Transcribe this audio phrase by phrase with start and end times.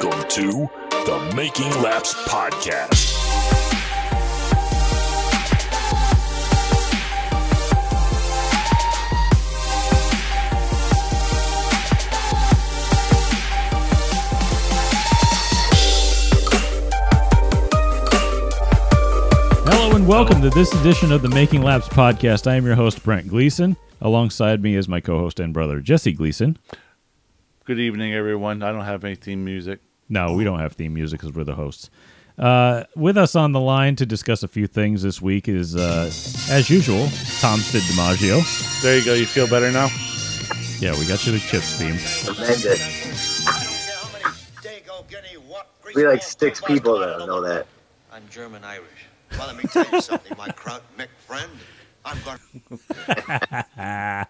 [0.00, 3.16] Welcome to the Making Laps Podcast.
[19.64, 22.46] Hello and welcome to this edition of the Making Laps podcast.
[22.46, 23.76] I am your host, Brent Gleason.
[24.00, 26.56] Alongside me is my co host and brother, Jesse Gleason.
[27.64, 28.62] Good evening, everyone.
[28.62, 29.80] I don't have any theme music.
[30.08, 31.90] No, we don't have theme music because we're the hosts.
[32.38, 36.04] Uh, with us on the line to discuss a few things this week is, uh,
[36.50, 37.08] as usual,
[37.40, 38.82] Tom Sid DiMaggio.
[38.82, 39.14] There you go.
[39.14, 39.88] You feel better now?
[40.78, 41.98] Yeah, we got you the Chips theme.
[42.34, 43.08] Tremendous.
[45.94, 47.66] We like six people that know that.
[48.12, 49.06] I'm German Irish.
[49.32, 51.50] Well, let me tell you something, my Kraut Mick friend.
[52.04, 52.38] I'm going.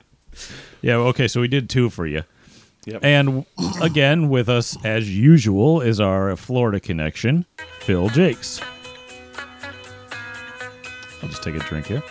[0.83, 2.23] Yeah, okay, so we did two for you.
[2.89, 3.05] Yep.
[3.05, 3.45] And
[3.83, 7.45] again, with us as usual is our Florida connection,
[7.81, 8.63] Phil Jakes.
[11.23, 12.03] I'll just take a drink here.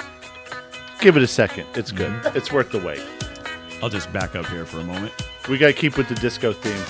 [1.02, 1.66] Give it a second.
[1.73, 2.11] It's good.
[2.11, 2.38] Mm-hmm.
[2.38, 3.02] It's worth the wait.
[3.81, 5.14] I'll just back up here for a moment.
[5.50, 6.86] We got to keep with the disco theme.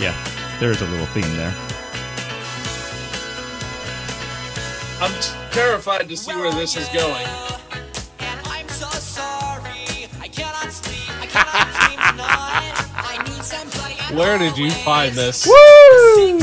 [0.00, 0.14] Yeah,
[0.60, 1.52] there's a little theme there.
[5.00, 5.12] I'm
[5.50, 7.26] terrified to see where this is going.
[14.12, 15.46] Where did you find this?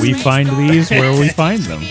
[0.02, 1.82] We find these where we find them.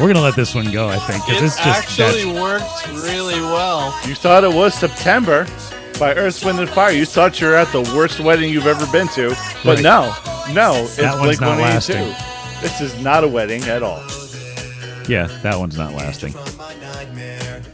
[0.00, 3.04] We're gonna let this one go, I think, because It it's just actually that's- worked
[3.04, 3.92] really well.
[4.06, 5.46] You thought it was September
[5.98, 6.92] by Earth, Wind, and Fire.
[6.92, 9.30] You thought you were at the worst wedding you've ever been to.
[9.64, 9.82] But Right.
[9.82, 10.14] no,
[10.52, 12.14] no, it's That one's Blink not 182.
[12.62, 14.00] This is not a wedding at all.
[15.08, 16.32] Yeah, that one's not lasting.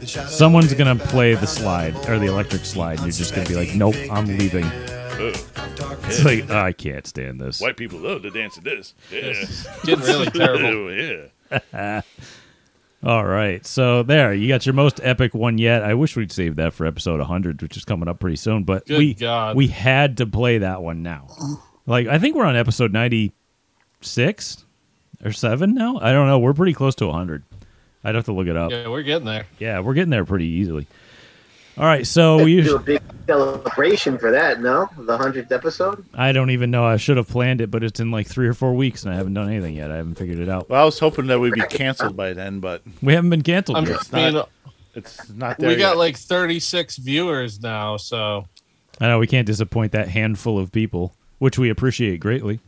[0.05, 3.75] Someone's gonna play the slide or the electric slide, and you're just gonna be like,
[3.75, 4.65] "Nope, I'm leaving."
[5.17, 7.59] It's like "Oh, I can't stand this.
[7.61, 8.93] White people love to dance to this.
[9.11, 9.33] Yeah.
[9.83, 10.87] Getting really terrible.
[10.89, 11.29] Oh,
[11.81, 12.01] yeah.
[13.03, 15.83] All right, so there you got your most epic one yet.
[15.83, 18.63] I wish we'd save that for episode 100, which is coming up pretty soon.
[18.63, 19.55] But Good we God.
[19.55, 21.27] we had to play that one now.
[21.85, 24.64] Like I think we're on episode 96
[25.25, 25.97] or seven now.
[26.01, 26.39] I don't know.
[26.39, 27.43] We're pretty close to a 100.
[28.03, 28.71] I'd have to look it up.
[28.71, 29.47] Yeah, we're getting there.
[29.59, 30.87] Yeah, we're getting there pretty easily.
[31.77, 34.87] All right, so we do a usually, big celebration for that, no?
[34.97, 36.05] The hundredth episode.
[36.13, 36.85] I don't even know.
[36.85, 39.17] I should have planned it, but it's in like three or four weeks, and I
[39.17, 39.91] haven't done anything yet.
[39.91, 40.69] I haven't figured it out.
[40.69, 43.77] Well, I was hoping that we'd be canceled by then, but We haven't been canceled
[43.77, 43.95] I'm yet.
[43.99, 44.49] It's I mean, not-
[44.93, 45.97] it's not there we got yet.
[45.97, 48.45] like 36 viewers now, so
[49.01, 52.61] I know we can't disappoint that handful of people, which we appreciate greatly.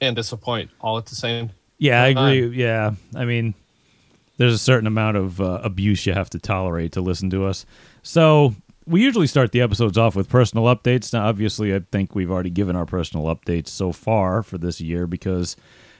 [0.00, 1.50] And disappoint all at the same.
[1.78, 2.48] Yeah, I agree.
[2.48, 3.54] Yeah, I mean,
[4.36, 7.64] there's a certain amount of uh, abuse you have to tolerate to listen to us.
[8.02, 8.54] So
[8.86, 11.12] we usually start the episodes off with personal updates.
[11.12, 15.06] Now, obviously, I think we've already given our personal updates so far for this year
[15.06, 15.56] because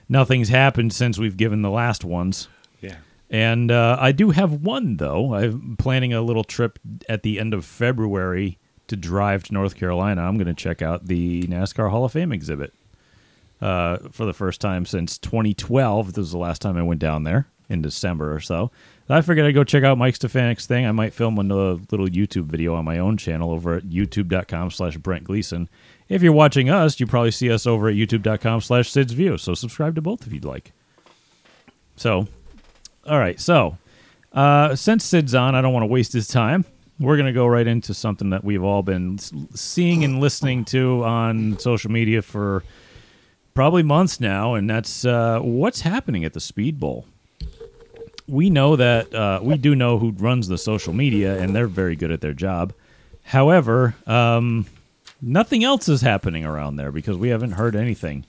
[0.08, 2.48] nothing's happened since we've given the last ones.
[2.80, 2.96] yeah.
[3.30, 5.34] And uh, I do have one though.
[5.34, 10.22] I'm planning a little trip at the end of February to drive to North Carolina.
[10.22, 12.74] I'm going to check out the NASCAR Hall of Fame exhibit
[13.60, 16.09] uh, for the first time since 2012.
[16.09, 18.71] This was the last time I went down there in December or so.
[19.10, 20.87] I figured I'd go check out Mike Stefanik's thing.
[20.87, 24.97] I might film another little YouTube video on my own channel over at youtube.com slash
[24.98, 25.69] Brent Gleason.
[26.09, 29.37] If you're watching us, you probably see us over at youtube.com slash Sid's View.
[29.37, 30.72] So subscribe to both if you'd like.
[31.97, 32.28] So,
[33.04, 33.41] all right.
[33.41, 33.78] So,
[34.32, 36.65] uh, since Sid's on, I don't want to waste his time.
[37.00, 41.03] We're going to go right into something that we've all been seeing and listening to
[41.04, 42.62] on social media for
[43.54, 47.06] probably months now, and that's uh, what's happening at the Speed Bowl.
[48.26, 51.96] We know that uh, we do know who runs the social media, and they're very
[51.96, 52.72] good at their job.
[53.24, 54.66] However, um,
[55.20, 58.24] nothing else is happening around there because we haven't heard anything.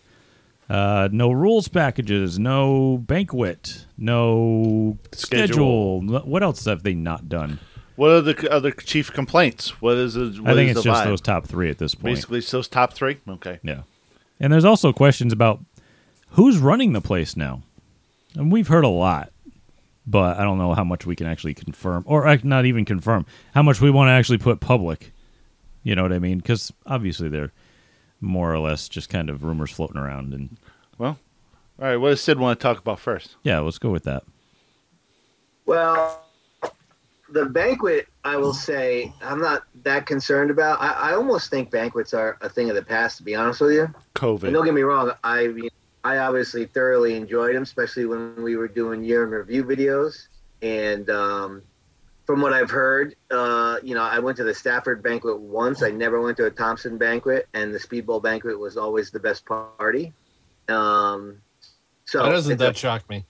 [0.69, 6.01] Uh, no rules packages, no banquet, no schedule.
[6.01, 6.21] Schedule.
[6.21, 7.59] What else have they not done?
[7.97, 9.81] What are the other chief complaints?
[9.81, 10.35] What is it?
[10.45, 12.15] I think it's just those top three at this point.
[12.15, 13.17] Basically, it's those top three.
[13.27, 13.59] Okay.
[13.63, 13.81] Yeah.
[14.41, 15.59] And there's also questions about
[16.31, 17.61] who's running the place now.
[18.35, 19.31] And we've heard a lot,
[20.07, 23.25] but I don't know how much we can actually confirm, or uh, not even confirm,
[23.53, 25.11] how much we want to actually put public.
[25.83, 26.39] You know what I mean?
[26.39, 27.51] Because obviously they're
[28.19, 30.33] more or less just kind of rumors floating around.
[30.33, 30.57] And
[30.97, 31.19] Well,
[31.79, 31.97] all right.
[31.97, 33.35] What does Sid want to talk about first?
[33.43, 34.23] yeah, let's go with that.
[35.65, 36.23] Well,
[37.31, 40.81] the banquet, I will say, I'm not that concerned about.
[40.81, 43.17] I, I almost think banquets are a thing of the past.
[43.17, 45.53] To be honest with you, and don't get me wrong, I
[46.03, 50.27] I obviously thoroughly enjoyed them, especially when we were doing year in review videos.
[50.61, 51.61] And um,
[52.25, 55.81] from what I've heard, uh, you know, I went to the Stafford banquet once.
[55.83, 59.45] I never went to a Thompson banquet, and the Speedbowl banquet was always the best
[59.45, 60.13] party.
[60.67, 61.41] Um,
[62.05, 63.25] so Why doesn't it's a- that shock me?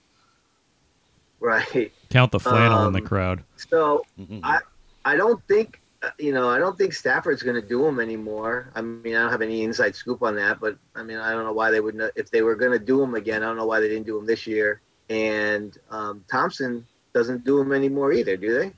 [1.40, 1.92] right?
[2.12, 3.44] Count the flannel in the Um, crowd.
[3.56, 4.04] So
[4.42, 4.58] I
[5.04, 8.70] I don't think uh, you know I don't think Stafford's going to do them anymore.
[8.74, 11.44] I mean I don't have any inside scoop on that, but I mean I don't
[11.44, 13.42] know why they wouldn't if they were going to do them again.
[13.42, 14.80] I don't know why they didn't do them this year.
[15.08, 18.72] And um, Thompson doesn't do them anymore either, do they?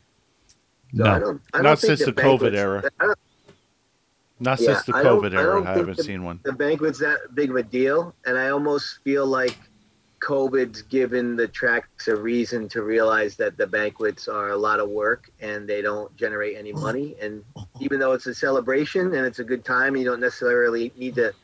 [0.96, 1.25] So I No.
[1.25, 1.42] don't.
[1.52, 2.82] I don't Not think since the COVID era.
[3.00, 3.16] Don't
[4.60, 6.40] Yeah, since the COVID I era, I, haven't the- seen one.
[6.44, 9.56] the banquet's that big of a deal, and I almost feel like
[10.25, 14.88] COVID's given the tracks a reason to realize that the banquets are a lot of
[14.88, 17.15] work and they don't generate any money.
[17.21, 17.44] And
[17.79, 21.35] even though it's a celebration and it's a good time, you don't necessarily need to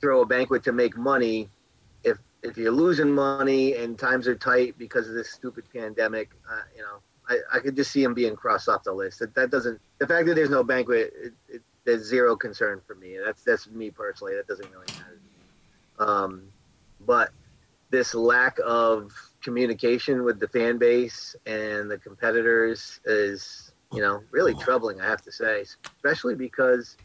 [0.00, 1.48] throw a banquet to make money.
[2.02, 6.62] If if you're losing money and times are tight because of this stupid pandemic, uh,
[6.74, 9.20] you know, I, I could just see them being crossed off the list.
[9.20, 9.80] That that doesn't.
[9.98, 13.16] The fact that there's no banquet, it, it, there's zero concern for me.
[13.24, 14.34] That's that's me personally.
[14.34, 15.20] That doesn't really matter.
[16.00, 16.42] Um,
[17.06, 17.30] but
[17.90, 24.54] this lack of communication with the fan base and the competitors is, you know, really
[24.54, 25.00] troubling.
[25.00, 25.64] I have to say,
[25.96, 26.96] especially because,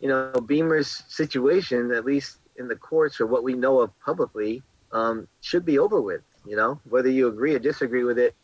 [0.00, 4.62] you know, Bemer's situation, at least in the courts or what we know of publicly,
[4.92, 6.22] um, should be over with.
[6.44, 8.34] You know, whether you agree or disagree with it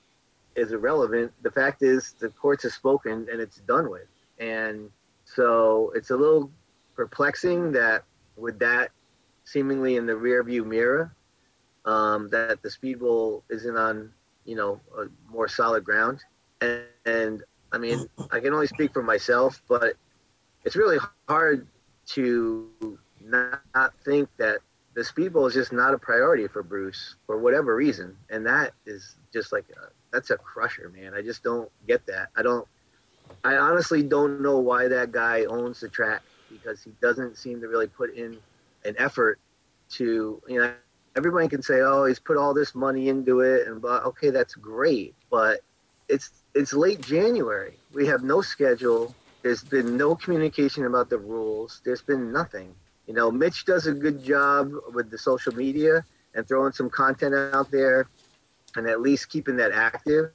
[0.54, 1.32] is irrelevant.
[1.42, 4.06] The fact is, the courts have spoken and it's done with.
[4.38, 4.90] And
[5.24, 6.50] so it's a little
[6.94, 8.04] perplexing that
[8.36, 8.90] with that
[9.44, 11.14] seemingly in the rearview mirror,
[11.88, 14.12] um, that the speedbowl isn't on,
[14.44, 14.78] you know,
[15.30, 16.20] more solid ground.
[16.60, 17.42] And, and
[17.72, 19.94] I mean, I can only speak for myself, but
[20.64, 21.66] it's really hard
[22.08, 24.58] to not, not think that
[24.94, 28.16] the speedbowl is just not a priority for Bruce for whatever reason.
[28.28, 31.14] And that is just like, a, that's a crusher, man.
[31.14, 32.28] I just don't get that.
[32.36, 32.68] I don't,
[33.44, 36.20] I honestly don't know why that guy owns the track
[36.50, 38.38] because he doesn't seem to really put in
[38.84, 39.38] an effort
[39.90, 40.74] to, you know,
[41.16, 44.54] everybody can say, oh, he's put all this money into it and but Okay, that's
[44.54, 45.60] great, but
[46.08, 47.76] it's it's late January.
[47.92, 49.14] We have no schedule.
[49.42, 51.80] There's been no communication about the rules.
[51.84, 52.74] There's been nothing.
[53.06, 57.34] You know, Mitch does a good job with the social media and throwing some content
[57.34, 58.06] out there
[58.76, 60.32] and at least keeping that active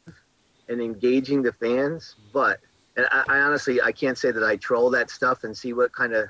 [0.70, 2.16] and engaging the fans.
[2.32, 2.60] But
[2.98, 5.92] and I, I honestly I can't say that I troll that stuff and see what
[5.94, 6.28] kind of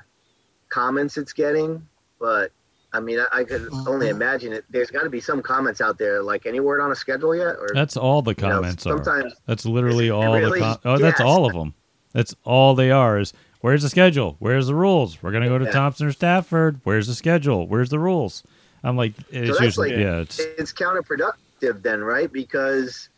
[0.68, 1.86] comments it's getting,
[2.18, 2.50] but
[2.94, 3.88] I mean I, I could mm-hmm.
[3.88, 4.64] only imagine it.
[4.70, 7.56] There's got to be some comments out there like any word on a schedule yet,
[7.56, 8.96] or That's all the you know, comments are.
[8.96, 10.60] sometimes That's literally all really?
[10.60, 10.64] the.
[10.64, 11.74] Com- oh, that's all of them.
[12.12, 13.18] That's all they are.
[13.18, 14.36] Is where's the schedule?
[14.38, 15.22] Where's the rules?
[15.22, 15.72] We're gonna go to Yeah.
[15.72, 16.80] Thompson or Stafford.
[16.84, 17.66] Where's the schedule?
[17.66, 18.44] Where's the rules?
[18.84, 20.20] I'm like, it's that's usually like- yeah.
[20.20, 22.32] It's it's counterproductive then, right?
[22.32, 23.08] Because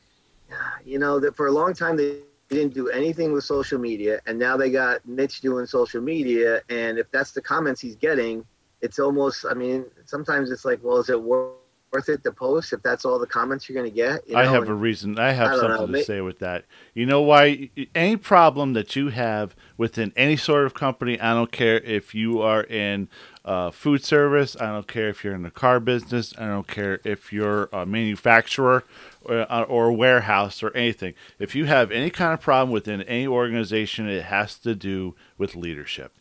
[0.84, 4.38] you know that for a long time they didn't do anything with social media, and
[4.38, 8.44] now they got Mitch doing social media, and if that's the comments he's getting,
[8.86, 9.44] it's almost.
[9.50, 11.52] I mean, sometimes it's like, well, is it wor-
[11.92, 14.26] worth it to post if that's all the comments you're going to get?
[14.28, 15.18] You I have and- a reason.
[15.18, 16.64] I have I something know, to say with that.
[16.94, 17.70] You know why?
[17.94, 22.40] Any problem that you have within any sort of company, I don't care if you
[22.40, 23.08] are in
[23.44, 24.56] uh, food service.
[24.60, 26.32] I don't care if you're in the car business.
[26.38, 28.84] I don't care if you're a manufacturer
[29.24, 31.14] or, uh, or a warehouse or anything.
[31.38, 35.54] If you have any kind of problem within any organization, it has to do with
[35.54, 36.12] leadership.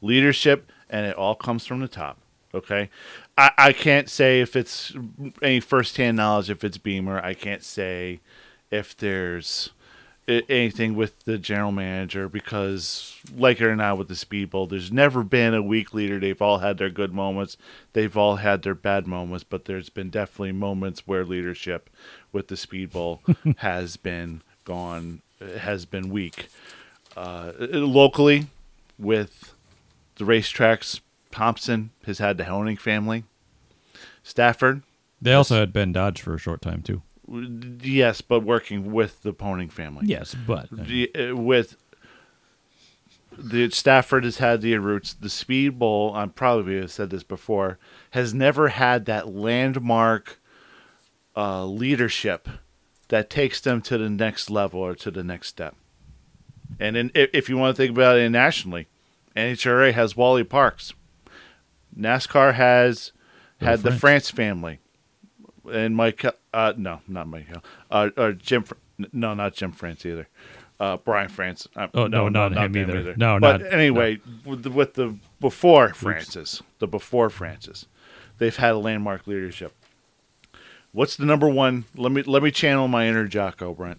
[0.00, 2.18] Leadership, and it all comes from the top.
[2.54, 2.88] Okay,
[3.36, 4.94] I, I can't say if it's
[5.42, 7.22] any firsthand knowledge if it's Bemer.
[7.22, 8.20] I can't say
[8.70, 9.70] if there's
[10.28, 15.22] anything with the general manager because, like it or not, with the Speedbowl, there's never
[15.22, 16.18] been a weak leader.
[16.18, 17.56] They've all had their good moments.
[17.94, 21.88] They've all had their bad moments, but there's been definitely moments where leadership
[22.30, 25.22] with the Speedbowl has been gone,
[25.58, 26.48] has been weak.
[27.16, 28.46] Uh, locally,
[28.98, 29.54] with
[30.18, 33.24] the racetracks, Thompson has had the Hoenig family.
[34.22, 34.82] Stafford,
[35.20, 37.02] they also had Ben Dodge for a short time too.
[37.82, 40.06] yes, but working with the Hoenig family.
[40.06, 41.76] Yes, but The- uh, with
[43.36, 45.14] the Stafford has had the roots.
[45.14, 47.78] The Speed Bowl, I probably have said this before,
[48.10, 50.40] has never had that landmark
[51.36, 52.48] uh, leadership
[53.08, 55.76] that takes them to the next level or to the next step.
[56.80, 58.88] And in, if you want to think about it nationally,
[59.36, 60.94] NHRA has Wally Parks.
[61.98, 63.12] NASCAR has
[63.60, 64.78] had the France family,
[65.72, 66.24] and Mike.
[66.54, 67.46] Uh, no, not Mike.
[67.90, 68.64] Uh, or Jim.
[69.12, 70.28] No, not Jim France either.
[70.80, 71.66] Uh, Brian France.
[71.74, 73.16] Uh, Oh, no, not him them either.
[73.16, 77.86] No, but not- anyway, with, the, with the before Francis, the before Francis,
[78.38, 79.74] they've had a landmark leadership.
[80.92, 81.84] What's the number one?
[81.96, 83.98] Let me let me channel my inner Jocko, Brent.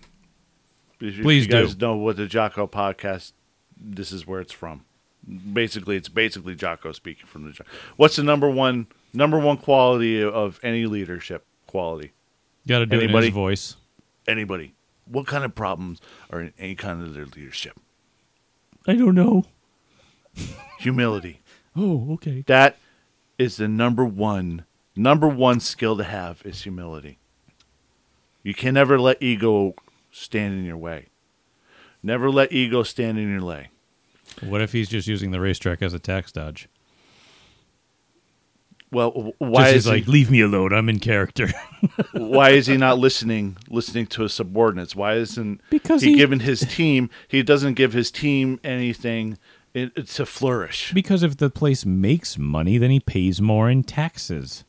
[1.02, 1.86] If Please you guys do.
[1.86, 3.34] know what the Jocko podcast,
[3.78, 4.86] this is where it's from.
[5.54, 7.64] Basically, it's basically Jocko speaking from the.
[7.98, 12.14] What's the number one number one quality of any leadership quality?
[12.68, 13.28] Got to do it in Anybody?
[13.28, 13.76] his voice.
[14.28, 14.74] Anybody?
[15.06, 17.80] What kind of problems are in any kind of their leadership?
[18.88, 19.46] I don't know.
[20.80, 21.42] Humility.
[21.76, 22.44] Oh, okay.
[22.48, 22.78] That
[23.38, 27.20] is the number one number one skill to have is humility.
[28.44, 29.76] You can never let ego
[30.12, 31.06] stand in your way.
[32.02, 33.70] Never let ego stand in your way.
[34.42, 36.68] What if he's just using the racetrack as a tax dodge?
[38.92, 40.74] Well, why just is he's like, he, leave me alone.
[40.74, 41.50] I'm in character.
[42.14, 44.96] why is he not listening listening to his subordinates?
[44.96, 47.10] Why isn't Because he he- giving his team?
[47.28, 49.38] He doesn't give his team anything
[49.76, 50.92] to flourish.
[50.94, 54.64] because if the place makes money, then he pays more in taxes.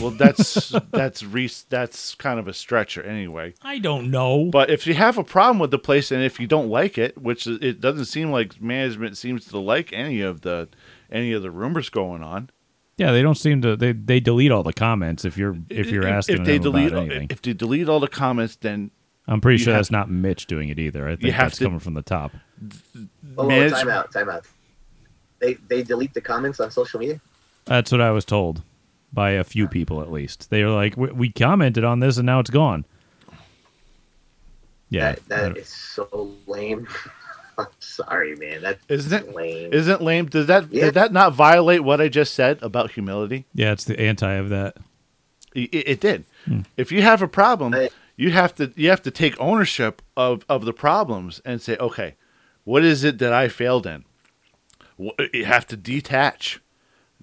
[0.00, 3.54] Well, that's that's re- that's kind of a stretcher anyway.
[3.62, 4.46] I don't know.
[4.50, 7.18] But if you have a problem with the place and if you don't like it,
[7.20, 10.68] which it doesn't seem like management seems to like any of the
[11.10, 12.48] any of the rumors going on.
[12.96, 13.76] yeah, they don't seem to.
[13.76, 16.92] They they delete all the comments if you're if you're asking if they them delete
[16.92, 17.26] about anything.
[17.30, 18.90] if they delete all the comments, then
[19.28, 21.06] I'm pretty sure have- that's not Mitch doing it either.
[21.08, 22.32] I think have that's to- coming from the top.
[23.36, 24.46] Oh, Manage- time out, time out.
[25.38, 27.20] They they delete the comments on social media.
[27.66, 28.62] That's what I was told
[29.12, 30.50] by a few people at least.
[30.50, 32.84] They are like, "We, we commented on this and now it's gone."
[34.88, 36.86] Yeah, that, that I- is so lame.
[37.58, 38.62] I'm sorry, man.
[38.62, 39.72] That's isn't it lame.
[39.74, 40.26] isn't it lame?
[40.26, 40.86] Does that Yeah.
[40.86, 43.44] did that not violate what I just said about humility?
[43.54, 44.78] yeah, it's the anti of that.
[45.54, 46.24] It, it did.
[46.46, 46.60] Hmm.
[46.78, 50.44] If you have a problem, I- you have to you have to take ownership of
[50.48, 52.14] of the problems and say, okay,
[52.64, 54.04] what is it that I failed in?
[55.32, 56.60] You have to detach,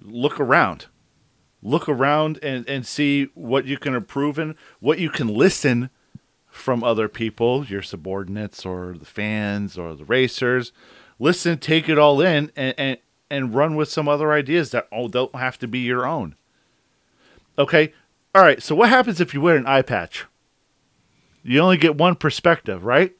[0.00, 0.86] look around,
[1.62, 5.90] look around and and see what you can improve in, what you can listen
[6.48, 10.72] from other people, your subordinates or the fans or the racers.
[11.18, 12.98] Listen, take it all in, and and,
[13.30, 16.34] and run with some other ideas that all don't have to be your own.
[17.58, 17.92] Okay.
[18.34, 18.62] All right.
[18.62, 20.24] So what happens if you wear an eye patch?
[21.42, 23.12] You only get one perspective, right?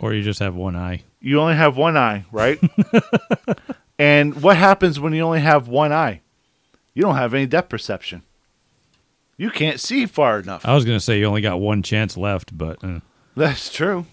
[0.00, 1.04] Or you just have one eye.
[1.20, 2.60] You only have one eye, right?
[3.98, 6.20] and what happens when you only have one eye?
[6.98, 8.24] You don't have any depth perception.
[9.36, 10.66] You can't see far enough.
[10.66, 12.98] I was gonna say you only got one chance left, but uh,
[13.36, 14.06] That's true.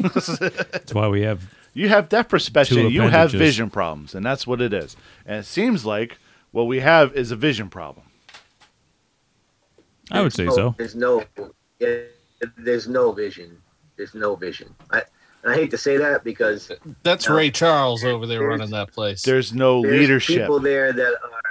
[0.00, 1.54] that's why we have.
[1.72, 2.90] You have depth perception.
[2.90, 4.96] You have vision problems, and that's what it is.
[5.26, 6.16] And it seems like
[6.50, 8.06] what we have is a vision problem.
[10.10, 10.74] I would say no, so.
[10.78, 11.22] There's no,
[11.78, 11.98] yeah,
[12.56, 13.58] there's no vision.
[13.98, 14.74] There's no vision.
[14.90, 15.02] I,
[15.46, 17.36] I hate to say that because That's No.
[17.36, 19.22] Ray Charles over there running that place.
[19.22, 20.40] There's no there's leadership.
[20.44, 21.45] people there that are,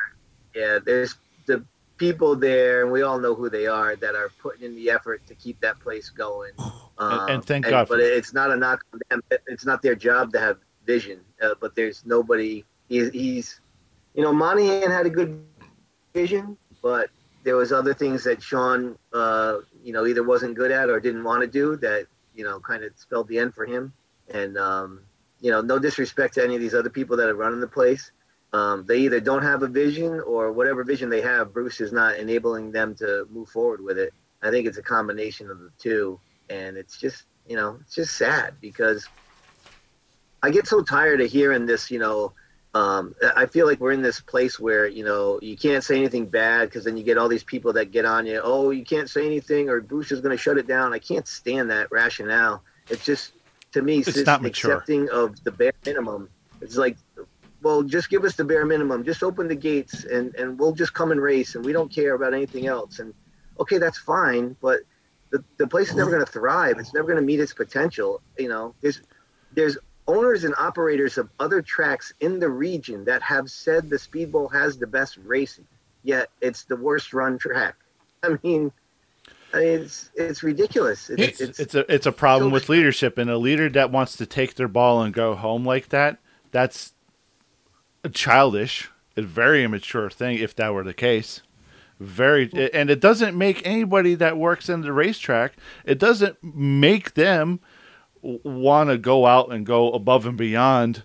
[0.55, 1.63] yeah, there's the
[1.97, 5.25] people there, and we all know who they are that are putting in the effort
[5.27, 6.53] to keep that place going.
[6.97, 9.21] Um, and thank God But it's not a knock on them.
[9.47, 11.19] It's not their job to have vision.
[11.41, 12.63] Uh, but there's nobody.
[12.87, 13.59] He's, he's,
[14.13, 15.43] you know, Monahan had a good
[16.13, 17.09] vision, but
[17.43, 21.25] there was other things that Sean, uh, you know, either wasn't good at or didn't
[21.25, 23.91] want to do that, you know, kind of spelled the end for him.
[24.33, 25.01] And um,
[25.41, 28.11] you know, no disrespect to any of these other people that are running the place.
[28.55, 32.15] Um, they either don't have a vision or whatever vision they have, Bruce is not
[32.17, 34.13] enabling them to move forward with it.
[34.41, 36.19] I think it's a combination of the two,
[36.49, 39.01] and it's just you know it's just sad because
[40.41, 41.91] I get so tired of hearing this.
[41.91, 42.31] You know,
[42.73, 46.25] um, I feel like we're in this place where you know you can't say anything
[46.27, 48.39] bad because then you get all these people that get on you.
[48.41, 50.93] Oh, you can't say anything, or Bruce is going to shut it down.
[50.93, 52.63] I can't stand that rationale.
[52.89, 53.33] It's just
[53.73, 54.71] to me, It's not mature.
[54.71, 56.29] accepting of the bare minimum.
[56.61, 56.95] It's like
[57.65, 59.03] well, just give us the bare minimum.
[59.03, 62.13] Just open the gates and, and we'll just come and race and we don't care
[62.13, 62.99] about anything else.
[62.99, 63.11] And
[63.59, 64.81] okay, that's fine, but
[65.31, 66.77] the, the place is never going to thrive.
[66.77, 68.21] It's never going to meet its potential.
[68.37, 69.01] You know, there's,
[69.55, 74.53] there's owners and operators of other tracks in the region that have said the Speedbowl
[74.53, 75.65] has the best racing,
[76.03, 77.73] yet it's the worst run track.
[78.23, 78.71] I mean,
[79.55, 81.09] I mean it's, it's ridiculous.
[81.09, 83.89] It's, It's, it's, it's a it's a problem so- with leadership, and a leader that
[83.89, 86.19] wants to take their ball and go home like that.
[86.51, 86.93] That's
[88.09, 90.37] childish, a very immature thing.
[90.37, 91.41] If that were the case,
[91.99, 95.53] very, and it doesn't make anybody that works in the racetrack.
[95.85, 97.59] It doesn't make them
[98.21, 101.03] want to go out and go above and beyond.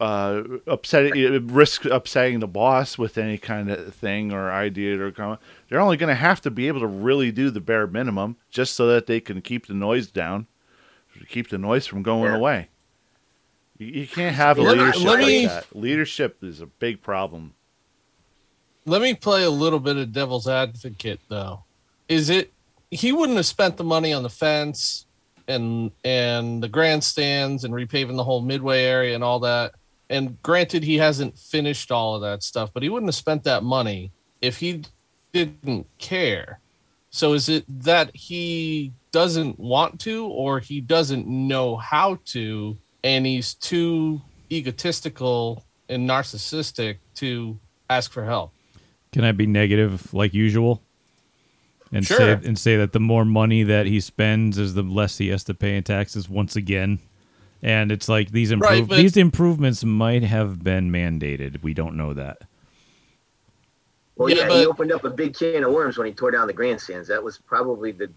[0.00, 5.40] Uh, upsetting, risk upsetting the boss with any kind of thing or idea or comment.
[5.68, 8.76] They're only going to have to be able to really do the bare minimum just
[8.76, 10.46] so that they can keep the noise down,
[11.28, 12.36] keep the noise from going Yeah.
[12.36, 12.68] away.
[13.78, 15.76] You, you can't have a Let me- leadership let like that.
[15.76, 17.54] Leadership is a big problem.
[18.86, 21.62] Let me play a little bit of devil's advocate, though.
[22.08, 22.52] Is it
[22.90, 25.04] he wouldn't have spent the money on the fence,
[25.48, 29.72] and and the grandstands and repaving the whole midway area and all that.
[30.10, 33.62] And granted, he hasn't finished all of that stuff, but he wouldn't have spent that
[33.62, 34.84] money if he
[35.32, 36.60] didn't care.
[37.10, 42.76] So is it that he doesn't want to, or he doesn't know how to,
[43.08, 44.20] and he's too
[44.52, 48.52] egotistical and narcissistic to ask for help?
[49.12, 50.82] Can I be negative like usual?
[51.90, 52.18] And Sure.
[52.18, 55.42] say and say that the more money that he spends is the less he has
[55.44, 56.98] to pay in taxes once again.
[57.62, 61.62] And it's like these improve- Right, but- these improvements might have been mandated.
[61.62, 62.42] We don't know that.
[64.16, 66.46] Well, Yeah, yeah, he opened up a big can of worms when he tore down
[66.46, 67.08] the grandstands.
[67.08, 68.10] That was probably the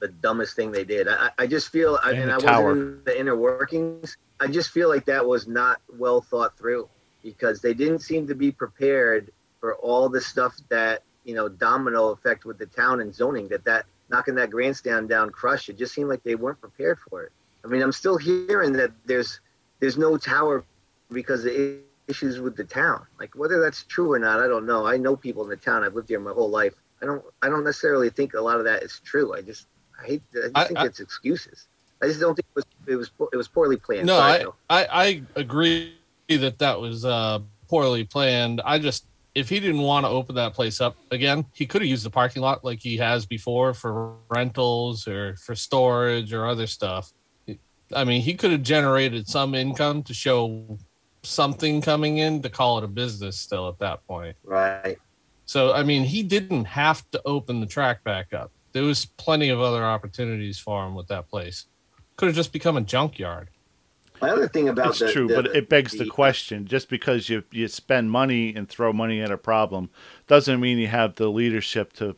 [0.00, 1.08] the, dumbest thing they did.
[1.08, 2.70] I, I just feel, I, And and I tower.
[2.70, 4.16] wasn't in the inner workings.
[4.40, 6.88] I just feel like that was not well thought through
[7.22, 9.30] because they didn't seem to be prepared
[9.60, 13.48] for all the stuff that you know domino effect with the town and zoning.
[13.48, 15.68] That that knocking that grandstand down, crush.
[15.68, 17.32] It just seemed like they weren't prepared for it.
[17.64, 19.40] I mean, I'm still hearing that there's
[19.80, 20.64] there's no tower
[21.12, 21.52] because of
[22.08, 23.06] issues with the town.
[23.18, 24.86] Like whether that's true or not, I don't know.
[24.86, 25.84] I know people in the town.
[25.84, 26.74] I've lived here my whole life.
[27.02, 29.34] I don't I don't necessarily think a lot of that is true.
[29.34, 29.66] I just
[30.00, 31.66] I hate I just I- think I- it's excuses.
[32.02, 34.06] I just don't think it was it was it was poorly planned.
[34.06, 35.94] No, Sorry, I, I I agree
[36.28, 38.62] that that was uh, poorly planned.
[38.64, 39.04] I just
[39.34, 42.10] if he didn't want to open that place up again, he could have used the
[42.10, 47.12] parking lot like he has before for rentals or for storage or other stuff.
[47.94, 50.78] I mean, he could have generated some income to show
[51.22, 54.36] something coming in to call it a business still at that point.
[54.44, 54.96] right.
[55.44, 58.52] So, I mean, he didn't have to open the track back up.
[58.72, 61.66] There was plenty of other opportunities for him with that place.
[62.16, 63.48] Could have just become a junkyard.
[64.20, 67.28] My other thing about It's the, true, the- but it begs the question: just because
[67.28, 69.88] you you spend money and throw money at a problem,
[70.26, 72.16] doesn't mean you have the leadership to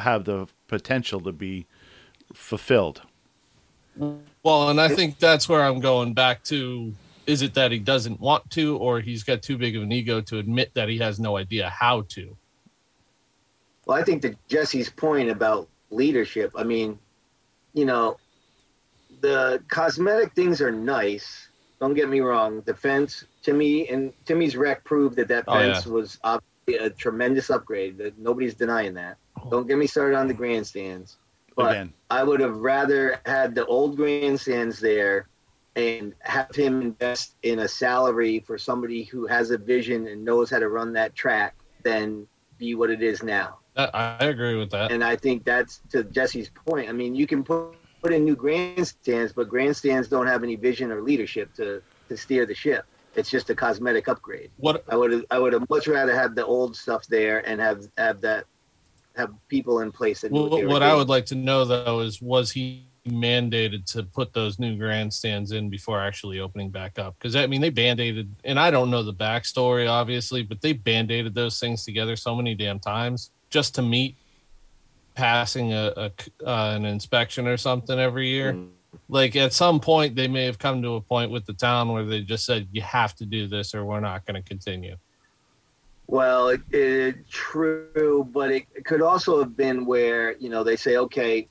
[0.00, 1.66] have the potential to be
[2.32, 3.02] fulfilled.
[3.96, 6.94] Well, and I think that's where I'm going back to.
[7.26, 10.20] Is it that he doesn't want to, or he's got too big of an ego
[10.20, 12.36] to admit that he has no idea how to?
[13.86, 16.98] Well, I think that Jesse's point about leadership, I mean,
[17.72, 18.16] you know,
[19.20, 21.48] the cosmetic things are nice.
[21.80, 22.62] Don't get me wrong.
[22.64, 25.72] The fence, Timmy and Timmy's wreck proved that that Oh, yeah.
[25.74, 27.98] fence was obviously a tremendous upgrade.
[27.98, 29.16] That nobody's denying that.
[29.42, 29.50] Oh.
[29.50, 31.16] Don't get me started on the grandstands.
[31.56, 35.28] But Again, I would have rather had the old grandstands there
[35.76, 40.50] and have him invest in a salary for somebody who has a vision and knows
[40.50, 42.26] how to run that track than
[42.58, 43.58] be what it is now.
[43.74, 44.92] That, I agree with that.
[44.92, 46.88] And I think that's to Jesse's point.
[46.88, 50.92] I mean, you can put, put in new grandstands, but grandstands don't have any vision
[50.92, 52.86] or leadership to, to steer the ship.
[53.16, 54.50] It's just a cosmetic upgrade.
[54.56, 57.86] What I would I would have much rather have the old stuff there and have
[57.96, 58.44] have that
[59.14, 61.36] have people in place that knew what, what, they were what I would like to
[61.36, 66.70] know though is was he mandated to put those new grandstands in before actually opening
[66.70, 67.14] back up?
[67.16, 71.36] Because I mean they band-aided, and I don't know the backstory obviously, but they band-aided
[71.36, 74.16] those things together so many damn times just to meet
[75.14, 76.10] passing a, a
[76.44, 78.52] uh, an inspection or something every year.
[78.52, 78.70] Mm.
[79.08, 82.04] Like at some point they may have come to a point with the town where
[82.04, 84.96] they just said you have to do this or we're not going to continue.
[86.08, 90.76] Well, it, it, true, but it, it could also have been where you know they
[90.76, 91.46] say, okay,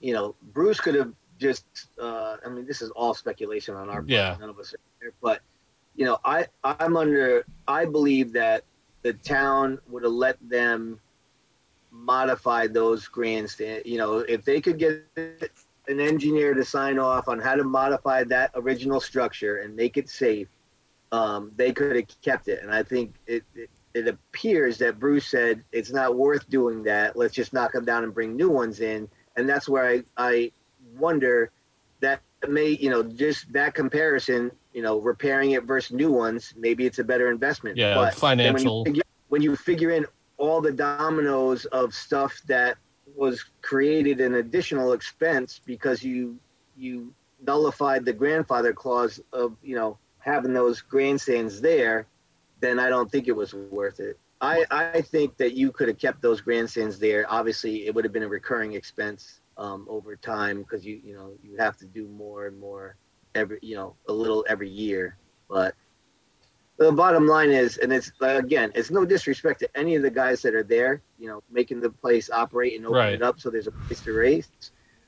[0.00, 1.66] you know, Bruce could have just.
[2.00, 4.08] Uh, I mean, this is all speculation on our part.
[4.08, 4.36] Yeah.
[4.40, 5.40] None of us are there, but
[5.96, 7.44] you know, I I'm under.
[7.68, 8.64] I believe that
[9.02, 11.00] the town would have let them
[12.04, 13.82] modify those grandstand.
[13.84, 15.04] You know, if they could get
[15.88, 20.08] an engineer to sign off on how to modify that original structure and make it
[20.08, 20.48] safe
[21.12, 22.62] um, they could have kept it.
[22.62, 27.16] And I think it, it, it appears that Bruce said it's not worth doing that.
[27.16, 29.08] Let's just knock them down and bring new ones in.
[29.36, 30.52] And that's where I, I
[30.96, 31.50] wonder
[32.00, 36.86] that may, you know, just that comparison, you know, repairing it versus new ones, maybe
[36.86, 37.76] it's a better investment.
[37.76, 40.06] Yeah, But then when you financial- figure- When you figure in
[40.40, 42.78] all the dominoes of stuff that
[43.14, 46.38] was created an additional expense because you
[46.76, 47.12] you
[47.46, 52.06] nullified the grandfather clause of you know having those grandstands there,
[52.60, 54.18] then I don't think it was worth it.
[54.42, 57.26] I, I think that you could have kept those grandstands there.
[57.30, 61.32] Obviously, it would have been a recurring expense um, over time because you you know
[61.42, 62.96] you have to do more and more
[63.34, 65.16] every you know a little every year.
[65.48, 65.74] But
[66.86, 70.10] the bottom line is, and it's uh, again, it's no disrespect to any of the
[70.10, 73.12] guys that are there, you know, making the place operate and open Right.
[73.14, 74.48] it up so there's a place to race.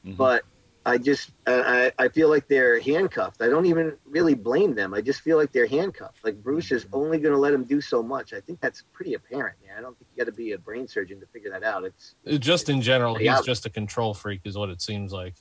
[0.04, 0.16] Mhm.
[0.18, 0.42] But
[0.84, 3.40] I just uh, I, I feel like they're handcuffed.
[3.40, 4.92] I don't even really blame them.
[4.92, 6.18] I just feel like they're handcuffed.
[6.24, 8.34] Like Bruce is only going to let them do so much.
[8.34, 9.56] I think that's pretty apparent.
[9.64, 11.84] Yeah, I don't think you got to be a brain surgeon to figure that out.
[11.84, 13.40] It's It- just in general, he's Yeah.
[13.46, 15.34] just a control freak, is what it seems like.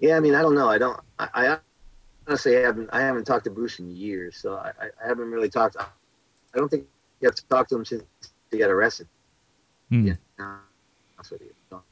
[0.00, 0.68] Yeah, I mean, I don't know.
[0.68, 0.98] I don't.
[1.18, 1.58] I,
[2.28, 2.90] I honestly haven't.
[2.92, 5.76] I haven't talked to Bruce in years, so I, I haven't really talked.
[5.78, 5.86] I
[6.58, 6.84] don't think
[7.20, 8.04] you have to talk to him since
[8.50, 9.08] he got arrested.
[9.88, 10.08] Hmm.
[10.08, 10.42] Yeah, to be
[11.16, 11.40] honest with.
[11.70, 11.82] Don't,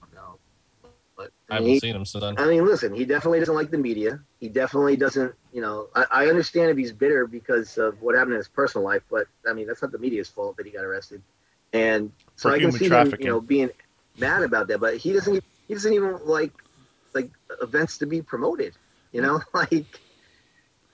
[0.00, 0.38] don't know.
[1.16, 2.38] But I I haven't he, seen him since then.
[2.38, 4.20] I mean, listen, he definitely doesn't like the media.
[4.38, 5.34] He definitely doesn't.
[5.52, 8.84] You know, I, I understand if he's bitter because of what happened in his personal
[8.84, 11.20] life, but I mean, that's not the media's fault that he got arrested.
[11.72, 13.70] And so For I can see him, you know, being
[14.18, 14.78] mad about that.
[14.78, 15.42] But he doesn't.
[15.66, 16.52] He doesn't even like
[17.12, 18.74] like events to be promoted.
[19.12, 20.00] You know, like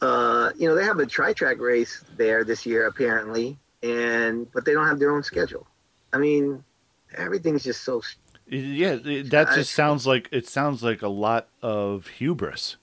[0.00, 4.64] uh, you know, they have a tri track race there this year apparently, and but
[4.64, 5.66] they don't have their own schedule.
[6.12, 6.62] I mean,
[7.16, 8.02] everything's just so.
[8.48, 12.76] Yeah, that just sounds like it sounds like a lot of hubris.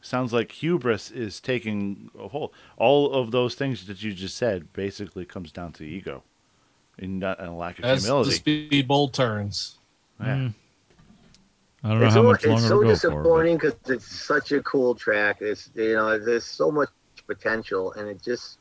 [0.00, 2.52] Sounds like hubris is taking a whole.
[2.78, 6.22] All of those things that you just said basically comes down to ego,
[6.98, 8.30] and, not, and a lack of As the humility.
[8.36, 9.78] speed bowl turns.
[10.18, 10.48] Yeah.
[11.82, 12.84] I don't know It's how so, much longer it's to so go for.
[12.86, 15.38] but- disappointing because it's such a cool track.
[15.40, 16.90] It's you know, there's so much
[17.26, 18.58] potential, and it just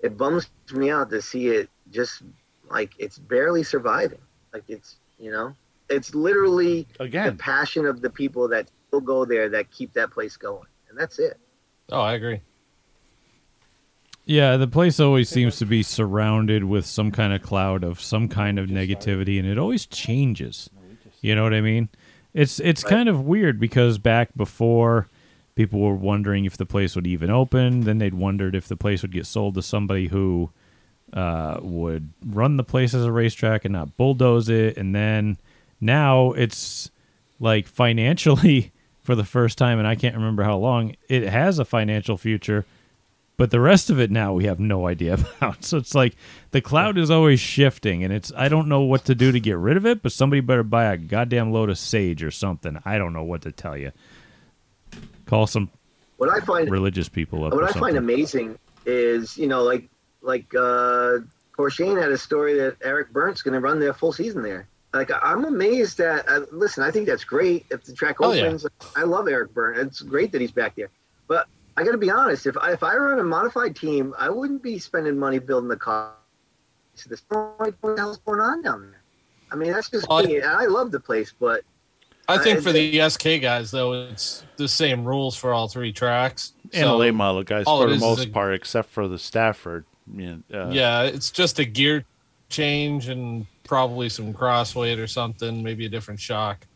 [0.00, 2.22] it bums me out to see it just
[2.70, 4.20] like it's barely surviving.
[4.54, 5.54] Like it's you know,
[5.90, 10.10] it's literally again the passion of the people that still go there that keep that
[10.10, 11.38] place going, and that's it.
[11.90, 12.40] Oh, I agree.
[14.24, 18.28] Yeah, the place always seems to be surrounded with some kind of cloud of some
[18.28, 20.70] kind of negativity, and it always changes.
[21.20, 21.88] You know what I mean?
[22.34, 22.90] It's it's Right.
[22.90, 25.08] kind of weird because back before,
[25.54, 27.80] people were wondering if the place would even open.
[27.80, 30.50] Then they'd wondered if the place would get sold to somebody who
[31.12, 34.78] uh, would run the place as a racetrack and not bulldoze it.
[34.78, 35.36] And then
[35.80, 36.90] now it's
[37.38, 41.64] like financially, for the first time, and I can't remember how long, it has a
[41.66, 42.64] financial future
[43.36, 45.64] but the rest of it now we have no idea about.
[45.64, 46.14] So it's like
[46.50, 49.56] the cloud is always shifting, and it's I don't know what to do to get
[49.56, 50.02] rid of it.
[50.02, 52.78] But somebody better buy a goddamn load of sage or something.
[52.84, 53.92] I don't know what to tell you.
[55.26, 55.70] Call some
[56.18, 57.52] What I find religious people up.
[57.54, 59.88] what or I find amazing is you know like
[60.20, 61.18] like uh
[61.52, 64.66] Courchesne had a story that Eric Berndt's going to run their full season there.
[64.94, 68.44] Like I'm amazed that uh, listen, I think that's great if the track Oh, yeah.
[68.44, 68.66] opens.
[68.96, 69.78] I love Eric Burnt.
[69.78, 70.88] It's great that he's back there.
[71.28, 74.28] But I got to be honest, if I, if I run a modified team, I
[74.30, 76.12] wouldn't be spending money building the car.
[76.94, 79.02] So there's no idea what the hell's going on down there.
[79.50, 80.36] I mean, that's just Oh, me.
[80.36, 81.62] And I love the place, but
[82.28, 85.92] I think I- for the SK guys though, it's the same rules for all three
[85.92, 86.52] tracks.
[86.74, 89.18] and So, late model guys for the is is most a- part, except for the
[89.18, 89.84] Stafford.
[90.14, 92.04] You know, uh, yeah, it's just a gear
[92.48, 96.66] change and probably some cross weight or something, maybe a different shock.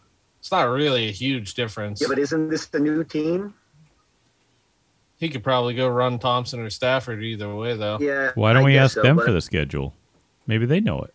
[0.40, 2.00] It's not really a huge difference.
[2.00, 3.52] yeah, but isn't this the new team?
[5.18, 7.98] He could probably go run Thompson or Stafford either way though.
[8.00, 8.32] Yeah.
[8.34, 9.94] Why don't I we ask so, them for the schedule?
[10.46, 11.14] Maybe they know it.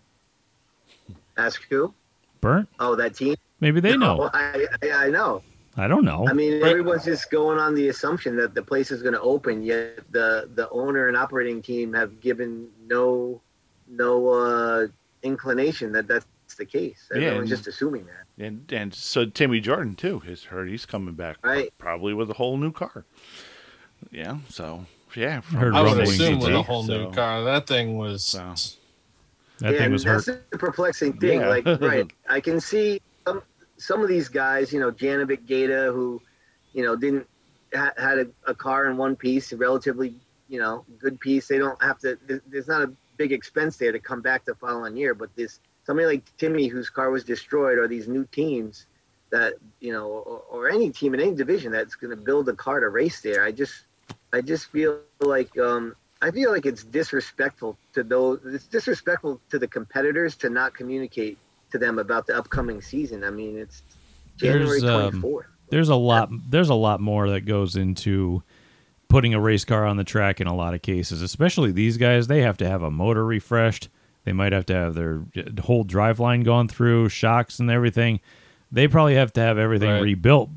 [1.37, 1.93] Ask who?
[2.41, 2.67] Berndt?
[2.79, 3.35] Oh, that team.
[3.59, 4.29] Maybe they No, know.
[4.33, 5.43] I, I, I know.
[5.77, 6.27] I don't know.
[6.27, 6.71] I mean, Right.
[6.71, 10.49] everyone's just going on the assumption that the place is going to open, yet the
[10.55, 13.39] the owner and operating team have given no
[13.87, 14.87] no uh,
[15.23, 16.25] inclination that that's
[16.57, 17.07] the case.
[17.11, 18.43] Yeah, Everyone's and- just assuming that.
[18.45, 21.71] and and so Timmy Jordan too has heard he's coming back, Right.
[21.77, 23.05] Probably with a whole new car.
[24.11, 24.37] Yeah.
[24.49, 24.85] So
[25.15, 27.43] yeah, from Heard I would assume with a that, whole new car.
[27.43, 28.53] That thing was So.
[29.59, 30.25] that yeah, thing was hurt.
[30.25, 31.41] that's the perplexing thing.
[31.41, 31.49] Yeah.
[31.49, 33.43] Like, right, I can see some
[33.77, 36.21] some of these guys, you know, Janovic Gata, who,
[36.73, 37.27] you know, didn't
[37.73, 40.15] ha- had a, a car in one piece, a relatively,
[40.47, 41.47] you know, good piece.
[41.47, 42.17] They don't have to.
[42.47, 45.13] There's not a big expense there to come back the following year.
[45.13, 48.85] But this somebody like Timmy, whose car was destroyed, or these new teams
[49.31, 52.53] that you know, or, or any team in any division that's going to build a
[52.53, 53.43] car to race there.
[53.43, 53.85] I just,
[54.34, 58.39] I just feel like um, I feel like it's disrespectful to those.
[58.46, 61.38] It's disrespectful to the competitors to not communicate
[61.72, 63.24] to them about the upcoming season.
[63.24, 63.84] I mean, it's
[64.38, 65.46] January There's, um, twenty fourth.
[65.70, 68.44] there's a lot there's a lot more that goes into
[69.10, 72.28] putting a race car on the track in a lot of cases especially these guys
[72.28, 73.89] they have to have a motor refreshed
[74.24, 75.22] they might have to have their
[75.63, 78.22] whole drive line gone through shocks and everything
[78.72, 80.02] they probably have to have everything Right.
[80.02, 80.50] rebuilt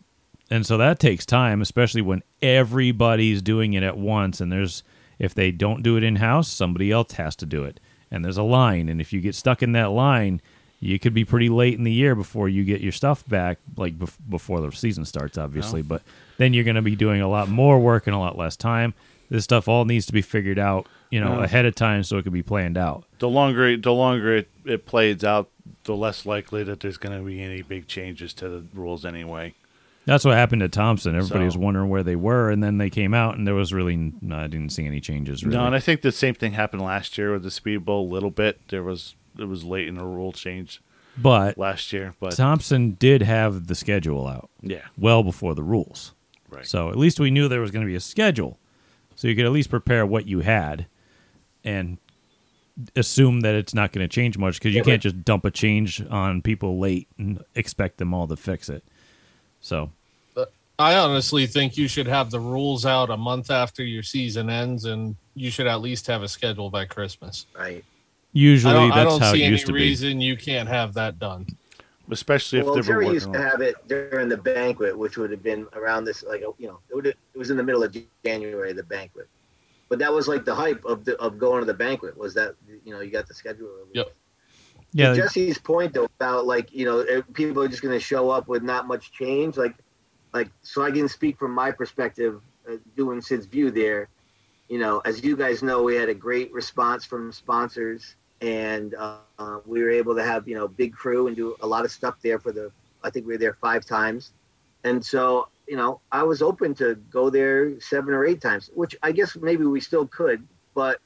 [0.51, 4.83] and so that takes time especially when everybody's doing it at once and there's
[5.19, 7.81] if they don't do it in house somebody else has to do it
[8.11, 10.41] and there's a line and if you get stuck in that line
[10.81, 13.99] you could be pretty late in the year before you get your stuff back, like
[13.99, 15.81] bef- before the season starts, obviously.
[15.81, 16.03] But
[16.37, 18.93] then you're going to be doing a lot more work in a lot less time.
[19.31, 22.25] This stuff all needs to be figured out, you know, ahead of time so it
[22.25, 23.05] can be planned out.
[23.19, 25.49] the longer it, the longer it, it plays out,
[25.85, 29.55] the less likely that there's going to be any big changes to the rules anyway.
[30.07, 31.15] That's what happened to Thompson.
[31.17, 33.97] Everybody was wondering where they were, and then they came out, and there was really
[34.21, 35.43] no, I didn't see any changes.
[35.45, 35.57] Really.
[35.57, 38.13] No, and I think the same thing happened last year with the Speed Bowl a
[38.13, 38.61] little bit.
[38.69, 40.81] There was it was late in the rule change.
[41.17, 42.15] But last year.
[42.21, 46.13] But Thompson did have the schedule out yeah, well before the rules.
[46.51, 46.67] right.
[46.67, 48.59] So at least we knew there was going to be a schedule.
[49.15, 50.87] So you could at least prepare what you had
[51.63, 51.99] and
[52.97, 55.51] assume that it's not going to change much because you Yeah, can't just dump a
[55.53, 58.83] change on people late and expect them all to fix it.
[59.65, 59.91] So
[60.79, 64.85] I honestly think you should have the rules out a month after your season ends,
[64.85, 67.47] and you should at least have a schedule by Christmas.
[67.57, 67.83] Right.
[68.35, 69.81] usually I don't, I don't how it see any used to be.
[69.81, 71.47] reason you can't have that done.
[72.11, 75.17] especially if well, they were Jerry working used to have it during the banquet, which
[75.17, 77.83] would have been around this, like you know, it, would it was in the middle
[77.83, 79.29] of January, the banquet.
[79.89, 82.55] But that was like the hype of the of going to the banquet was that
[82.85, 83.71] you know you got the schedule.
[83.95, 84.13] Yep.
[84.95, 88.47] Yeah, Jesse's point though about like you know people are just going to show up
[88.47, 89.75] with not much change, like
[90.33, 94.09] like so I can speak from my perspective, uh, doing Sid's view there.
[94.69, 99.17] You know, as you guys know, we had a great response from sponsors, and uh,
[99.39, 101.91] uh, we were able to have you know big crew and do a lot of
[101.91, 102.71] stuff there for the.
[103.03, 104.33] I think we were there five times,
[104.85, 108.95] and so you know I was open to go there seven or eight times, which
[109.03, 111.01] I guess maybe we still could, but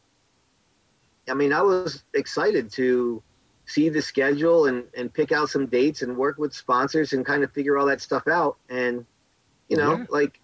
[1.27, 3.23] I mean I was excited to
[3.69, 7.45] see the schedule and and pick out some dates and work with sponsors and kind
[7.45, 8.59] of figure all that stuff out.
[8.71, 9.07] And
[9.69, 10.07] you know Yeah.
[10.11, 10.41] like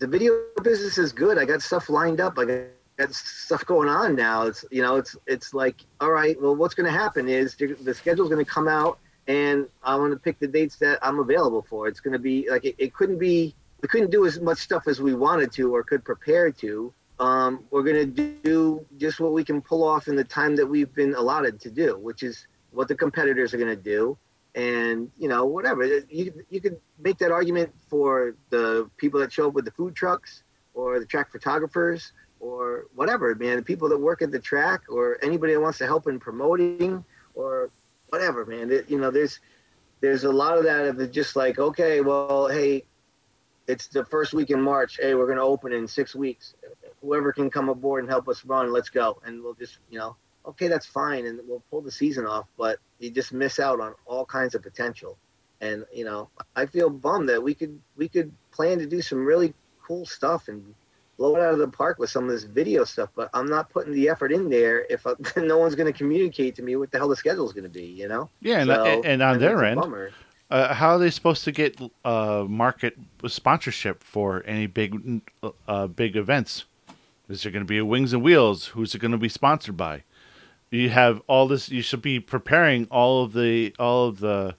[0.00, 1.38] the video business is good.
[1.38, 2.38] I got stuff lined up.
[2.38, 2.64] I got,
[2.98, 4.44] got stuff going on now.
[4.46, 7.74] It's you know it's it's like all right well what's going to happen is the
[7.80, 11.18] the schedule's going to come out and i want to pick the dates that i'm
[11.20, 11.88] available for.
[11.88, 14.88] It's going to be like it, it couldn't be we couldn't do as much stuff
[14.88, 19.32] as we wanted to or could prepare to um, we're going to do just what
[19.32, 22.46] we can pull off in the time that we've been allotted to do, which is
[22.70, 24.16] what the competitors are going to do.
[24.54, 25.84] And, you know, whatever.
[25.84, 29.94] You, you could make that argument for the people that show up with the food
[29.94, 30.42] trucks
[30.74, 33.56] or the track photographers or whatever, man.
[33.56, 37.02] The people that work at the track or anybody that wants to help in promoting
[37.34, 37.70] or
[38.08, 38.70] whatever, man.
[38.70, 39.40] It, you know, there's
[40.00, 42.84] there's a lot of that of just like, okay, well, hey,
[43.68, 44.98] it's the first week in March.
[45.00, 46.54] Hey, we're going to open in six weeks
[47.02, 49.20] whoever can come aboard and help us run, let's go.
[49.26, 51.26] And we'll just, you know, okay, that's fine.
[51.26, 54.62] And we'll pull the season off, but you just miss out on all kinds of
[54.62, 55.18] potential.
[55.60, 59.24] And, you know, I feel bummed that we could, we could plan to do some
[59.24, 59.52] really
[59.86, 60.74] cool stuff and
[61.18, 63.70] blow it out of the park with some of this video stuff, but I'm not
[63.70, 66.90] putting the effort in there if I, no one's going to communicate to me what
[66.90, 68.28] the hell the schedule is going to be, you know?
[68.40, 70.10] Yeah, and, So, and I on mean, their end, bummer.
[70.50, 75.22] uh, how are they supposed to get uh, market sponsorship for any big
[75.68, 76.64] uh, big events?
[77.28, 78.66] Is there going to be a Wings and Wheels?
[78.68, 80.04] Who's it going to be sponsored by?
[80.70, 81.68] You have all this.
[81.68, 84.56] You should be preparing all of the all of the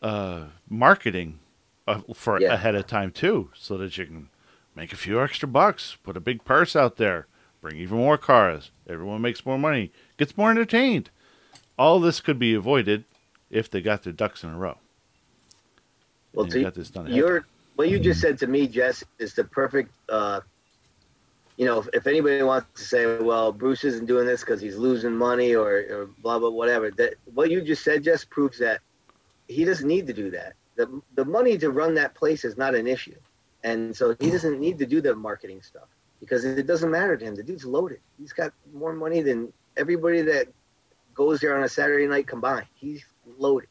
[0.00, 1.38] uh, marketing
[1.86, 2.54] uh, for Yeah.
[2.54, 4.28] ahead of time too, so that you can
[4.74, 7.26] make a few extra bucks, put a big purse out there,
[7.60, 8.70] bring even more cars.
[8.88, 11.10] Everyone makes more money, gets more entertained.
[11.78, 13.04] All this could be avoided
[13.50, 14.78] if they got their ducks in a row.
[16.32, 17.44] Well, to, got this done your
[17.76, 19.90] what you just said to me, Jess, is the perfect.
[20.08, 20.40] Uh,
[21.56, 24.76] you know, if, if anybody wants to say, "Well, Bruce isn't doing this because he's
[24.76, 28.80] losing money," or, or blah blah whatever, that what you just said just proves that
[29.48, 30.54] he doesn't need to do that.
[30.76, 33.16] the The money to run that place is not an issue,
[33.64, 35.88] and so he doesn't need to do the marketing stuff
[36.20, 37.34] because it doesn't matter to him.
[37.34, 38.00] The dude's loaded.
[38.18, 40.46] He's got more money than everybody that
[41.14, 42.66] goes there on a Saturday night combined.
[42.74, 43.04] He's
[43.38, 43.68] loaded,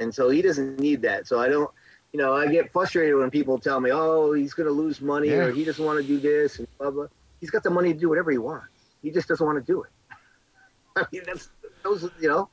[0.00, 1.26] and so he doesn't need that.
[1.28, 1.70] So I don't
[2.12, 5.28] you know, I get frustrated when people tell me, "Oh, he's going to lose money,
[5.28, 5.44] Yeah.
[5.44, 7.06] or he doesn't want to do this," and blah blah.
[7.40, 8.68] He's got the money to do whatever he wants.
[9.02, 9.90] He just doesn't want to do it.
[10.96, 11.48] I mean, that's
[11.82, 12.48] those, you know.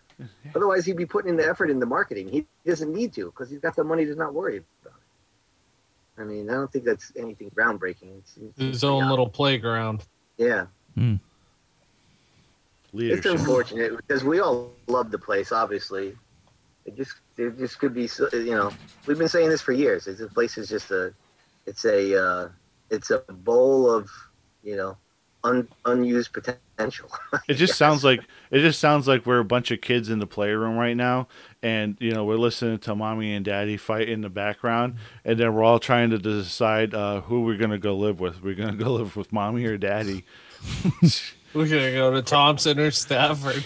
[0.56, 2.30] Otherwise, he'd be putting in the effort in the marketing.
[2.30, 6.22] He doesn't need to because he's got the money to not worry about it.
[6.22, 8.18] I mean, I don't think that's anything groundbreaking.
[8.20, 10.04] It's, it's His own little playground.
[10.38, 10.66] yeah.
[10.96, 11.20] It's
[12.94, 13.26] Leadership.
[13.26, 15.52] unfortunate because we all love the place.
[15.52, 16.16] Obviously,
[16.86, 18.72] it just there just could be you know
[19.06, 20.08] we've been saying this for years.
[20.08, 21.14] It's, the place is just a
[21.68, 22.50] it's a uh,
[22.90, 24.10] it's a bowl of
[24.68, 24.98] you know
[25.44, 27.10] un, unused potential.
[27.48, 30.28] It just sounds like it just sounds like we're a bunch of kids in the
[30.28, 31.28] playroom right now,
[31.64, 35.54] and you know we're listening to mommy and daddy fight in the background, and then
[35.56, 38.44] we're all trying to decide uh, who we're gonna go live with.
[38.44, 40.26] We're gonna go live with mommy or daddy.
[41.54, 43.64] We're gonna go to Thompson or Stafford.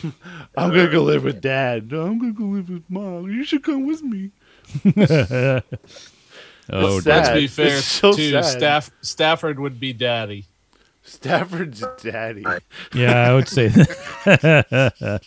[0.55, 1.91] I'm gonna go live with dad.
[1.91, 3.29] No, I'm gonna go live with mom.
[3.29, 4.31] You should come with me.
[6.69, 7.05] Oh, It's.
[7.05, 8.45] Let's be fair It's so to sad.
[8.45, 8.91] Staff.
[9.01, 10.45] Stafford would be daddy.
[11.03, 12.45] Stafford's daddy.
[12.93, 15.21] Yeah, I would say that.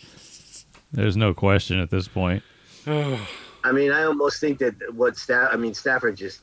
[0.91, 2.43] There's no question at this point.
[2.87, 6.41] I mean, I almost think that what staff I mean Stafford just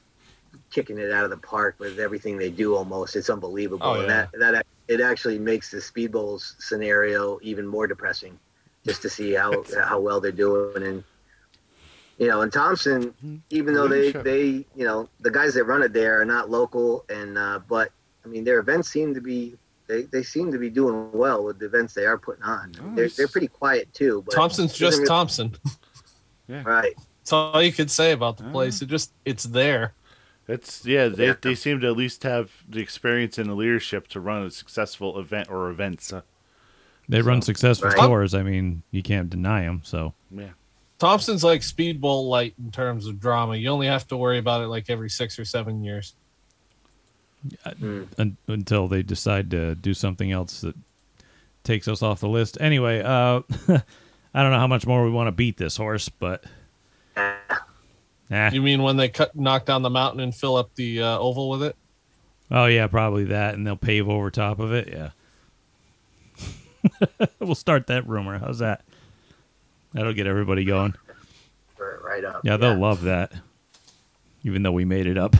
[0.70, 2.74] kicking it out of the park with everything they do.
[2.74, 3.86] Almost, it's unbelievable.
[3.86, 4.26] Oh, And yeah.
[4.38, 8.38] that that it actually makes the Speed Bowls scenario even more depressing,
[8.84, 11.04] just to see how how well they're doing and
[12.18, 15.92] You know, and Thompson, even though they they you know the guys that run it
[15.92, 17.92] there are not local, and uh, but
[18.24, 19.56] I mean their events seem to be
[19.88, 22.72] they, they seem to be doing well with the events they are putting on.
[22.78, 24.22] I mean, they're, they're pretty quiet too.
[24.24, 25.54] But Thompson's just really- Thompson.
[26.48, 26.94] right.
[27.20, 28.82] That's all you could say about the place.
[28.82, 29.94] It just it's there.
[30.48, 31.34] It's yeah, they Yeah.
[31.40, 35.18] they seem to at least have the experience and the leadership to run a successful
[35.18, 36.12] event or events.
[36.12, 36.22] Uh,
[37.08, 37.98] They run successful Right.
[37.98, 38.34] tours.
[38.34, 39.82] I mean, you can't deny them.
[39.84, 40.50] So yeah.
[40.98, 43.56] Thompson's like Speedbowl light in terms of drama.
[43.56, 46.14] You only have to worry about it like every six or seven years.
[48.18, 50.76] Un- until they decide to do something else that
[51.64, 52.58] takes us off the list.
[52.60, 53.40] Anyway, uh,
[54.34, 56.44] I don't know how much more we want to beat this horse, but
[58.30, 58.50] nah.
[58.50, 61.50] You mean when they cut knock down the mountain and fill up the uh, oval
[61.50, 61.76] with it?
[62.50, 64.88] oh yeah, probably that, and they'll pave over top of it.
[64.88, 65.10] Yeah,
[67.38, 68.38] we'll start that rumor.
[68.38, 68.82] How's that?
[69.92, 70.94] That'll get everybody going.
[71.78, 72.42] Right, right up.
[72.44, 73.32] Yeah, they'll love that.
[74.44, 75.36] Even though we made it up.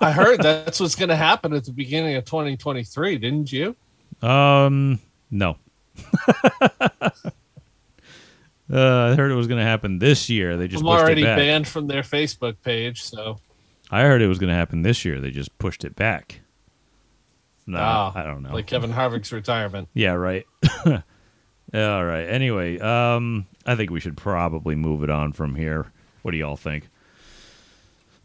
[0.00, 3.74] I heard that's what's going to happen at the beginning of 2023, didn't you?
[4.22, 5.56] Um, no.
[6.20, 7.10] uh,
[8.70, 10.56] I heard it was going to happen this year.
[10.56, 11.38] They just I'm pushed already it back.
[11.38, 13.38] banned from their Facebook page, so
[13.90, 15.20] I heard it was going to happen this year.
[15.20, 16.40] They just pushed it back.
[17.66, 18.52] No, Ah, I don't know.
[18.54, 19.88] like Kevin Harvick's retirement.
[19.94, 20.46] yeah, right.
[20.86, 22.24] All right.
[22.24, 25.92] Anyway, um, I think we should probably move it on from here.
[26.22, 26.88] What do y'all think?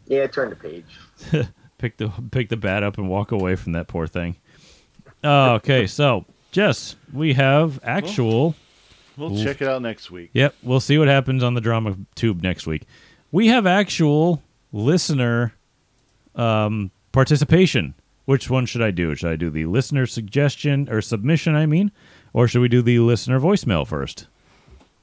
[0.08, 0.84] Yeah, turn the page.
[1.78, 4.34] Pick the pick the bat up and walk away from that poor thing.
[5.22, 8.56] Oh, okay, so Jess, we have actual.
[9.16, 9.44] We'll Oof.
[9.44, 10.30] check it out next week.
[10.32, 12.82] Yep, we'll see what happens on the drama tube next week.
[13.30, 14.42] We have actual
[14.72, 15.54] listener
[16.34, 17.94] um, participation.
[18.24, 19.14] Which one should I do?
[19.14, 21.54] Should I do the listener suggestion or submission?
[21.54, 21.92] I mean,
[22.32, 24.26] or should we do the listener voicemail first?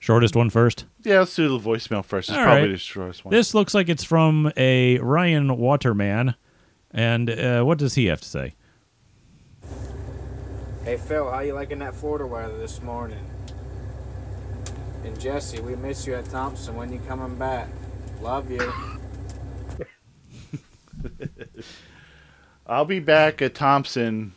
[0.06, 0.86] Shortest one first.
[1.02, 2.30] Yeah, let's do the voicemail first.
[2.30, 2.72] It's All probably right.
[2.74, 3.32] the shortest one.
[3.32, 6.36] This looks like it's from a Ryan Waterman,
[6.92, 8.54] and uh, what does he have to say?
[10.84, 13.28] Hey Phil, how you liking that Florida weather this morning?
[15.04, 16.76] And Jesse, we miss you at Thompson.
[16.76, 17.68] When you coming back?
[18.22, 18.72] Love you.
[22.68, 24.34] I'll be back at Thompson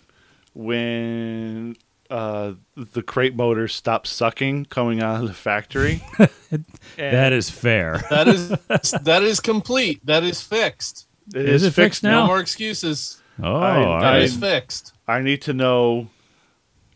[0.54, 1.76] when
[2.11, 6.03] uh, the crate motor stop sucking coming out of the factory.
[6.97, 8.03] that is fair.
[8.11, 10.05] That is that is complete.
[10.07, 11.07] That is fixed.
[11.35, 12.21] It Is it fixed No now?
[12.23, 13.21] No more excuses.
[13.42, 14.94] Oh, I- all That I- is fixed.
[15.07, 16.09] I need to know.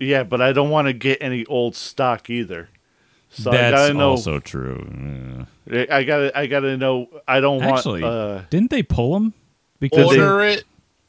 [0.00, 2.68] Yeah, but I don't want to get any old stock either.
[3.30, 4.10] So I gotta know.
[4.10, 5.46] also true.
[5.70, 6.36] I gotta.
[6.38, 7.08] I gotta know.
[7.26, 7.78] I don't want.
[7.78, 9.32] Actually, uh, didn't they pull them?
[9.80, 10.64] Because they- Order it.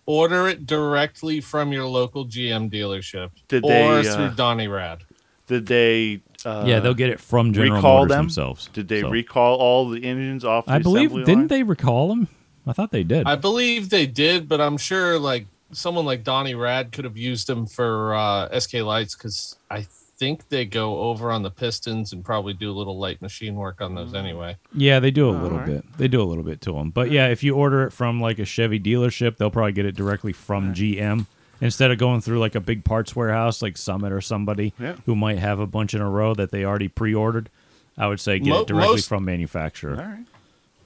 [0.06, 5.04] Order it directly from your local GM dealership, Did or they, through uh, Donny Rad.
[5.48, 6.22] did they?
[6.46, 8.24] Uh, yeah, they'll get it from General recall Motors them?
[8.26, 8.70] themselves.
[8.74, 10.66] Did they So- recall all the engines off?
[10.66, 11.48] The I believe assembly didn't line?
[11.48, 12.28] they recall him?
[12.68, 13.26] I thought they did.
[13.28, 17.48] I believe they did, but I'm sure like someone like Donny Rad could have used
[17.48, 22.24] them for uh, SK lights because I think they go over on the pistons and
[22.24, 23.96] probably do a little light machine work on Mm.
[23.96, 24.56] those anyway.
[24.74, 25.66] yeah, they do a little alright.
[25.68, 25.98] bit.
[25.98, 26.92] They do a little bit to them.
[26.92, 29.96] But yeah, if you order it from like a Chevy dealership, they'll probably get it
[29.96, 31.26] directly from GM
[31.62, 34.96] instead of going through like a big parts warehouse like Summit or somebody Yeah.
[35.06, 37.50] who might have a bunch in a row that they already pre-ordered.
[37.98, 39.92] I would say get Mo- it directly most- from manufacturer.
[39.96, 40.26] All right.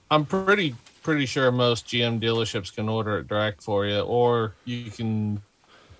[0.09, 4.89] I'm pretty pretty sure most GM dealerships can order it direct for you, or you
[4.91, 5.41] can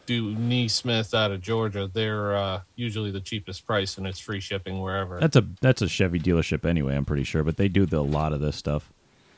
[0.08, 1.88] do Nee Smith out of Georgia.
[1.94, 5.20] They're uh, usually the cheapest price, and it's free shipping wherever.
[5.20, 6.96] That's a that's a Chevy dealership anyway.
[6.96, 8.92] I'm pretty sure, but they do the, a lot of this stuff.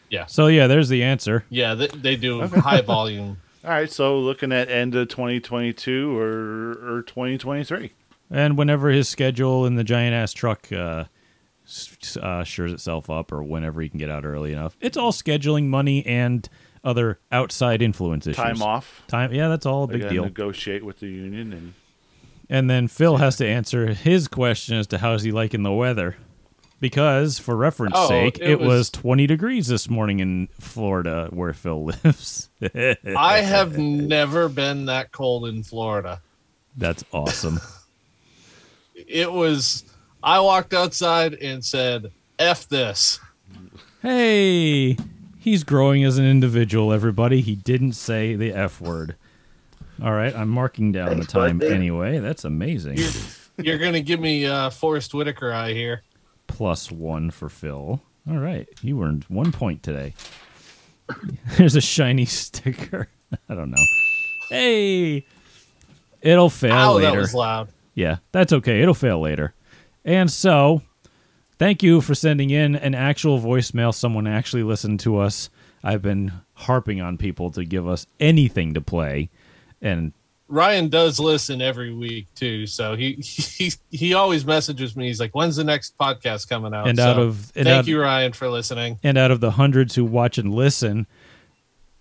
[0.10, 0.28] Yeah.
[0.28, 1.44] So yeah, there's the answer.
[1.50, 3.42] yeah, they, they do high volume.
[3.66, 3.92] All right.
[3.92, 7.92] So looking at end of 2022 or or 2023.
[8.32, 11.06] And whenever his schedule in the giant ass truck uh,
[12.22, 15.66] uh, shores itself up, or whenever he can get out early enough, it's all scheduling,
[15.66, 16.48] money, and
[16.84, 18.38] other outside influence issues.
[18.38, 19.04] Time off.
[19.08, 20.24] Time, yeah, that's all a big deal.
[20.24, 21.74] negotiate with the union and
[22.50, 26.18] And then Phil has to answer his question as to how's he liking the weather.
[26.82, 31.28] Because, for reference Oh, sake, it it, was, was- 20 degrees this morning in Florida,
[31.32, 32.50] where Phil lives.
[32.62, 36.22] I have never been that cold in Florida.
[36.78, 37.60] That's awesome.
[39.08, 39.86] It was.
[40.22, 43.20] I walked outside and said, "F this."
[44.02, 44.98] hey,
[45.40, 47.42] he's growing as an individual, everybody.
[47.42, 49.16] He didn't say the F word.
[50.04, 51.72] All right, I'm marking down Thanks, the time bud.
[51.72, 52.20] anyway.
[52.20, 53.00] That's amazing.
[53.58, 56.04] You're gonna give me uh, Forest Whitaker eye here.
[56.48, 58.02] Plus one for Phil.
[58.30, 60.14] All right, you earned one point today.
[61.58, 63.10] There's a shiny sticker.
[63.50, 63.84] I don't know.
[64.50, 65.26] Hey,
[66.22, 67.12] it'll fail Ow, later.
[67.12, 67.70] that was loud.
[67.96, 68.82] Yeah, that's okay.
[68.82, 69.54] It'll fail later.
[70.06, 70.82] And so,
[71.60, 73.94] thank you for sending in an actual voicemail.
[73.94, 75.50] Someone actually listened to us.
[75.84, 79.30] I've been harping on people to give us anything to play,
[79.82, 80.12] and
[80.50, 85.08] Ryan does listen every week too, so he he he always messages me.
[85.08, 87.88] He's like, "When's the next podcast coming out?" And So, out of- and thank out-
[87.88, 89.00] you, Ryan, for listening.
[89.04, 91.06] and out of the hundreds who watch and listen,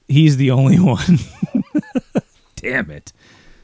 [0.08, 1.18] he's the only one.
[2.56, 3.12] Damn it!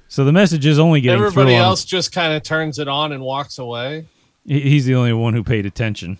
[0.07, 2.86] So the message is only getting Everybody through on- else just kind of turns it
[2.86, 4.07] on and walks away.
[4.45, 6.18] He- He's the only one who paid attention.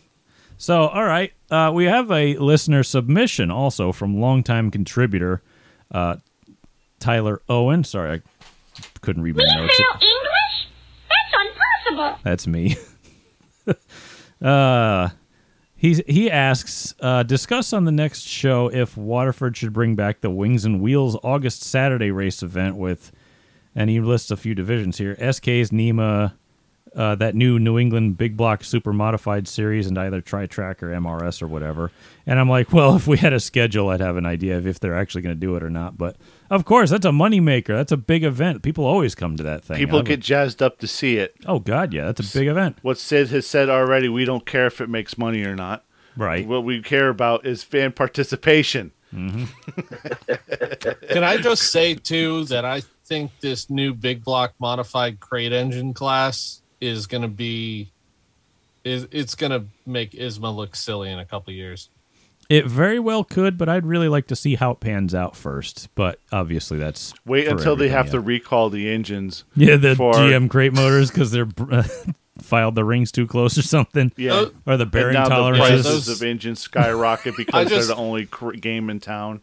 [0.57, 5.43] So, all right, uh, we have a listener submission also from longtime contributor
[5.91, 6.16] uh,
[7.01, 7.85] Tyler Owen.
[7.85, 9.79] Sorry, I couldn't read my notes.
[9.79, 10.68] English?
[11.09, 11.49] That's
[11.89, 12.18] impossible.
[12.22, 12.77] That's me.
[14.43, 15.09] uh,
[15.77, 20.31] he's he asks, uh, discuss on the next show if Waterford should bring back the
[20.31, 23.12] Wings and Wheels August Saturday race event with,
[23.75, 26.37] and he lists a few divisions here: SK's NEMA,
[26.95, 30.88] uh, that new New England Big Block Super Modified Series, and either Tri Track or
[30.88, 31.90] MRS or whatever.
[32.26, 34.80] And I'm like, well, if we had a schedule, I'd have an idea of if
[34.80, 35.99] they're actually going to do it or not.
[35.99, 36.16] But
[36.51, 37.68] of course, that's a moneymaker.
[37.68, 38.62] That's a big event.
[38.62, 39.76] People always come to that thing.
[39.76, 41.34] People I would- get jazzed up to see it.
[41.47, 42.78] Oh God, yeah, that's a big event.
[42.82, 45.84] What Sid has said already, we don't care if it makes money or not.
[46.16, 46.47] Right.
[46.47, 48.92] What we care about is fan participation.
[49.14, 49.47] Can
[51.22, 56.62] I just say too that I think this new big block modified crate engine class
[56.85, 57.91] is going to be
[58.85, 61.89] is it's going to make ISMA look silly in a couple years.
[62.51, 65.89] It very well could, but I'd really like to see how it pans out first.
[65.95, 69.45] But obviously, that's Wait until they have everybody to recall the engines.
[69.57, 71.85] Yeah, the for- GM crate motors because they're uh,
[72.39, 74.12] filed the rings too close or something.
[74.16, 74.47] Yeah.
[74.66, 75.87] or the bearing now the tolerances.
[75.87, 79.41] prices of engines skyrocket because just- they're the only cr- game in town.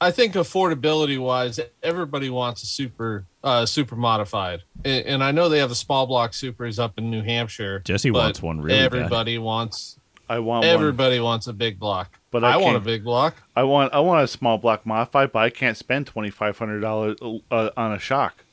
[0.00, 5.48] I think affordability wise, everybody wants a super uh, super modified, and, and I know
[5.48, 7.80] they have the small block supers up in New Hampshire.
[7.84, 8.84] Jesse wants one really bad.
[8.94, 9.98] Everybody wants.
[10.28, 10.74] I want one.
[10.74, 13.36] Everybody wants a big block, But but I I, want a big block.
[13.54, 16.80] I want I want a small block modified, but I can't spend twenty five hundred
[16.80, 17.16] dollars
[17.50, 18.44] uh, on a shock.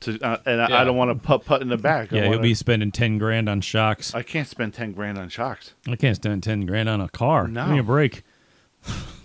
[0.00, 2.12] To uh, and I, I don't want to put put in the back.
[2.12, 4.14] I yeah, he'll be spending ten grand on shocks.
[4.14, 5.74] I can't spend ten grand on shocks.
[5.86, 7.46] I can't spend ten grand on a car.
[7.46, 7.64] No.
[7.64, 8.22] Give me a break.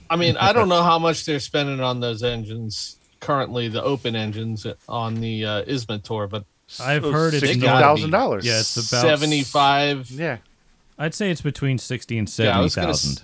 [0.10, 4.16] I mean, I don't know how much they're spending on those engines currently, the open
[4.16, 6.46] engines on the uh, ISMA tour, but
[6.80, 8.46] I've heard it's sixty not- thousand dollars.
[8.46, 10.10] Yeah, it's about seventy-five.
[10.12, 10.38] yeah.
[11.00, 13.22] I'd say it's between sixty and Yeah, I was gonna s- thousand.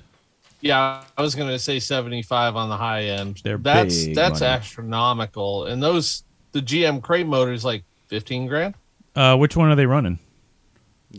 [0.62, 3.42] Yeah, I was gonna say seventy-five on the high end.
[3.44, 4.54] They're that's big that's money.
[4.54, 6.24] astronomical, and those
[6.54, 8.76] the GM crate motors like fifteen grand.
[9.16, 10.20] Uh, which one are they running?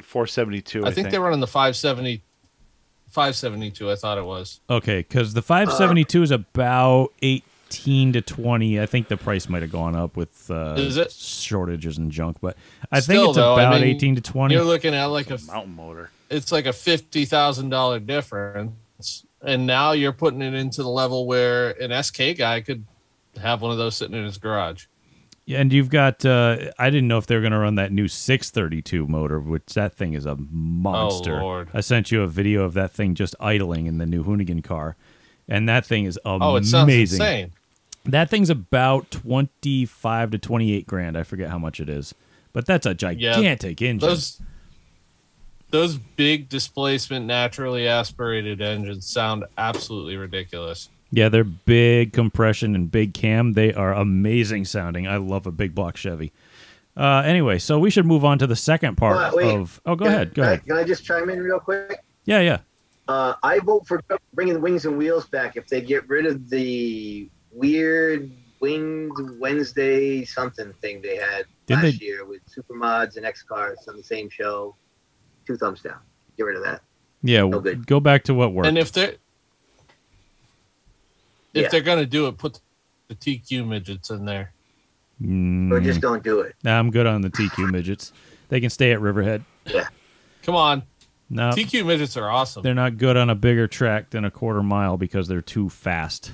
[0.03, 0.85] Four seventy two.
[0.87, 2.23] I, think, they're running the 570,
[3.15, 3.91] 572.
[3.91, 4.61] I thought it was.
[4.69, 8.81] Okay, because the 572 is about 18 to 20.
[8.81, 11.11] I think the price might have gone up with uh, Is it?
[11.13, 12.57] shortages and junk, but
[12.93, 14.55] I Still, think it's though, I about mean, 18 to 20.
[14.55, 16.11] You're looking at like a mountain motor.
[16.31, 21.27] it's like a fifty thousand dollar difference, and now you're putting it into the level
[21.27, 22.85] where an SK guy could
[23.41, 24.87] have one of those sitting in his garage.
[25.47, 26.25] Yeah, and you've got.
[26.25, 29.75] Uh, I didn't know if they were going to run that new 632 motor, which
[29.75, 31.39] that thing is a monster.
[31.39, 31.69] Oh, Lord.
[31.75, 34.97] I sent you a video of that thing just idling in the new Hoonigan car,
[35.47, 36.43] and that thing is amazing.
[36.43, 37.53] Oh, it sounds insane.
[38.07, 41.17] That thing's about 25 to 28 grand.
[41.17, 42.15] I forget how much it is,
[42.53, 44.09] but that's a gigantic engine.
[44.09, 44.41] Those
[45.71, 50.89] those big displacement, naturally aspirated engines sound absolutely ridiculous.
[51.15, 53.53] Yeah, they're big compression and big cam.
[53.53, 55.07] They are amazing sounding.
[55.07, 56.33] I love a big block Chevy.
[56.97, 59.55] Uh, anyway, so we should move on to the second part Well, wait.
[59.57, 59.81] of.
[59.87, 60.29] Oh, go Can- ahead.
[60.35, 60.67] Go can I- ahead.
[60.67, 61.99] Can I just chime in real quick?
[62.25, 62.59] Yeah, yeah.
[63.07, 64.01] Uh, I vote for
[64.33, 70.25] bringing the wings and wheels back if they get rid of the weird winged Wednesday
[70.25, 73.97] something thing they had Didn't last they- year with Super Mods and X cars on
[73.97, 74.75] the same show.
[75.47, 75.99] Two thumbs down.
[76.37, 76.81] Get rid of that.
[77.23, 77.87] Yeah, No good.
[77.87, 78.67] go back to what worked.
[78.69, 78.93] And if
[81.55, 81.69] they're if Yeah.
[81.71, 82.61] they're gonna do it, put
[83.09, 84.53] the TQ midgets in there.
[85.23, 86.57] Or Mm, just don't do it.
[86.65, 88.13] nah, I'm good on the TQ midgets.
[88.49, 89.45] They can stay at Riverhead.
[89.67, 89.87] Yeah.
[90.43, 90.83] Come on,
[91.31, 92.63] No, TQ midgets are awesome.
[92.63, 96.33] they're not good on a bigger track than a quarter mile because they're too fast.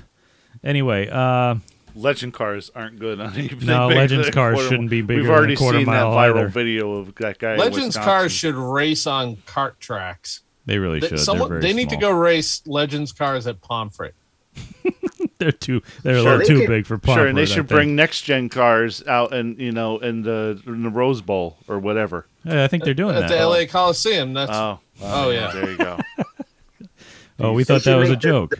[0.63, 1.55] Anyway, uh,
[1.95, 3.65] Legend cars aren't good on anything.
[3.67, 5.07] No, Legends than cars quarter shouldn't be mile.
[5.07, 6.47] bigger We've than already quarter seen that viral either.
[6.47, 7.55] video of that guy.
[7.57, 8.03] Legends Wisconsin.
[8.03, 10.41] cars should race on cart tracks.
[10.65, 11.19] they really They, should.
[11.19, 14.11] someone, they're they very need to go race Legends cars at Pomfret.
[15.41, 15.81] They're too.
[16.03, 18.47] They're a little They too could- big for Sure, and they should bring next gen
[18.47, 22.27] cars out and you know in the in the Rose Bowl or whatever.
[22.43, 23.29] Yeah, I think they're doing at that.
[23.29, 24.33] the LA Coliseum.
[24.33, 25.51] That's Oh, Oh, yeah.
[25.51, 25.97] there you go.
[27.39, 28.53] Oh, we thought that was a make the- joke.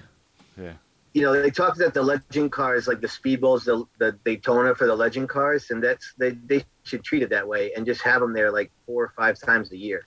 [0.60, 0.74] Yeah,
[1.14, 4.88] You know, they talked about the legend cars, like the Speedbowls, the, the Daytona for
[4.88, 8.22] the legend cars, and that's they, they should treat it that way and just have
[8.22, 10.02] them there like four or five times a year.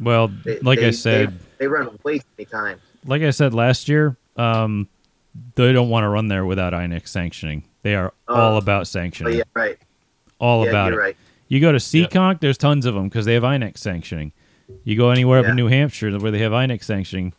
[0.00, 2.80] Well, They, like they, I said, they, they run way too many times.
[3.04, 4.88] like I said last year, um,
[5.54, 7.64] they don't want to run there without INEX sanctioning.
[7.82, 8.56] They are all Oh.
[8.56, 9.34] about Oh sanctioning.
[9.34, 9.78] yeah, right.
[10.38, 11.04] all yeah, about you're it.
[11.04, 11.16] right.
[11.48, 14.32] You go to Seekonk, there's tons of them because they have INEX sanctioning.
[14.84, 17.32] You go anywhere up in New Hampshire where they have INEX sanctioning,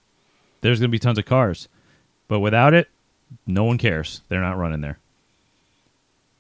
[0.62, 1.70] there's going to be tons of cars.
[2.28, 2.90] But without it,
[3.48, 4.22] no one cares.
[4.28, 4.98] They're not running there.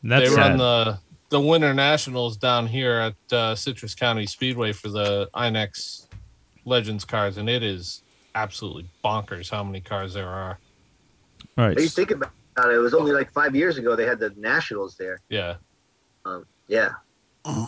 [0.03, 0.49] And that's they sad.
[0.49, 0.99] run the
[1.29, 6.07] the Winter Nationals down here at uh, Citrus County Speedway for the INEX
[6.65, 8.01] Legends cars, and it is
[8.35, 10.57] absolutely bonkers how many cars there are.
[11.61, 11.75] All right.
[11.75, 14.33] But you think about it, it was only like five years ago they had the
[14.35, 15.19] Nationals there.
[15.29, 15.57] Yeah,
[16.25, 16.89] Um, yeah,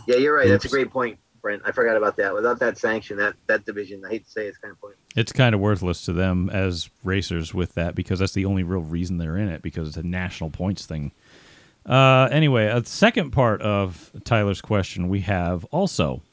[0.08, 0.48] yeah, you're right.
[0.48, 1.62] That's a great point, Brent.
[1.64, 2.34] I forgot about that.
[2.34, 5.00] Without that sanction, that that division, I hate to say, it's kind of pointless.
[5.16, 8.82] It's kind of worthless to them as racers with that because that's the only real
[8.82, 11.12] reason they're in it because it's a national points thing.
[11.86, 16.24] Uh, anyway, a second part of Tyler's question we have also.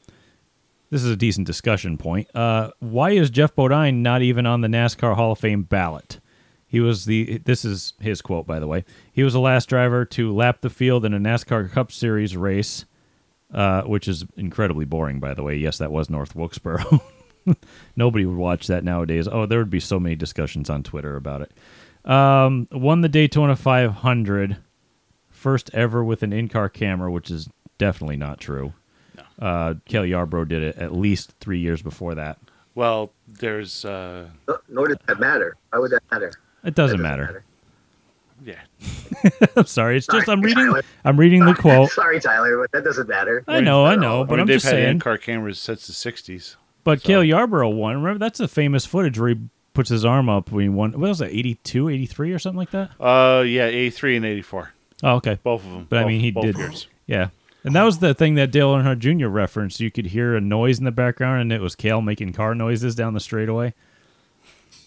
[0.89, 2.27] This is a decent discussion point.
[2.35, 6.19] Uh, why is Geoff Bodine not even on the NASCAR Hall of Fame ballot?
[6.71, 7.39] He was the.
[7.39, 8.85] This is his quote, by the way.
[9.11, 12.85] He was the last driver to lap the field in a NASCAR Cup Series race,
[13.53, 15.57] uh, which is incredibly boring, by the way.
[15.57, 17.01] Yes, that was North Wilkesboro.
[17.97, 19.27] Nobody would watch that nowadays.
[19.27, 22.09] Oh, there would be so many discussions on Twitter about it.
[22.09, 24.55] Um, won the Daytona 500,
[25.29, 28.71] first ever with an in-car camera, which is definitely not true.
[29.37, 32.37] Uh, Kelly Yarborough did it at least three years before that.
[32.75, 35.57] Well, there's uh, No- Nor does that matter.
[35.71, 36.31] Why would that matter?
[36.63, 37.43] It doesn't That matter.
[38.45, 38.55] yeah.
[39.55, 39.97] I'm sorry.
[39.97, 40.65] It's just I'm reading.
[40.65, 40.81] Tyler.
[41.05, 41.89] I'm reading the quote.
[41.91, 43.43] Sorry, Tyler, but that doesn't matter.
[43.47, 44.89] I know, I know, I but mean, I'm they've just had saying.
[44.91, 46.55] in-car cameras since the '60s.
[46.83, 47.97] But Cale Yarborough won.
[48.01, 49.39] Remember, that's the famous footage where he
[49.73, 50.91] puts his arm up when he won.
[50.93, 52.89] What was that, 82, 83 or something like that?
[52.99, 55.37] Uh, yeah, '83 and '84, Oh, okay.
[55.43, 55.85] both of them.
[55.89, 56.57] But I mean, he both did.
[56.57, 56.87] years.
[57.05, 57.29] Yeah.
[57.63, 59.27] And that was the thing that Dale Earnhardt Jr.
[59.27, 59.79] referenced.
[59.79, 62.95] You could hear a noise in the background, and it was Cale making car noises
[62.95, 63.75] down the straightaway.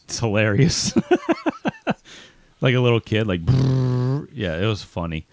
[0.04, 0.94] It's hilarious.
[2.60, 4.28] like a little kid, like, brrr.
[4.32, 5.26] yeah, it was funny.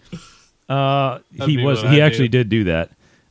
[0.68, 1.80] Uh, he was.
[1.82, 2.38] He I actually do.
[2.38, 2.90] did do that.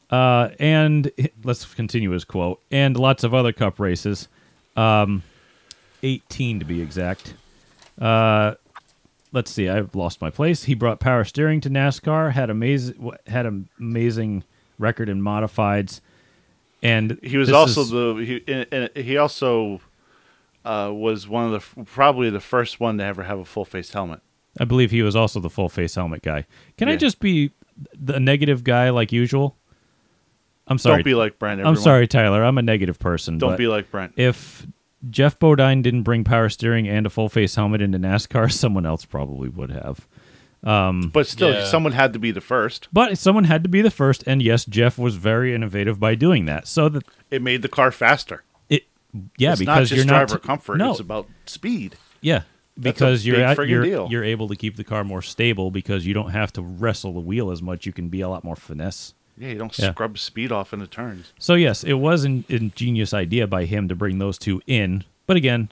[0.09, 1.11] Uh, and
[1.43, 2.59] let's continue his quote.
[2.69, 4.27] And lots of other cup races,
[4.75, 5.23] um,
[6.03, 7.33] eighteen to be exact.
[7.99, 8.55] Uh,
[9.31, 9.69] let's see.
[9.69, 10.63] I've lost my place.
[10.65, 12.33] He brought power steering to NASCAR.
[12.33, 14.43] Had amazing had an amazing
[14.77, 16.01] record in modifieds.
[16.83, 19.81] And He was also is- the he he also
[20.65, 23.91] uh, was one of the probably the first one to ever have a full face
[23.91, 24.21] helmet.
[24.59, 26.45] I believe he was also the full face helmet guy.
[26.77, 27.51] Can I just be
[27.97, 29.57] the negative guy like usual?
[30.67, 30.97] I'm sorry.
[30.97, 31.61] Don't be like Brent.
[31.65, 32.43] I'm sorry, Tyler.
[32.43, 33.37] I'm a negative person.
[33.37, 34.13] Don't be like Brent.
[34.17, 34.67] If
[35.09, 39.05] Geoff Bodine didn't bring power steering and a full face helmet into NASCAR, someone else
[39.05, 40.07] probably would have.
[40.63, 41.65] But still, Yeah.
[41.65, 42.87] someone had to be the first.
[42.93, 46.45] But someone had to be the first, and yes, Geoff was very innovative by doing
[46.45, 46.67] that.
[46.67, 48.43] So that It made the car faster.
[49.37, 50.77] Yeah, it's because not just you're not driver comfort.
[50.77, 51.95] No, It's about speed.
[52.21, 52.43] yeah,
[52.79, 54.07] because you're at, you're deal.
[54.09, 57.19] you're able to keep the car more stable because you don't have to wrestle the
[57.19, 57.85] wheel as much.
[57.85, 59.13] You can be a lot more finesse.
[59.37, 59.91] Yeah, you don't Yeah.
[59.91, 61.33] scrub speed off in the turns.
[61.39, 65.03] So yes, it was an ingenious idea by him to bring those two in.
[65.25, 65.69] But again,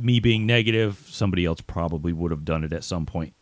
[0.00, 3.34] me being negative, somebody else probably would have done it at some point.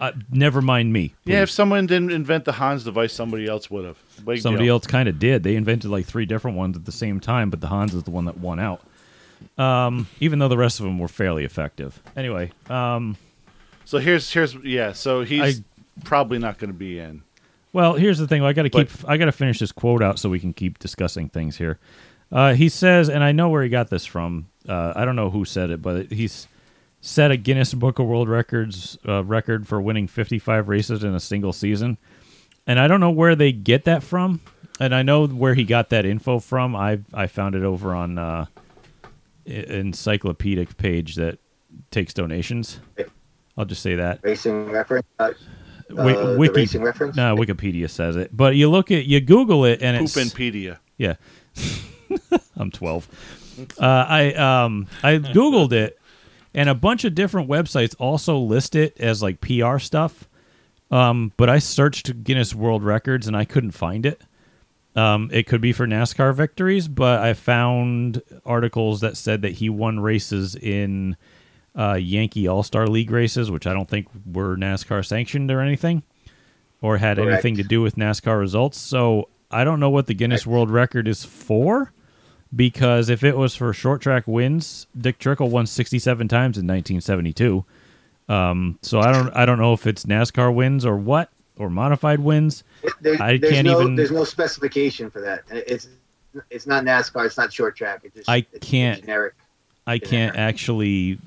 [0.00, 1.14] Uh, never mind me.
[1.24, 3.98] Yeah, if someone didn't invent the Hans device, somebody else would have.
[4.24, 4.74] Big somebody deal.
[4.74, 5.42] else kind of did.
[5.42, 8.10] They invented like three different ones at the same time, but the Hans is the
[8.10, 8.80] one that won out.
[9.58, 12.00] Um, even though the rest of them were fairly effective.
[12.16, 13.16] Anyway, um,
[13.84, 14.92] So here's here's yeah.
[14.92, 15.64] So he's I-
[16.04, 17.22] probably not going to be in.
[17.72, 18.42] Well, here's the thing.
[18.42, 18.88] I got to keep.
[19.00, 21.78] But- I got to finish this quote out so we can keep discussing things here.
[22.30, 24.46] Uh, he says, and I know where he got this from.
[24.68, 26.46] Uh, I don't know who said it, but he's
[27.00, 31.20] set a Guinness Book of World Records uh, record for winning 55 races in a
[31.20, 31.98] single season.
[32.66, 34.40] And I don't know where they get that from.
[34.80, 36.74] And I know where he got that info from.
[36.74, 38.46] I I found it over on uh,
[39.46, 41.38] encyclopedic page that
[41.90, 42.80] takes donations.
[43.56, 44.20] I'll just say that.
[44.22, 45.06] Racing reference.
[45.18, 45.32] Uh,
[45.90, 47.16] Wi- uh, Wiki, racing reference.
[47.16, 48.34] No, Wikipedia says it.
[48.34, 50.78] But you look at you Google it and it's Poopinpedia.
[50.96, 51.16] yeah.
[52.56, 53.08] I'm 12.
[53.78, 55.98] Uh, I um I googled it,
[56.54, 60.28] and a bunch of different websites also list it as like PR stuff.
[60.90, 64.20] Um, but I searched Guinness World Records and I couldn't find it.
[64.94, 69.70] Um, it could be for NASCAR victories, but I found articles that said that he
[69.70, 71.16] won races in
[71.74, 76.02] uh, Yankee All Star League races, which I don't think were NASCAR sanctioned or anything,
[76.82, 77.32] or had Correct.
[77.32, 78.76] anything to do with NASCAR results.
[78.76, 81.92] So I don't know what the Guinness World Record is for,
[82.54, 87.64] because if it was for short track wins, Dick Trickle won 67 times in 1972.
[88.28, 92.20] Um, so I don't I don't know if it's NASCAR wins or what or modified
[92.20, 92.62] wins.
[93.00, 95.42] There- I there's can't no, even- There's no specification for that.
[95.50, 95.88] It's
[96.50, 97.26] it's not NASCAR.
[97.26, 98.00] It's not short track.
[98.04, 99.34] It's just I can't- generic.
[99.86, 101.18] I can't actually.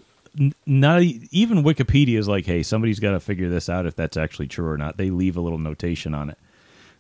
[0.66, 4.48] Not even Wikipedia is like, hey, somebody's got to figure this out if that's actually
[4.48, 4.98] true or not.
[4.98, 6.38] They leave a little notation on it.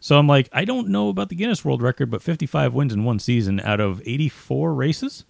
[0.06, 3.06] So I'm like, I don't know about the Guinness World Record, but 55 wins in
[3.06, 5.26] one season out of 84 races.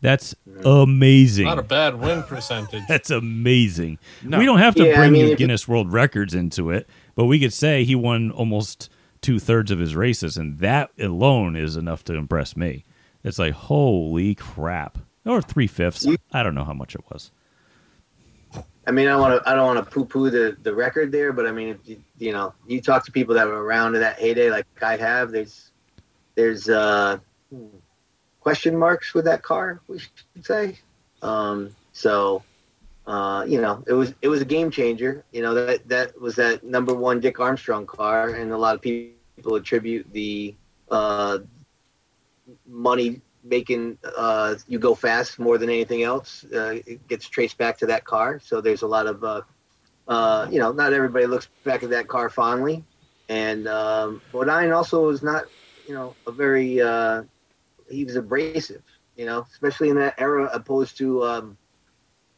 [0.00, 0.34] That's
[0.64, 1.44] amazing.
[1.44, 2.82] Not a bad win percentage.
[2.88, 4.00] That's amazing.
[4.24, 4.40] No.
[4.40, 6.88] We don't have to Yeah, I bring mean, the if- Guinness World Records into it,
[7.14, 8.90] but we could say he won almost
[9.20, 12.82] two thirds of his races, and that alone is enough to impress me.
[13.22, 16.04] It's like holy crap, or three fifths.
[16.32, 17.30] I don't know how much it was.
[18.86, 19.48] I mean, I want to.
[19.48, 22.32] I don't want to poo-poo the, the record there, but I mean, if you, you
[22.32, 25.30] know, you talk to people that were around in that heyday, like I have.
[25.30, 25.70] There's,
[26.34, 27.18] there's uh,
[28.40, 29.80] question marks with that car.
[29.86, 30.78] We should say.
[31.22, 32.42] Um, so,
[33.06, 35.24] uh, you know, it was it was a game changer.
[35.30, 38.80] You know that that was that number one Dick Armstrong car, and a lot of
[38.80, 40.54] people attribute the
[40.90, 41.38] uh,
[42.66, 46.44] money making uh, you go fast more than anything else.
[46.52, 48.40] Uh, it gets traced back to that car.
[48.40, 49.42] So there's a lot of, uh,
[50.08, 52.84] uh, you know, not everybody looks back at that car fondly.
[53.28, 55.44] And um, Bodine also was not,
[55.86, 57.22] you know, a very, uh,
[57.88, 58.82] he was abrasive,
[59.16, 61.56] you know, especially in that era opposed to, um,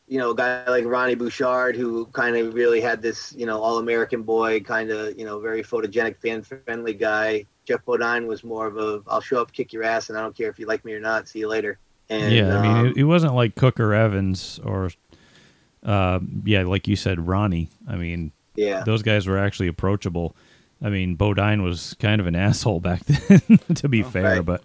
[0.07, 3.63] you know, a guy like Ronnie Bouchard, who kind of really had this, you know,
[3.63, 7.47] all American boy, kind of, you know, very photogenic, fan friendly guy.
[7.67, 10.37] Geoff Bodine was more of a, I'll show up, kick your ass, and I don't
[10.37, 11.29] care if you like me or not.
[11.29, 11.79] See you later.
[12.11, 14.91] And, yeah, I mean, um, it, it wasn't like Cook or Evans or,
[15.85, 17.69] uh, yeah, like you said, Ronnie.
[17.89, 18.83] I mean, yeah.
[18.85, 20.35] those guys were actually approachable.
[20.83, 24.45] I mean, Bodine was kind of an asshole back then, to be fair, Right.
[24.45, 24.63] but.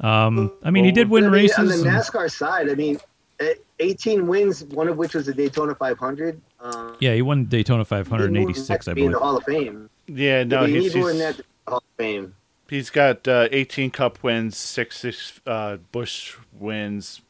[0.00, 1.58] Um, I mean, he did win I mean, races.
[1.58, 2.98] On the and- NASCAR side, I mean,
[3.40, 6.40] eh, 18 wins, one of which was the Daytona 500.
[6.60, 9.18] Um, yeah, he won Daytona 500 in he moved 86, to I be in believe.
[9.20, 9.90] the Hall of Fame.
[10.06, 12.34] Yeah, no, he he's more than that he's, to be in the Hall of Fame.
[12.68, 17.20] he's got uh, 18 Cup wins, six six uh, Busch wins.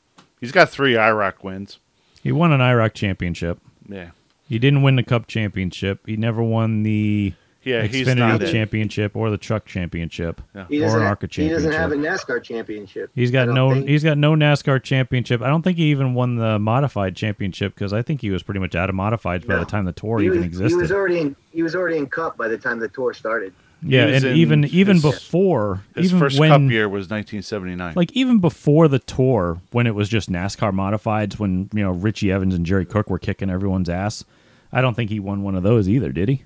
[0.41, 1.79] He's got three IROC wins.
[2.23, 3.59] He won an IROC championship.
[3.89, 4.11] Yeah,
[4.49, 6.07] He didn't win the Cup championship.
[6.07, 8.53] He never won the yeah, he's Xfinity not it.
[8.53, 11.97] championship or the Truck championship He or doesn't, an ha- ARCA he doesn't have a
[11.97, 13.11] NASCAR championship.
[13.15, 13.73] He's I got no.
[13.73, 13.89] think.
[13.89, 15.41] He's got no NASCAR championship.
[15.41, 18.61] I don't think he even won the modified championship because I think he was pretty
[18.61, 20.69] much out of modifieds by the time the tour he even was, existed.
[20.77, 21.37] He was already in.
[21.53, 23.55] He was already in Cup by the time the tour started.
[23.87, 27.93] Yeah, was and even even his- before His even first when Cup year was 1979.
[27.97, 32.33] like even before the tour when it was just NASCAR modifieds when you know Richie
[32.33, 34.25] Evans and Jerry Cook were kicking everyone's ass.
[34.73, 36.43] I don't think he won one of those either, did he?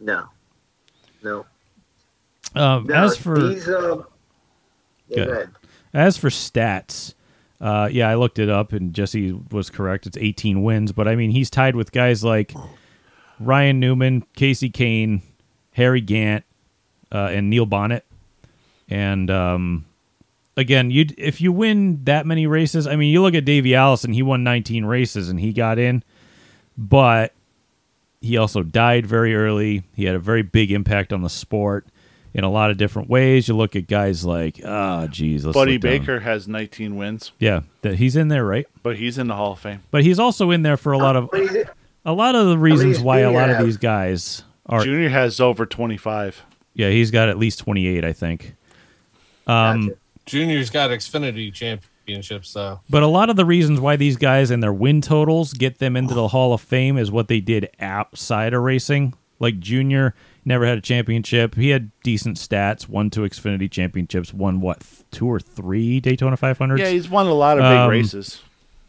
[0.00, 0.26] No,
[1.22, 1.46] no.
[2.54, 4.02] Um, no as for he's, uh,
[5.08, 5.26] yeah, Good.
[5.26, 5.50] go ahead.
[5.94, 7.14] As for stats,
[7.60, 10.06] uh, yeah, I looked it up and Jesse was correct.
[10.06, 12.52] It's 18 wins, but I mean, he's tied with guys like
[13.40, 15.22] Ryan Newman, Kasey Kahne,
[15.74, 16.44] Harry Gant,
[17.12, 18.02] uh, and Neil Bonnett.
[18.88, 19.84] And um,
[20.56, 24.12] again, you if you win that many races, I mean, you look at Davey Allison,
[24.12, 26.02] he won 19 races and he got in,
[26.76, 27.32] but
[28.20, 29.84] he also died very early.
[29.94, 31.86] He had a very big impact on the sport
[32.32, 33.48] in a lot of different ways.
[33.48, 35.78] You look at guys like, ah, geez, Buddy.
[35.78, 38.66] Baker has 19 wins, Yeah, that he's in there, right?
[38.82, 39.82] but he's in the Hall of Fame.
[39.90, 41.30] But he's also in there for a lot of
[42.04, 44.82] a lot of the reasons why a lot of these guys are.
[44.84, 46.42] Junior has over 25.
[46.74, 48.56] Yeah, he's got at least twenty eight, I think.
[49.46, 49.98] Um, Gotcha.
[50.26, 52.80] Junior's got Xfinity championships, though.
[52.90, 55.96] But a lot of the reasons why these guys and their win totals get them
[55.96, 59.14] into the Hall of Fame is what they did outside of racing.
[59.38, 61.54] Like Junior never had a championship.
[61.54, 66.78] He had decent stats, won two Xfinity championships, won what, two or three Daytona 500s?
[66.78, 68.40] Yeah, he's won a lot of big Um, races.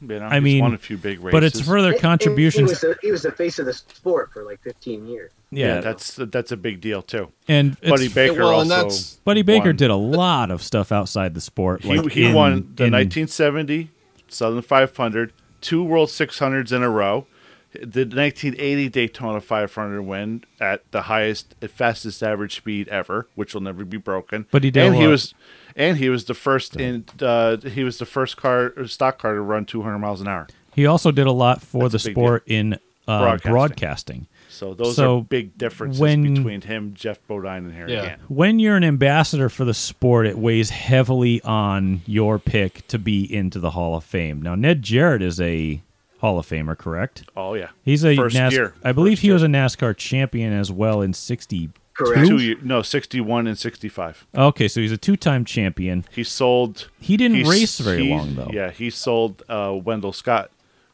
[0.01, 1.31] You know, I he's mean, won a few big races.
[1.31, 2.69] but it's for their And- and contributions.
[2.69, 5.31] He was, the, he was the face of the sport for like 15 years.
[5.55, 7.31] Yeah, yeah, that's that's a big deal too.
[7.47, 8.75] and Buddy Baker well, and also.
[8.75, 9.75] that's- Buddy Baker won.
[9.75, 11.83] did a lot of stuff outside the sport.
[11.83, 13.89] He, like he in- won the in- 1970
[14.27, 17.25] Southern 500, two World 600s in a row,
[17.73, 23.83] the 1980 Daytona 500 win at the highest, fastest average speed ever, which will never
[23.85, 24.45] be broken.
[24.51, 25.33] But he did and he was,
[25.75, 27.05] and he was the first in.
[27.21, 30.47] Uh, he was the first car stock car to run 200 miles an hour.
[30.73, 32.73] He also did a lot for That's the a big sport in
[33.07, 33.51] uh, Broadcasting.
[33.51, 34.27] broadcasting.
[34.55, 38.05] So those So are big differences when- between him, Geoff Bodine, and Harry Yeah.
[38.07, 38.21] Gant.
[38.29, 43.23] When you're an ambassador for the sport, it weighs heavily on your pick to be
[43.31, 44.41] into the Hall of Fame.
[44.41, 45.81] Now, Ned Jarrett is a
[46.19, 47.23] Hall of Famer, correct?
[47.35, 48.73] Oh yeah, He's a first NAS- year.
[48.83, 49.33] I believe First he year.
[49.35, 51.69] was a NASCAR champion as well in '60.
[51.93, 52.27] Correct.
[52.27, 54.25] two year, no 61 and 65.
[54.35, 56.03] Okay, so he's a two-time champion.
[56.13, 56.89] He sold.
[56.99, 58.49] He didn't he- race very he- long though.
[58.51, 60.51] Yeah, he sold uh, Wendell Scott,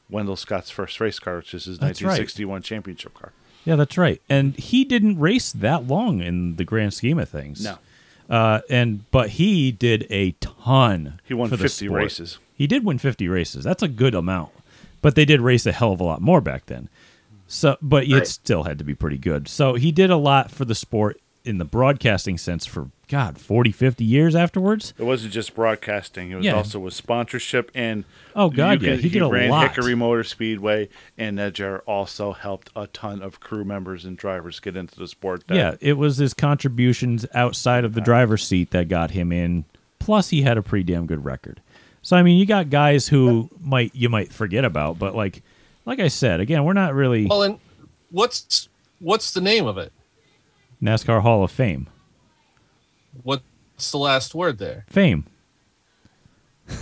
[0.09, 2.09] Wendell Scott's first race car, which is his That's right.
[2.09, 3.31] 1961 championship car.
[3.65, 4.21] Yeah, that's right.
[4.29, 7.63] And he didn't race that long in the grand scheme of things.
[7.63, 7.77] No.
[8.29, 11.19] Uh, and but he did a ton.
[11.25, 12.01] He won 50 sport.
[12.03, 12.39] races.
[12.55, 13.63] He did win 50 races.
[13.63, 14.51] That's a good amount.
[15.01, 16.87] But they did race a hell of a lot more back then.
[17.47, 19.47] So, but it still had to be pretty good.
[19.49, 23.71] So he did a lot for the sport in the broadcasting sense for God, 40,
[23.73, 24.93] 50 years afterwards.
[24.97, 26.53] It wasn't just broadcasting; it was Yeah.
[26.53, 28.05] also with sponsorship and.
[28.35, 29.67] Oh, God, you yeah, he did a ran lot.
[29.75, 30.87] Hickory Motor Speedway,
[31.17, 35.45] and Edger also helped a ton of crew members and drivers get into the sport.
[35.47, 39.65] That, Yeah, it was his contributions outside of the driver's seat that got him in.
[39.99, 41.61] Plus, he had a pretty damn good record.
[42.01, 45.43] So, I mean, you got guys who might you might forget about, but like,
[45.85, 47.59] like I said, again, we're not really Well, and
[48.09, 48.69] what's
[48.99, 49.91] what's the name of it?
[50.81, 51.87] NASCAR Hall of Fame.
[53.23, 53.43] What's
[53.91, 54.85] the last word there?
[54.89, 55.25] Fame.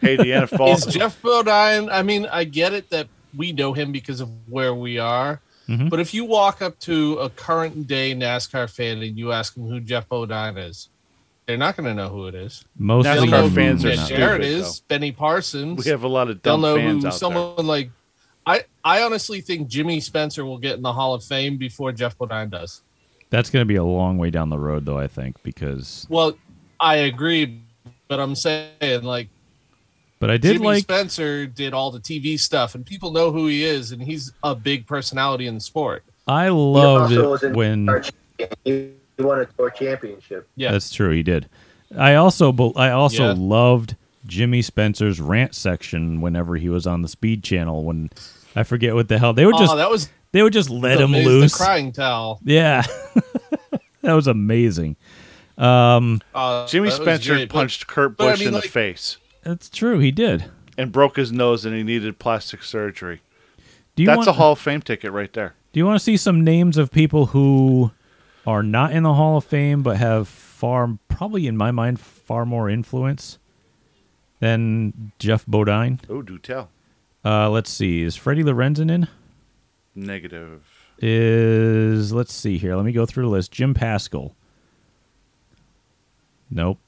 [0.00, 0.76] Hey, the NFL.
[0.76, 1.88] Is Geoff Bodine?
[1.90, 5.40] I mean, I get it that we know him because of where we are.
[5.68, 5.90] Mhm.
[5.90, 9.66] But if you walk up to a current day NASCAR fan and you ask them
[9.66, 10.90] who Geoff Bodine is,
[11.46, 12.64] they're not going to know who it is.
[12.78, 14.84] Most NASCAR know fans who are Nick stupid, Jarrett is, though.
[14.86, 15.84] Benny Parsons.
[15.84, 17.90] we have a lot of They'll dumb know fans who out someone like.
[18.46, 22.16] I I honestly think Jimmy Spencer will get in the Hall of Fame before Geoff
[22.16, 22.82] Bodine does.
[23.34, 24.96] That's going to be a long way down the road, though.
[24.96, 26.36] I think because, Well,
[26.78, 27.58] I agree,
[28.06, 29.28] but I'm saying like
[30.20, 33.48] but I did Jimmy like Spencer did all the TV stuff, and people know who
[33.48, 36.04] he is, and he's a big personality in the sport.
[36.28, 38.04] I loved it when our-
[38.64, 40.46] he won a tour championship.
[40.54, 41.10] Yeah, That's true.
[41.10, 41.48] He did.
[41.98, 43.34] I also bel- I also Yeah.
[43.36, 43.96] loved
[44.28, 47.82] Jimmy Spencer's rant section whenever he was on the Speed Channel.
[47.82, 48.10] When
[48.54, 50.68] I forget what the hell they would oh, just oh, that was they would just
[50.68, 51.52] let the, him loose.
[51.56, 52.40] The crying towel.
[52.44, 52.82] Yeah,
[54.02, 54.96] that was amazing.
[55.56, 58.68] Um, Uh, Jimmy Spencer great, but- punched Kurt but I Busch mean, in like- the
[58.68, 59.98] face that's true.
[60.00, 60.46] He did.
[60.76, 63.20] and broke his nose, and he needed plastic surgery.
[63.94, 65.54] Do you That's want a Hall of Fame ticket right there.
[65.72, 67.92] Do you want to see some names of people who
[68.46, 72.44] are not in the Hall of Fame but have far, probably in my mind, far
[72.44, 73.38] more influence
[74.40, 76.00] than Geoff Bodine?
[76.08, 76.70] Oh, do tell.
[77.24, 78.02] Uh, let's see.
[78.02, 79.06] Is Freddie Lorenzen in?
[79.94, 80.62] Negative.
[80.98, 82.76] is let's see here.
[82.76, 83.52] Let me go through the list.
[83.52, 84.34] Jim Paschal.
[86.50, 86.78] Nope.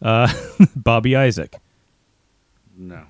[0.00, 0.32] Uh,
[0.76, 1.56] Bobby Isaac.
[2.76, 3.04] No.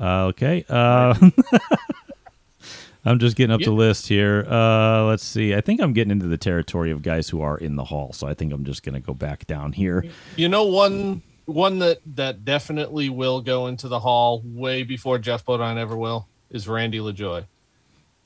[0.00, 0.64] Uh, okay.
[0.68, 1.14] Uh,
[3.04, 4.46] I'm just getting up the list here.
[4.48, 5.54] Uh, let's see.
[5.54, 8.26] I think I'm getting into the territory of guys who are in the hall, so
[8.26, 10.06] I think I'm just going to go back down here.
[10.36, 15.44] You know, one one that that definitely will go into the hall way before Geoff
[15.44, 17.44] Bodine ever will is Randy LaJoie.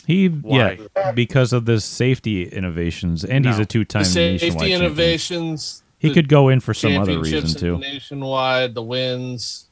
[0.08, 0.78] He, Why?
[0.96, 4.80] yeah, because of the safety innovations, and he's a two-time The nationwide safety champion.
[4.82, 5.82] innovations.
[5.98, 7.76] He could go in for some other reason too.
[7.76, 9.66] Nationwide, the wins.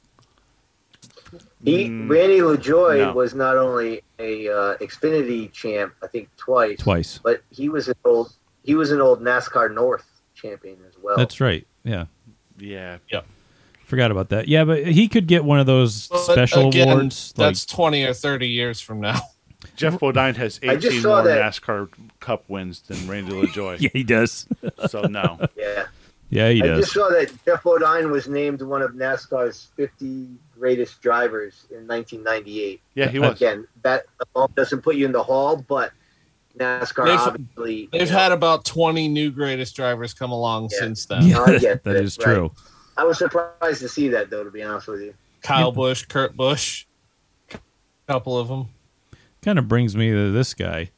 [1.65, 3.13] He Randy LaJoie no.
[3.15, 7.19] was not only a uh, Xfinity champ, I think twice, Twice.
[7.23, 11.17] but he was an old he was an old NASCAR North champion as well.
[11.17, 11.67] That's right.
[11.83, 12.05] Yeah.
[12.59, 12.99] Yeah.
[13.11, 13.23] Yeah.
[13.87, 14.49] Forgot about that.
[14.49, 17.33] Yeah, but he could get one of those But special again, awards.
[17.39, 19.19] Like, That's twenty or thirty years from now.
[19.75, 21.89] Geoff Bodine has 18 more that- NASCAR
[22.21, 23.81] Cup wins than Randy LaJoie.
[23.81, 24.47] yeah, he does.
[24.89, 25.39] So no.
[25.57, 25.87] yeah.
[26.31, 26.81] yeah, he I does.
[26.81, 30.29] just saw that Geoff Bodine was named one of NASCAR's 50
[30.59, 32.81] greatest drivers in 1998.
[32.95, 33.33] Yeah, he was.
[33.37, 34.05] Again, that
[34.55, 35.93] doesn't put you in the hall, but
[36.59, 40.79] NASCAR They've- obviously They've you know, had about twenty new greatest drivers come along Yeah.
[40.79, 41.23] since then.
[41.27, 42.25] Yeah, I get that that, is right.
[42.35, 42.53] true.
[42.97, 45.15] I was surprised to see that though, to be honest with you.
[45.43, 46.87] Kyle Busch, Kurt Busch,
[48.09, 48.69] couple of them.
[49.47, 50.91] Kind of brings me to this guy.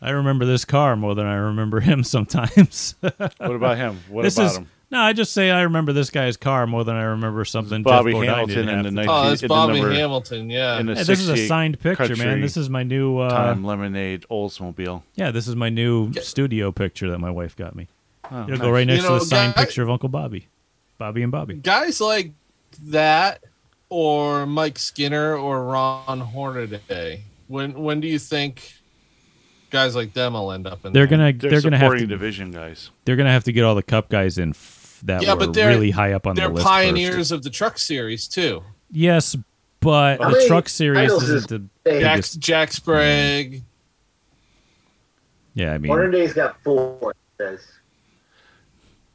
[0.00, 2.94] I remember this car more than I remember him sometimes.
[3.00, 4.00] What about him?
[4.08, 4.68] What this about is him?
[4.90, 7.82] no, I just say I remember this guy's car more than I remember something.
[7.82, 10.48] Bobby Jeff Hamilton didn't in the to- 19 Oh, that's in the Bobby number- Hamilton.
[10.50, 12.40] Yeah, in the Hey, this is a signed picture, man.
[12.40, 13.18] This is my new.
[13.18, 15.02] Uh, Time Lemonade Oldsmobile.
[15.14, 17.88] yeah, this is my new studio picture that my wife got me.
[18.30, 20.48] Oh, It'll go right next You to the signed guy- picture of Uncle Bobby,
[20.96, 21.56] Bobby and Bobby.
[21.56, 22.32] guys like
[22.86, 23.44] that,
[23.90, 27.24] or Mike Skinner, or Ron Hornaday.
[27.52, 28.72] When when do you think
[29.68, 30.94] guys like them will end up in?
[30.94, 31.18] They're there?
[31.18, 32.88] gonna They're, they're gonna have to division guys.
[33.04, 35.52] they're gonna have to get all the Cup guys in f- that Yeah, were but
[35.52, 36.66] they're- really high up on the They're list.
[36.66, 37.30] pioneers First.
[37.32, 38.62] of the truck series too.
[38.90, 39.36] Yes,
[39.80, 42.38] but How the many Truck Series isn't is- the Jack, biggest.
[42.40, 43.62] Jack Sprague.
[45.54, 47.10] Yeah, I mean, Hornaday's got four.
[47.10, 47.66] it Says.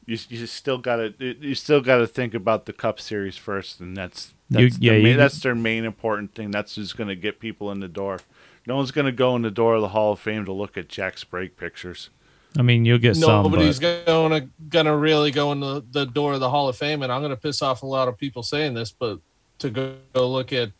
[0.06, 4.32] You, you still gotta you still gotta think about the Cup Series first, and that's
[4.50, 6.50] You- that's yeah, their you- main, that's their main important thing.
[6.50, 8.18] That's who's gonna get people in the door.
[8.66, 10.88] No one's gonna go in the door of the Hall of Fame to look at
[10.88, 12.10] Jack Sprague pictures.
[12.58, 16.32] I mean, you'll get some, Nobody's but gonna gonna really go in the, the door
[16.34, 18.74] of the Hall of Fame, and I'm gonna piss off a lot of people saying
[18.74, 19.18] this, but
[19.58, 20.70] to go, go look at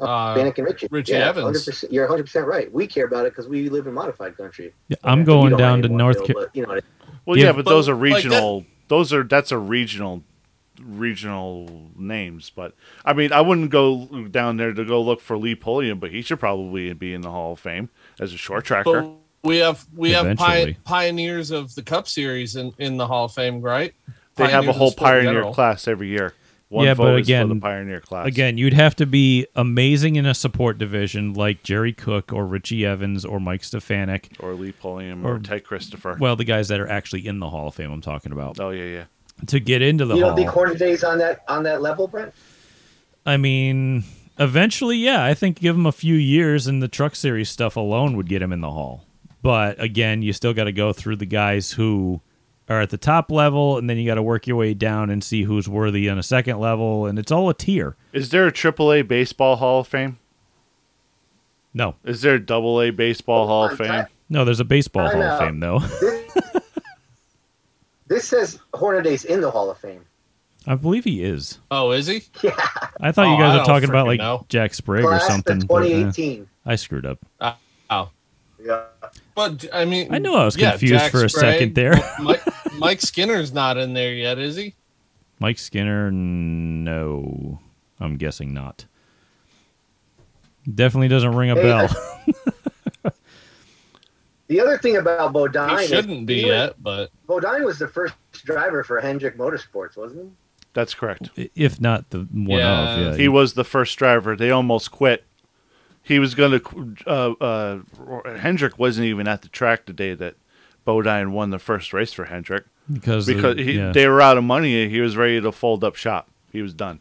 [0.00, 0.88] uh, Bannock and Richie.
[0.90, 1.66] Richie yeah, Evans.
[1.66, 2.72] 100%, you're 100 percent right.
[2.72, 4.72] We care about it because we live in modified country.
[4.88, 6.78] Yeah, I'm You going down to North Bill, Ca- but, you know,
[7.26, 8.64] Well, Yeah, yeah, but but those are like that- regional.
[8.88, 10.22] those are that's a regional
[10.84, 12.50] regional names.
[12.50, 12.74] But
[13.04, 16.22] I mean, I wouldn't go down there to go look for Lee Pulliam, but he
[16.22, 19.02] should probably be in the Hall of Fame as a short tracker.
[19.02, 19.12] But
[19.42, 23.32] we have we have pi- pioneers of the Cup Series in, in the Hall of
[23.32, 23.94] Fame, right?
[24.36, 26.34] they have a whole pioneer class every year.
[26.68, 28.26] One Yeah, but again, for the pioneer class.
[28.26, 32.86] Again, you'd have to be amazing in a support division like Jerry Cook or Richie
[32.86, 34.34] Evans or Mike Stefanik.
[34.40, 36.16] or Lee Pulliam or, or- Ted Christopher.
[36.18, 38.58] Well, the guys that are actually in the Hall of Fame, I'm talking about.
[38.58, 39.04] oh yeah, yeah.
[39.48, 42.32] To get into the you don't Hall, think Hornaday's on that on that level, Brent?
[43.26, 44.04] I mean,
[44.38, 48.16] eventually, yeah, I think give him a few years and the Truck Series stuff alone
[48.16, 49.04] would get him in the Hall.
[49.42, 52.20] But again, you still got to go through the guys who
[52.68, 55.22] are at the top level, and then you got to work your way down and
[55.22, 57.96] see who's worthy on a second level, and it's all a tier.
[58.12, 60.18] Is there a AAA baseball Hall of Fame?
[61.74, 64.04] No, Is there a Double A baseball oh, Hall of Fame?
[64.28, 65.38] no, there's a baseball Hall of.
[65.38, 65.80] Fame though.
[68.12, 70.04] This, this says Hornaday's in the Hall of Fame.
[70.66, 71.58] I believe he is.
[71.70, 72.22] Oh, is he?
[72.42, 72.54] Yeah,
[73.00, 74.44] I thought Oh, you guys were talking about like know.
[74.48, 75.62] Jack Sprague or something.
[75.62, 76.48] of but, eh, 2018.
[76.66, 77.18] I screwed up.
[77.40, 77.54] Uh,
[77.90, 78.10] oh,
[78.64, 78.82] Yeah.
[79.34, 81.94] but I mean, I knew I was yeah, confused Jack for a Sprague, second there.
[82.22, 82.42] Mike,
[82.78, 84.74] Mike Skinner's not in there yet, is he?
[85.40, 87.58] Mike Skinner, no,
[87.98, 88.84] I'm guessing not.
[90.72, 91.88] Definitely doesn't ring a Hey, bell.
[94.52, 97.88] The other thing about Bodine He shouldn't be he was- yet, but Bodine was the
[97.88, 100.28] first driver for Hendrick Motorsports, wasn't he?
[100.74, 101.30] That's correct.
[101.54, 102.82] if not the one Yeah.
[102.94, 103.00] of.
[103.12, 104.36] Yeah, He was the first driver.
[104.36, 105.24] They almost quit.
[106.02, 106.94] He was going to.
[107.06, 110.34] Uh, uh, Hendrick wasn't even at the track the day that
[110.84, 113.92] Bodine won the first race for Hendrick because of- because he, yeah.
[113.92, 114.88] they were out of money.
[114.88, 116.28] He was ready to fold up shop.
[116.52, 116.98] He was done,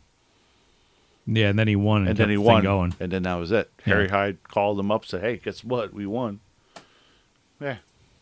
[1.25, 2.61] yeah, and then he won and, and then he the won.
[2.63, 2.93] going.
[2.99, 3.69] And then that was it.
[3.85, 3.93] Yeah.
[3.95, 5.93] Harry Hyde called him up, said, "Hey, guess what?
[5.93, 6.39] We won."
[7.61, 7.77] Yeah,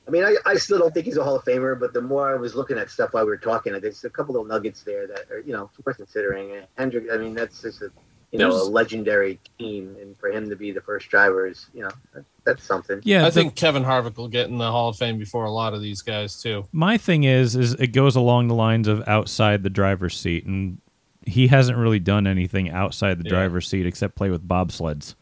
[0.08, 2.30] I mean, I, I still don't think he's a Hall of Famer, but the more
[2.32, 4.84] I was looking at stuff while we were talking, there's a couple of little nuggets
[4.84, 6.52] there that are, you know, worth considering.
[6.52, 7.92] And Hendrick, I mean, that's just a,
[8.32, 11.68] you know, There's- a legendary team, and for him to be the first driver is,
[11.74, 13.00] you know, that, that's something.
[13.04, 15.52] Yeah, I the- think Kevin Harvick will get in the Hall of Fame before a
[15.52, 16.66] lot of these guys too.
[16.72, 20.80] my thing is, is it goes along the lines of outside the driver's seat, and
[21.26, 23.30] he hasn't really done anything outside the Yeah.
[23.32, 25.16] driver's seat except play with bobsleds,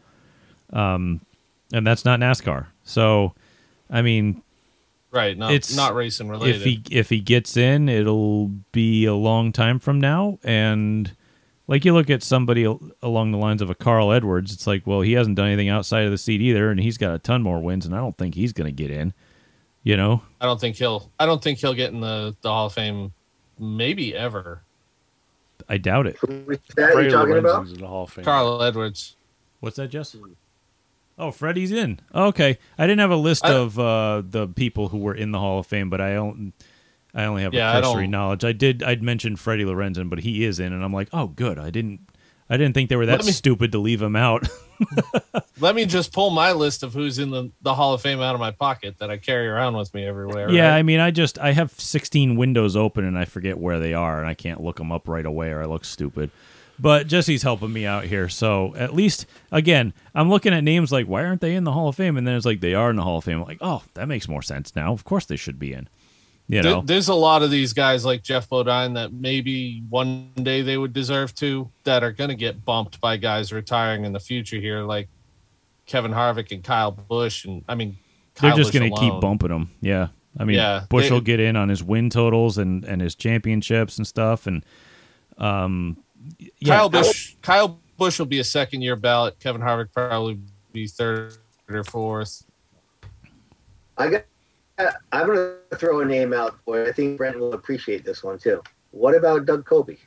[0.73, 1.21] um,
[1.73, 2.67] and that's not NASCAR.
[2.83, 3.33] So,
[3.89, 4.41] I mean,
[5.09, 6.57] Right, not It's- not racing related.
[6.57, 10.37] if he if he gets in, it'll be a long time from now.
[10.43, 11.11] And
[11.67, 12.63] like you look at somebody
[13.01, 16.03] along the lines of a Carl Edwards, it's like, well, he hasn't done anything outside
[16.05, 18.35] of the seat either, and he's got a ton more wins, and I don't think
[18.35, 19.13] he's going to get in.
[19.83, 21.09] You know, I don't think he'll.
[21.17, 23.13] I don't think he'll get in the, the Hall of Fame.
[23.57, 24.61] Maybe ever.
[25.69, 26.17] I doubt it.
[26.17, 27.67] Who's that you talking about?
[27.67, 28.25] in the Hall of Fame.
[28.25, 29.15] Carl Edwards.
[29.61, 30.15] What's that, Jess?
[31.17, 31.99] Oh, Freddie's in.
[32.13, 35.39] Okay, I didn't have a list I- of uh, the people who were in the
[35.39, 36.53] Hall of Fame, but I don't.
[37.13, 38.43] I only have Yeah, I a cursory don't- knowledge.
[38.45, 38.83] I did.
[38.83, 41.57] I'd mentioned Freddie Lorenzen, but he is in, and I'm like, oh, good.
[41.57, 42.01] I didn't.
[42.49, 44.47] I didn't think they were that me- stupid to leave him out.
[45.59, 48.35] Let me just pull my list of who's in the, the Hall of Fame out
[48.35, 50.49] of my pocket that I carry around with me everywhere.
[50.51, 50.77] Yeah, right?
[50.77, 54.19] I mean, I just I have 16 windows open and I forget where they are
[54.19, 56.29] and I can't look them up right away or I look stupid.
[56.79, 61.07] But Jesse's helping me out here, so at least again, I'm looking at names like
[61.07, 62.17] why aren't they in the Hall of Fame?
[62.17, 63.39] And then it's like they are in the Hall of Fame.
[63.39, 64.93] I'm like, oh, that makes more sense now.
[64.93, 65.89] Of course they should be in.
[66.49, 70.61] You know, there's a lot of these guys like Geoff Bodine that maybe one day
[70.61, 74.19] they would deserve to that are going to get bumped by guys retiring in the
[74.19, 75.09] future here, like
[75.87, 77.97] Kevin Harvick and Kyle Busch, and I mean,
[78.39, 79.71] they're just going to keep bumping them.
[79.81, 80.07] Yeah,
[80.39, 83.13] I mean, Yeah, Busch they- will get in on his win totals and and his
[83.13, 84.63] championships and stuff, and
[85.37, 85.97] um,
[86.59, 89.39] yeah, Kyle Busch, Kyle Busch will be a second year ballot.
[89.39, 90.39] Kevin Harvick probably
[90.71, 91.37] be third
[91.69, 92.43] or fourth.
[93.97, 94.25] I got.
[95.11, 96.87] I'm going to throw a name out for you.
[96.87, 98.61] I think Brent will appreciate this one too.
[98.91, 99.97] What about Doug Coby?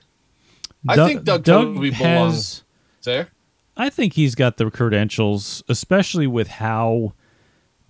[0.89, 2.63] I think Doug Coby belongs
[3.03, 3.29] there.
[3.77, 7.15] I think he's got the credentials, especially with how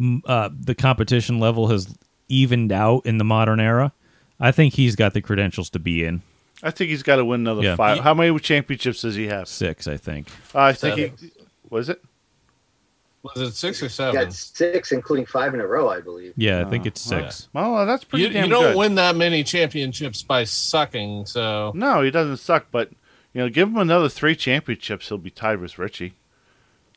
[0.01, 1.95] mm, uh, the competition level has
[2.29, 3.93] evened out in the modern era.
[4.39, 6.23] I think he's got the credentials to be in
[6.63, 7.77] I think he's got to win another Yeah.
[7.77, 8.01] five.
[8.01, 9.49] How many championships does he have?
[9.49, 9.87] six.
[9.89, 10.29] I think.
[10.55, 11.31] I think he
[11.71, 12.03] was it.
[13.23, 14.15] Was it six or seven?
[14.23, 16.33] got six, including five in a row, I believe.
[16.37, 17.49] Yeah, I think it's six.
[17.55, 18.77] Oh, that's pretty You, damn you don't good.
[18.77, 21.27] win that many championships by sucking.
[21.27, 22.91] So No, he doesn't suck, but
[23.35, 26.15] you know, give him another three championships, he'll be tied with Richie.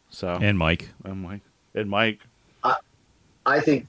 [0.09, 0.89] So And Mike.
[1.03, 1.41] and Mike
[1.75, 2.21] and Mike.
[3.45, 3.87] I think,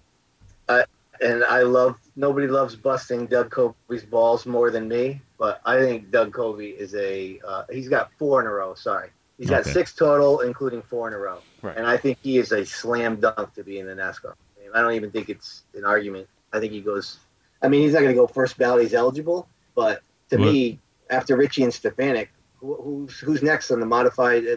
[0.68, 0.82] uh,
[1.20, 6.10] and I love nobody loves busting Doug Coby's balls more than me, but I think
[6.10, 8.74] Doug Coby is a uh, he's got four in a row.
[8.74, 9.72] Sorry, he's got Okay.
[9.72, 11.76] six total, including four in a row, Right.
[11.76, 14.34] and I think he is a slam dunk to be in the NASCAR.
[14.74, 16.26] I don't even think it's an argument.
[16.52, 17.18] I think he goes.
[17.62, 18.82] I mean, he's not going to go first ballot.
[18.82, 20.78] He's eligible, But to What- me,
[21.10, 24.56] after Richie and Stefanik, who, who's who's next on the modified uh,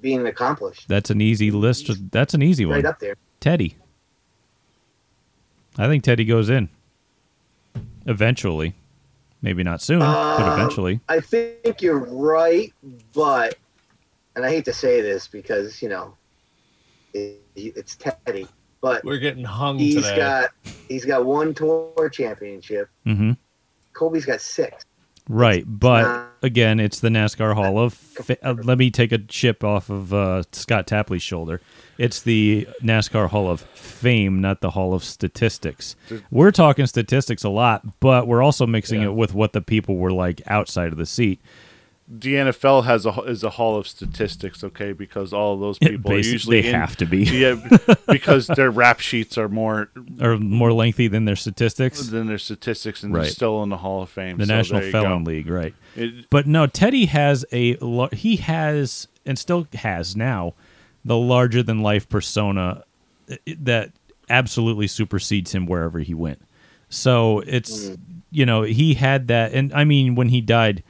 [0.00, 0.88] being accomplished?
[0.88, 1.90] That's an easy list.
[2.10, 2.86] That's an easy Right one.
[2.86, 3.14] up there.
[3.40, 3.76] Teddy.
[5.78, 6.68] I think Teddy goes in.
[8.06, 8.74] Eventually.
[9.40, 11.00] Maybe not soon, but Um, eventually.
[11.08, 12.72] I think you're right,
[13.12, 13.56] but
[14.36, 16.16] and I hate to say this because you know
[17.12, 18.46] it, it's Teddy,
[18.80, 20.16] but We're getting hung he's today.
[20.16, 20.50] got
[20.88, 22.88] he's got one tour championship.
[23.04, 23.32] hmm
[23.94, 24.84] Coby's got six.
[25.28, 27.94] Right, but again, it's the NASCAR Hall of.
[27.94, 31.60] Fa- uh, let me take a chip off of uh, Scott Tapley's shoulder.
[31.96, 35.94] It's the NASCAR Hall of Fame, not the Hall of Statistics.
[36.32, 39.08] We're talking statistics a lot, but we're also mixing Yeah.
[39.08, 41.40] it with what the people were like outside of the seat.
[42.14, 46.12] The NFL has a is a hall of statistics, okay, because all of those people
[46.12, 47.22] are usually they in- have to be.
[47.24, 47.56] yeah,
[48.06, 49.88] because their rap sheets are more
[50.20, 52.08] Or more lengthy than their statistics.
[52.08, 53.22] than their statistics, and Right.
[53.22, 54.36] they're still in the Hall of Fame.
[54.36, 55.30] the so National there Felon go.
[55.30, 55.74] League, right?
[55.96, 57.78] It- But no, Teddy has a
[58.14, 60.52] he has and still has now
[61.04, 62.84] the larger than life persona
[63.30, 63.90] uh, that
[64.28, 66.42] absolutely supersedes him wherever he went.
[66.90, 67.98] So it's mm.
[68.30, 70.82] you know he had that, and I mean when he died,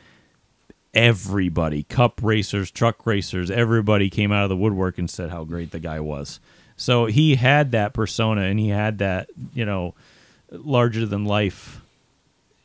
[0.94, 5.70] everybody, cup racers, truck racers, everybody came out of the woodwork and said how great
[5.70, 6.40] the guy was.
[6.76, 9.94] So he had that persona, and he had that you know
[10.50, 11.80] larger than life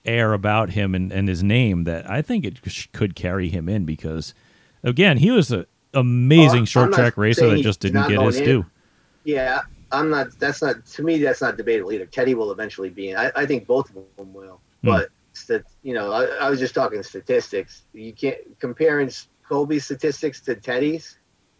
[0.05, 3.67] air about him and, and his name that I think it sh- could carry him
[3.67, 4.33] in because,
[4.83, 8.45] again, he was an amazing Oh, short track racer that just didn't get his in.
[8.45, 8.65] due.
[9.25, 9.61] Yeah,
[9.91, 10.27] I'm not.
[10.39, 11.17] That's not to me.
[11.19, 12.05] That's not debatable either.
[12.05, 13.17] Teddy will eventually be in.
[13.17, 14.61] I, I think both of them will.
[14.81, 14.87] Hmm.
[14.87, 17.83] But stat, you know, I, I was just talking statistics.
[17.93, 19.09] You can't comparing
[19.49, 21.17] Coby's statistics to Teddy's,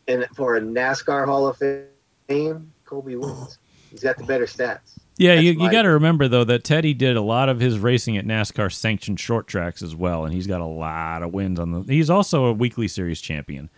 [0.07, 3.59] and for a NASCAR Hall of Fame, Coby wins.
[3.91, 4.99] He's got the better stats.
[5.17, 7.80] Yeah, That's you, you got to remember though that Teddy did a lot of his
[7.80, 11.59] racing at NASCAR sanctioned short tracks as well, and he's got a lot of wins
[11.59, 11.82] on the.
[11.82, 13.69] He's also a weekly series champion,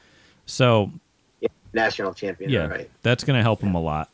[0.46, 0.92] so
[1.72, 2.50] National champion.
[2.50, 2.90] yeah, right.
[3.04, 4.10] that's going to help him a lot.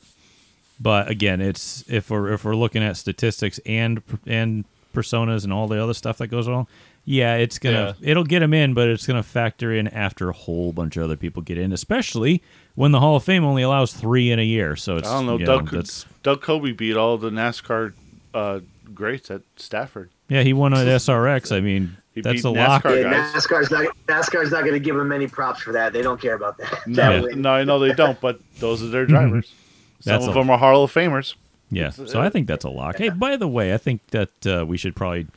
[0.79, 4.65] But again, it's if we're if we're looking at statistics and and
[4.95, 6.65] personas and all the other stuff that goes on,
[7.03, 10.71] yeah, it's gonna it'll get them in, but it's gonna factor in after a whole
[10.73, 12.41] bunch of other people get in, especially
[12.75, 14.75] when the Hall of Fame only allows three in a year.
[14.75, 15.37] So it's I don't know.
[15.37, 17.93] you Doug, that's Doug Coby beat all the NASCAR
[18.33, 18.59] uh,
[18.93, 20.09] greats at Stafford.
[20.29, 21.55] yeah, he won at SRX.
[21.55, 22.83] I mean, He that's beat a lock.
[22.83, 23.01] NASCAR.
[23.03, 23.31] Yeah.
[23.33, 25.93] NASCAR's not NASCAR's not going to give him any props for that.
[25.93, 26.87] They don't care about that.
[26.87, 27.41] No, That win.
[27.41, 29.47] no, I know they don't, but those are their drivers.
[29.47, 30.09] Some Mm-hmm.
[30.09, 31.35] That's of a- them are Hall of Famers.
[31.75, 32.97] Yeah, so I think that's a lock.
[32.97, 35.27] Hey, by the way, I think that uh, we should probably.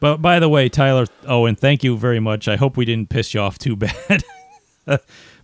[0.00, 1.06] But by the way, Tyler.
[1.26, 2.48] Oh, and thank you very much.
[2.48, 4.24] I hope we didn't piss you off too bad.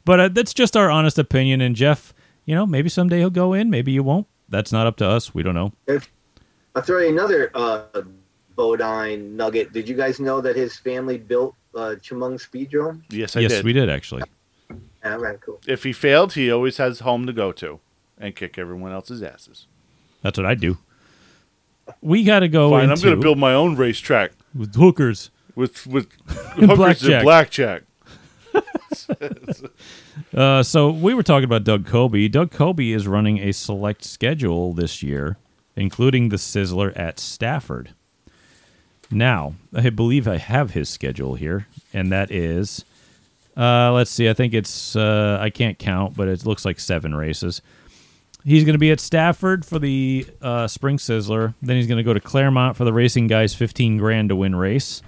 [0.04, 1.60] but uh, that's just our honest opinion.
[1.60, 2.12] And Jeff,
[2.46, 3.70] you know, maybe someday he'll go in.
[3.70, 4.26] Maybe you won't.
[4.48, 5.34] That's not up to us.
[5.34, 5.72] We don't know.
[6.74, 8.02] I'll throw you another uh,
[8.56, 9.72] Bodine nugget.
[9.72, 13.02] Did you guys know that his family built uh, Chemung Speedrome?
[13.10, 13.64] Yes, I yes, did.
[13.64, 14.24] we did actually.
[15.04, 15.60] All right, cool.
[15.66, 17.78] If he failed, he always has home to go to
[18.18, 19.68] and kick everyone else's asses.
[20.24, 20.78] That's what I do.
[22.00, 25.30] We got to go Fine, I'm going to build my own racetrack with hookers.
[25.54, 27.10] with with hookers Blackjack.
[27.12, 27.82] and blackjack.
[30.32, 32.30] Uh, so we were talking about Doug Coby.
[32.30, 35.36] Doug Coby is running a select schedule this year,
[35.76, 37.94] including the Sizzler at Stafford.
[39.10, 42.84] Now, I believe I have his schedule here, and that is,
[43.56, 47.14] uh, let's see, I think it's, uh, I can't count, but it looks like seven
[47.14, 47.60] races.
[48.44, 51.54] He's going to be at Stafford for the uh, Spring Sizzler.
[51.62, 54.54] Then he's going to go to Claremont for the Racing Guys 15 grand to win
[54.54, 55.00] race.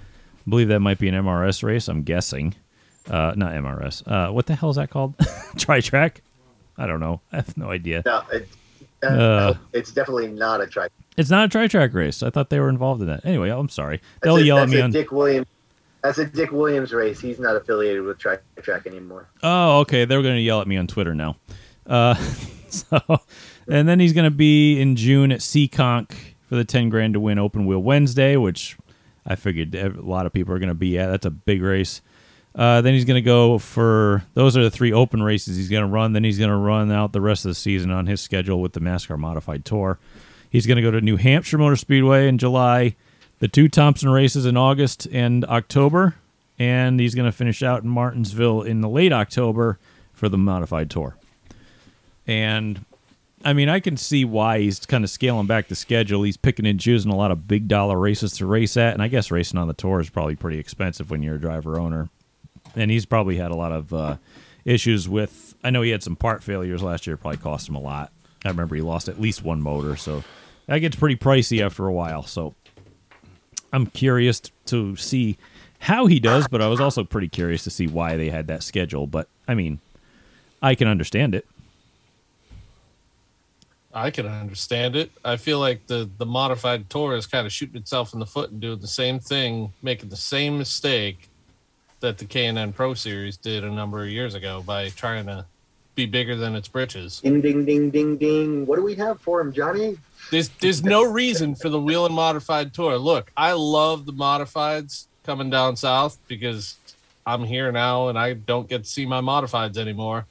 [0.45, 2.55] I believe that might be an MRS race, I'm guessing.
[3.09, 4.03] Uh, not MRS.
[4.07, 5.13] Uh, what the hell is that called?
[5.57, 6.21] Tri track?
[6.77, 7.21] I don't know.
[7.31, 8.01] I have no idea.
[8.05, 8.47] No, it,
[9.03, 9.53] uh, Uh.
[9.71, 10.91] it's definitely not a track.
[11.15, 12.21] It's not a tri track race.
[12.23, 13.25] I thought they were involved in that.
[13.25, 14.01] Anyway, I'm sorry.
[14.21, 14.91] They'll a- yell at me on.
[14.91, 15.47] Dick Williams.
[16.03, 17.19] That's a Dick Williams race.
[17.19, 19.27] He's not affiliated with track track anymore.
[19.43, 20.05] Oh, okay.
[20.05, 21.37] They're going to yell at me on Twitter now.
[21.85, 22.13] Uh,
[22.69, 23.21] so,
[23.67, 26.11] and then he's going to be in June at Seekonk
[26.47, 28.77] for the 10 grand to win Open Wheel Wednesday, which
[29.25, 31.07] I figured a lot of people are going to be at.
[31.07, 32.01] That's a big race.
[32.55, 35.83] Uh, then he's going to go for those are the three open races he's going
[35.83, 36.13] to run.
[36.13, 38.73] Then he's going to run out the rest of the season on his schedule with
[38.73, 39.99] the NASCAR Modified Tour.
[40.49, 42.95] He's going to go to New Hampshire Motor Speedway in July,
[43.39, 46.15] the two Thompson races in August and October,
[46.57, 49.77] and he's going to finish out in Martinsville in the late October
[50.13, 51.15] for the Modified Tour.
[52.27, 52.85] And
[53.43, 56.23] I mean, I can see why he's kind of scaling back the schedule.
[56.23, 59.07] He's picking and choosing a lot of big dollar races to race at, and I
[59.07, 62.09] guess racing on the tour is probably pretty expensive when you're a driver owner.
[62.75, 64.17] And he's probably had a lot of uh,
[64.65, 65.55] issues with.
[65.63, 68.11] I know he had some part failures last year, probably cost him a lot.
[68.43, 70.23] I remember he lost at least one motor, so
[70.67, 72.23] that gets pretty pricey after a while.
[72.23, 72.53] So,
[73.73, 75.37] I'm curious to see
[75.79, 78.63] how he does, but I was also pretty curious to see why they had that
[78.63, 79.07] schedule.
[79.07, 79.79] But I mean,
[80.61, 81.45] I can understand it.
[83.97, 85.11] I can understand it.
[85.25, 88.51] I feel like the the modified tour is kind of shooting itself in the foot
[88.51, 91.29] and doing the same thing, making the same mistake
[92.01, 95.25] that the K and N Pro Series did a number of years ago by trying
[95.25, 95.45] to
[95.95, 97.21] be bigger than its britches.
[97.21, 98.67] Ding ding ding ding ding.
[98.67, 99.97] What do we have for him, Johnny?
[100.29, 102.99] There's there's no reason for the Whelen modified tour.
[102.99, 106.75] Look, I love the modifieds coming down south because
[107.25, 110.27] I'm here now and I don't get to see my modifieds anymore.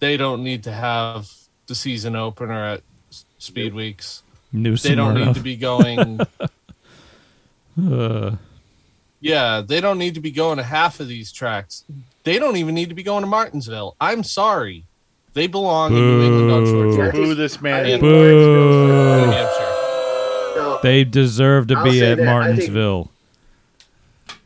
[0.00, 1.30] They don't need to have
[1.68, 2.82] the season opener at
[3.46, 4.22] speed weeks.
[4.52, 6.20] New They don't need to be going
[7.78, 8.36] Uh,
[9.20, 11.84] Yeah, they don't need to be going to half of these tracks.
[12.24, 13.96] They don't even need to be going to Martinsville.
[14.00, 14.84] I'm sorry.
[15.34, 17.34] They belong in New England on short Boo.
[17.34, 17.86] this man I is.
[17.92, 19.26] think Boo.
[19.26, 19.72] New Hampshire.
[20.54, 22.12] So, they deserve to I'll be at that.
[22.12, 23.10] I think- Martinsville.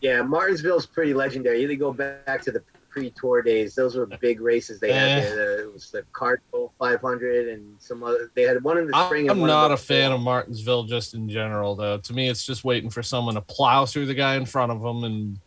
[0.00, 1.60] yeah, Martinsville's pretty legendary.
[1.62, 5.08] You go back to the pre-tour days; those were big races they had.
[5.08, 5.20] Eh.
[5.34, 5.56] there.
[5.56, 8.30] The- it was the Cardinal 500 and some other.
[8.34, 9.26] They had one in the spring.
[9.26, 10.16] I'm and one not a fan fall.
[10.18, 11.98] of Martinsville just in general, though.
[11.98, 14.82] To me, it's just waiting for someone to plow through the guy in front of
[14.82, 15.38] them and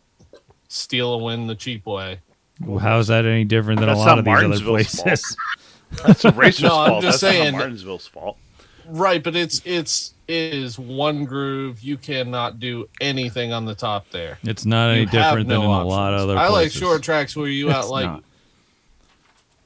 [0.68, 2.20] steal a win the cheap way.
[2.60, 5.36] Well, how is that any different than a lot of these other places?
[6.04, 8.38] That's a racer's No, I'm just That's saying- not Martinsville's fault.
[8.86, 11.80] Right, but it's it's it is one groove.
[11.80, 14.38] You cannot do anything on the top there.
[14.42, 16.70] It's not any You have different than no in a lot of other I like
[16.70, 18.24] short tracks where you out like not.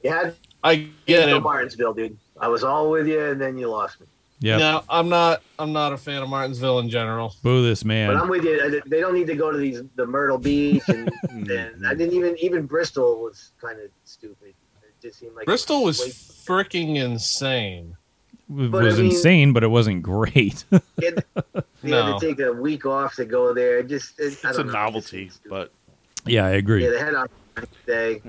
[0.03, 1.39] You had I get it.
[1.41, 2.17] Martinsville, dude.
[2.39, 4.07] I was all with you, and then you lost me.
[4.41, 4.57] Yeah.
[4.57, 5.41] No, I'm not.
[5.57, 7.35] I'm not a fan of Martinsville in general.
[7.43, 8.13] Boo this man.
[8.13, 8.21] But.
[8.21, 8.81] I'm with you.
[8.85, 12.37] They don't need to go to these the Myrtle Beach, and, and I didn't even
[12.37, 14.53] even Bristol was kind of stupid.
[14.81, 17.97] It just seemed like Bristol was way- freaking insane.
[18.51, 20.63] It but I was mean- insane, but it wasn't great.
[20.97, 21.25] It,
[21.81, 22.13] they No.
[22.13, 23.79] had to take a week off to go there.
[23.79, 25.49] It just it, It's a don't know, novelty, seemed stupid.
[25.49, 25.71] but
[26.25, 26.83] yeah, I agree.
[26.83, 27.27] yeah, they had on
[27.85, 28.21] day.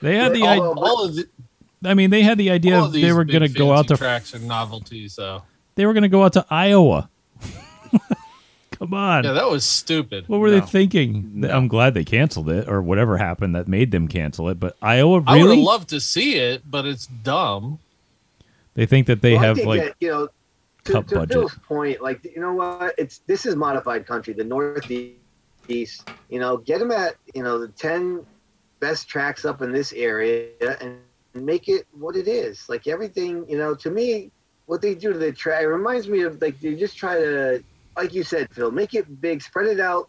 [0.00, 0.62] They had the All- idea.
[0.64, 1.28] All of the,
[1.84, 3.78] I mean, they had the idea all of of they were going to go fancy
[3.78, 5.14] out to tracks and novelties.
[5.16, 5.42] though.
[5.76, 7.08] they were going to go out to Iowa.
[8.72, 9.22] Come on.
[9.24, 10.28] yeah, that was stupid.
[10.28, 10.66] what were they No.
[10.66, 11.44] thinking?
[11.48, 14.58] I'm glad they canceled it or whatever happened that made them cancel it.
[14.58, 15.56] But Iowa, I would really?
[15.56, 17.78] have loved to see it, but it's dumb.
[18.74, 20.28] They think that they Well, have like that, you know
[20.84, 21.50] to, to budget.
[21.66, 22.94] Point, like you know what?
[22.98, 25.18] It's this is modified country, the Northeast.
[26.28, 28.24] You know, get them at you know the ten
[28.80, 30.50] best tracks up in this area
[30.80, 30.98] and
[31.32, 32.68] make it what it is.
[32.68, 34.30] Like everything, you know, to me,
[34.66, 37.64] what they do to the track it reminds me of like they just try to,
[37.96, 40.08] like you said, Phil, make it big, spread it out.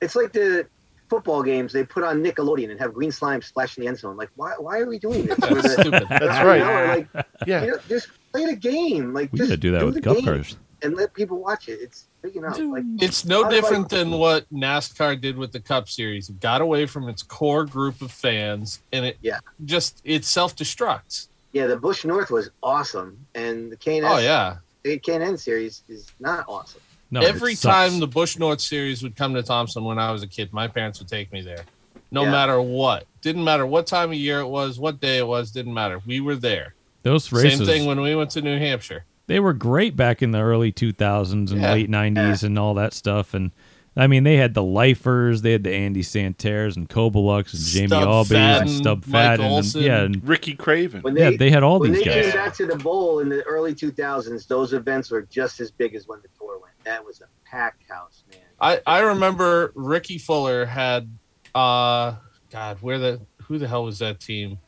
[0.00, 0.66] It's like the
[1.08, 4.16] football games they put on Nickelodeon and have green slime splash in the end zone.
[4.16, 4.52] Like, why?
[4.58, 5.36] Why are we doing this?
[5.38, 6.06] That's the- stupid.
[6.08, 6.58] that's right.
[6.60, 7.08] know, or like
[7.46, 7.64] Yeah.
[7.64, 9.12] you know, just play the game.
[9.12, 10.56] Like we just got to do that with the cup cars.
[10.82, 11.78] and let people watch it.
[11.82, 12.58] It's big enough.
[12.58, 16.28] Like It's no different than what NASCAR did with the Cup Series.
[16.30, 19.40] It got away from its core group of fans, and it Yeah.
[19.64, 21.28] just it self destructs.
[21.52, 24.56] yeah, the Busch North was awesome, and the K and Oh yeah.
[24.82, 26.80] the K and N series is not awesome.
[27.14, 30.26] No, Every time the Busch North Series would come to Thompson when I was a
[30.26, 31.64] kid, my parents would take me there.
[32.10, 32.30] No Yeah.
[32.32, 33.06] matter what.
[33.22, 36.00] Didn't matter what time of year it was, what day it was, didn't matter.
[36.06, 36.74] We were there.
[37.04, 39.04] those races, Same thing when we went to New Hampshire.
[39.26, 41.72] they were great back in the early 2000s and Yeah.
[41.72, 43.32] late 90s and all that stuff.
[43.34, 43.50] And
[43.96, 47.86] I mean, they had the lifers, they had the Andy Santerres and Kobalux and Jamie
[47.88, 49.44] Stub Albee and Stub Mike Fadden.
[49.44, 49.82] And, Olson.
[49.82, 51.02] yeah, and, Ricky Craven.
[51.02, 52.06] When yeah, they, they had all these guys.
[52.06, 55.60] when they came back to the bowl in the early 2000s, those events were just
[55.60, 56.73] as big as when the tour went.
[56.84, 58.40] That was a packed house, man.
[58.60, 61.10] I, I remember Ricky Fuller had
[61.54, 62.14] uh
[62.50, 64.58] God, where the who the hell was that team?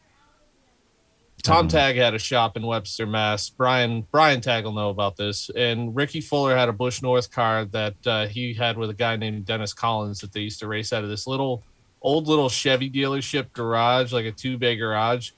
[1.43, 1.71] Tom Mhm.
[1.71, 3.49] Tag had a shop in Webster, Mass.
[3.51, 5.51] Brian Brian Tag will know about this.
[5.55, 9.17] And Ricky Fuller had a Busch North car that uh, he had with a guy
[9.17, 11.63] named Dennis Collins that they used to race out of this little
[12.03, 15.31] old little Chevy dealership garage, like a two bay garage.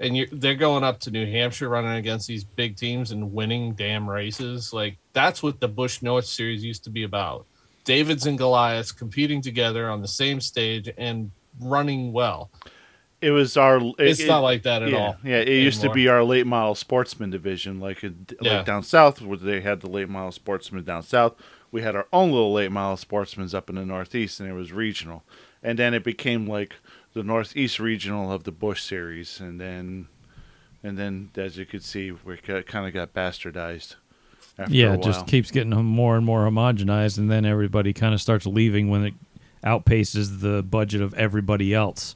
[0.00, 3.74] And you're, they're going up to New Hampshire running against these big teams and winning
[3.74, 4.72] damn races.
[4.72, 7.46] Like that's what the Busch North series used to be about.
[7.84, 12.50] Davids and Goliaths competing together on the same stage and running well.
[13.20, 13.76] It was our.
[13.76, 15.16] It, It's it- not like that at yeah, all.
[15.22, 18.58] Yeah, it used to be our late model sportsman division, like in, Yeah.
[18.58, 21.34] like down south, where they had the late model sportsmen down south.
[21.70, 24.72] We had our own little late model sportsmen's up in the northeast, and it was
[24.72, 25.22] regional.
[25.62, 26.76] And then it became like
[27.12, 30.08] the northeast regional of the Busch series, and then,
[30.82, 33.96] and then as you could see, we kind of got bastardized.
[34.58, 38.12] After yeah, a it just keeps getting more and more homogenized, and then everybody kind
[38.14, 39.14] of starts leaving when it
[39.64, 42.14] outpaces the budget of everybody else.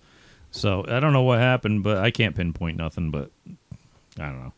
[0.50, 3.10] So I don't know what happened, but I can't pinpoint nothing.
[3.10, 3.30] But
[4.18, 4.52] I don't know.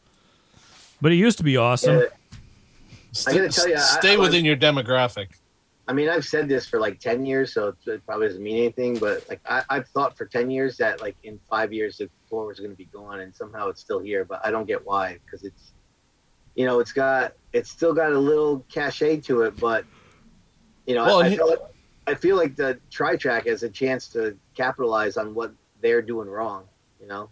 [1.01, 1.99] But it used to be awesome.
[1.99, 2.07] Yeah,
[3.27, 5.29] I gotta tell ya, I- stay I was- within your demographic.
[5.89, 8.99] I mean, I've said this for like ten years, so it- probably doesn't mean anything.
[8.99, 12.47] But like, I, I've thought for ten years that like in five years the tour
[12.47, 14.25] was going to be gone, and somehow it's still here.
[14.25, 15.73] But I don't get why, because it's,
[16.57, 19.85] you know, it's got it's still got a little cachet to it, but
[20.87, 21.61] you know, Well, I, I feel like
[22.09, 26.29] I feel like the Tri Track has a chance to capitalize on what they're doing
[26.29, 26.65] wrong.
[27.01, 27.31] You know,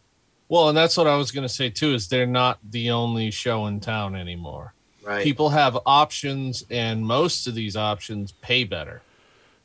[0.48, 1.94] Well, and that's what I was going to say too.
[1.94, 4.73] Is they're not the only show in town anymore.
[5.04, 5.22] Right?
[5.22, 9.02] People have options, and most of these options pay better,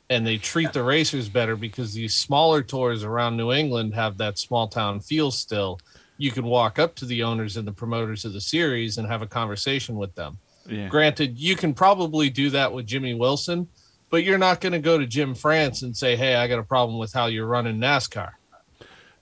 [0.08, 4.38] and they treat the racers better because these smaller tours around New England have that
[4.38, 5.30] small town feel.
[5.30, 5.78] Still,
[6.18, 9.22] you can walk up to the owners and the promoters of the series and have
[9.22, 10.38] a conversation with them.
[10.66, 10.88] Yeah.
[10.88, 13.68] Granted, you can probably do that with Jimmy Wilson,
[14.10, 16.64] but you're not going to go to Jim France and say, "Hey, I got a
[16.64, 18.32] problem with how you're running NASCAR."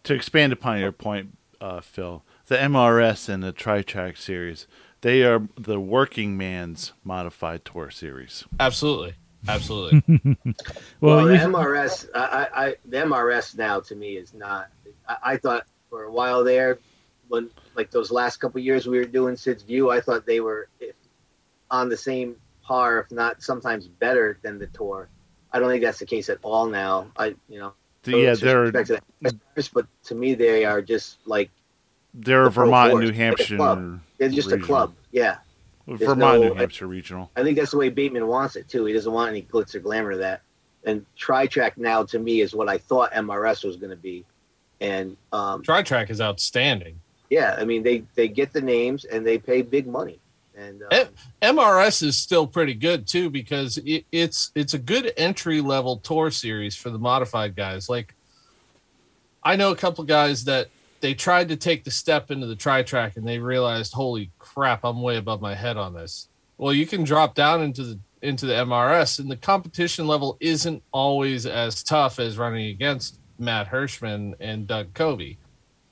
[0.09, 4.67] to expand upon your point, uh, Phil, the MRS and the Tri Track series,
[5.01, 8.45] they are the working man's modified tour series.
[8.59, 9.15] Absolutely,
[9.47, 10.03] absolutely.
[11.01, 12.19] Well, Well, the MRS, I,
[12.55, 14.69] I, I, the MRS now to me is not.
[15.09, 16.79] I, I thought for a while there,
[17.29, 20.69] when like those last couple years we were doing Sid's View, I thought they were
[20.81, 20.97] if,
[21.71, 25.09] on the same par, if not sometimes better than the tour.
[25.53, 27.11] I don't think that's the case at all now.
[27.17, 27.73] I, you know,
[28.03, 29.39] The- yeah, they're to the-
[29.73, 31.51] but to me they are just like
[32.15, 33.57] they're the Vermont and New like a Hampshire.
[33.57, 34.01] club.
[34.19, 34.95] they're just a club.
[35.13, 35.39] Yeah,
[35.87, 37.31] Vermont, no- New Hampshire regional.
[37.37, 38.85] I think that's the way Bateman wants it too.
[38.85, 40.43] He doesn't want any glitz or glamour of that.
[40.85, 44.25] And Tri Track now to me is what I thought MRS was going to be.
[44.81, 47.01] And um, Tri Track is outstanding.
[47.31, 50.19] yeah, I mean they they get the names and they pay big money.
[50.57, 51.09] And um,
[51.41, 56.31] MRS is still pretty good too because it, it's it's a good entry level tour
[56.31, 57.89] series for the modified guys.
[57.89, 58.15] Like
[59.43, 60.69] I know a couple guys that
[61.01, 64.85] they tried to take the step into the tri track and they realized, holy crap,
[64.85, 66.29] I'm way above my head on this.
[66.57, 70.83] Well, you can drop down into the into the MRS and the competition level isn't
[70.93, 75.37] always as tough as running against Matt Hirschman and Doug Coby.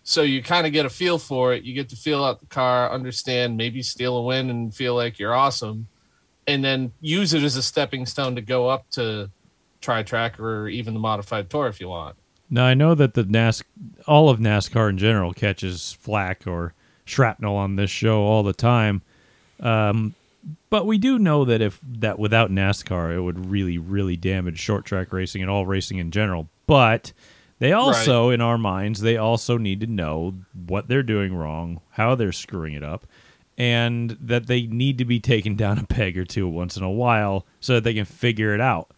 [0.02, 1.62] So you kind of get a feel for it.
[1.64, 5.18] You get to feel out the car, understand, maybe steal a win and feel like
[5.18, 5.88] you're awesome,
[6.46, 9.30] and then use it as a stepping stone to go up to
[9.80, 12.16] tri track or even the modified tour if you want.
[12.48, 13.62] Now I know that the NAS,
[14.06, 16.74] all of NASCAR in general catches flack or
[17.05, 19.02] shrapnel on this show all the time,
[19.60, 20.14] um,
[20.70, 24.85] but we do know that if that without NASCAR, it would really, really damage short
[24.85, 26.48] track racing and all racing in general.
[26.66, 27.12] But
[27.59, 30.35] they also, in our minds, they also need to know
[30.66, 33.06] what they're doing wrong, how they're screwing it up,
[33.59, 36.90] and that they need to be taken down a peg or two once in a
[36.90, 38.90] while so that they can figure it out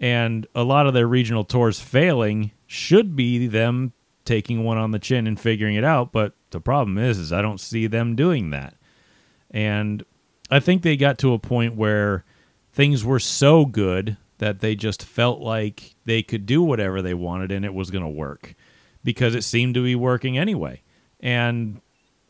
[0.00, 3.92] and a lot of their regional tours failing should be them
[4.24, 7.42] taking one on the chin and figuring it out but the problem is is i
[7.42, 8.74] don't see them doing that.
[9.50, 10.04] And
[10.50, 12.24] i think they got to a point where
[12.72, 17.52] things were so good that they just felt like they could do whatever they wanted
[17.52, 18.54] and it was going to work
[19.04, 20.82] because it seemed to be working anyway.
[21.20, 21.80] And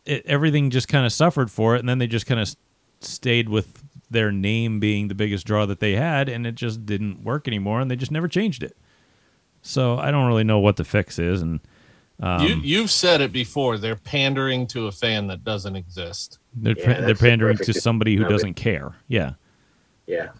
[0.04, 2.54] it, everything just kind of suffered for it and then they just kind of
[3.00, 7.22] stayed with their name being the biggest draw that they had and it just didn't
[7.22, 8.76] work anymore and they just never changed it
[9.62, 11.60] so i don't really know what the fix is and
[12.20, 13.78] um, you you've said it before.
[13.78, 16.40] They're pandering to a fan that doesn't exist.
[16.52, 19.34] they're, Yeah, they're that's the pandering to somebody who doesn't care yeah
[20.06, 20.30] yeah,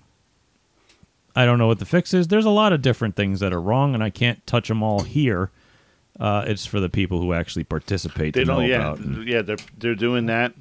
[1.37, 3.61] i don't know what the fix is there's a lot of different things that are
[3.61, 5.51] wrong and i can't touch them all here
[6.19, 8.69] uh, it's for the people who actually participate They to know don't.
[8.69, 9.43] Yeah, about and- yeah.
[9.43, 10.53] They're they're doing that.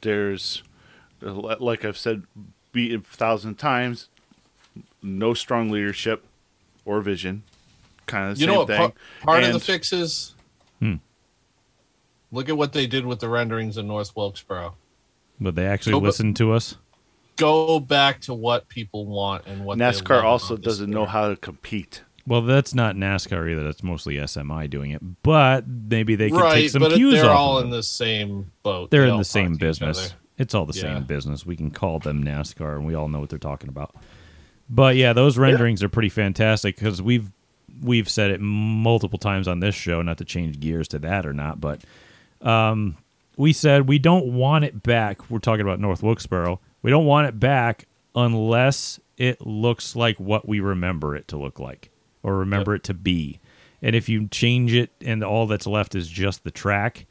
[0.00, 0.62] There's,
[1.22, 2.24] like I've said,
[2.72, 4.08] be a thousand times,
[5.02, 6.24] no strong leadership
[6.84, 7.42] or vision.
[8.06, 8.76] Kind of the you same know what thing.
[8.78, 8.92] par-
[9.22, 10.34] part of the And- fix is?
[10.80, 10.94] Hmm.
[12.30, 14.74] Look at what they did with the renderings in North Wilkesboro.
[15.40, 16.76] but they actually So, but- listen to us
[17.36, 21.36] Go back to what people want and what NASCAR love also doesn't know how to
[21.36, 22.02] compete.
[22.26, 26.54] well that's not nascar either that's mostly smi doing it but maybe they could right,
[26.54, 28.90] take some but cues they're off all of in the same boat.
[28.90, 30.14] They're They in the same to each business.
[30.38, 30.94] It's all the Yeah.
[30.94, 31.44] same business.
[31.46, 33.94] We can call them NASCAR, and we all know what they're talking about.
[34.70, 37.30] But yeah, those renderings are pretty fantastic because we've
[37.82, 40.02] we've said it multiple times on this show.
[40.02, 41.82] Not to change gears to that or not, but
[42.40, 42.96] um,
[43.36, 45.30] we said we don't want it back.
[45.30, 46.60] We're talking about North Wilkesboro.
[46.82, 51.58] We don't want it back unless it looks like what we remember it to look
[51.58, 51.90] like
[52.22, 53.40] or remember it to be.
[53.80, 57.06] And if you change it and all that's left is just the track,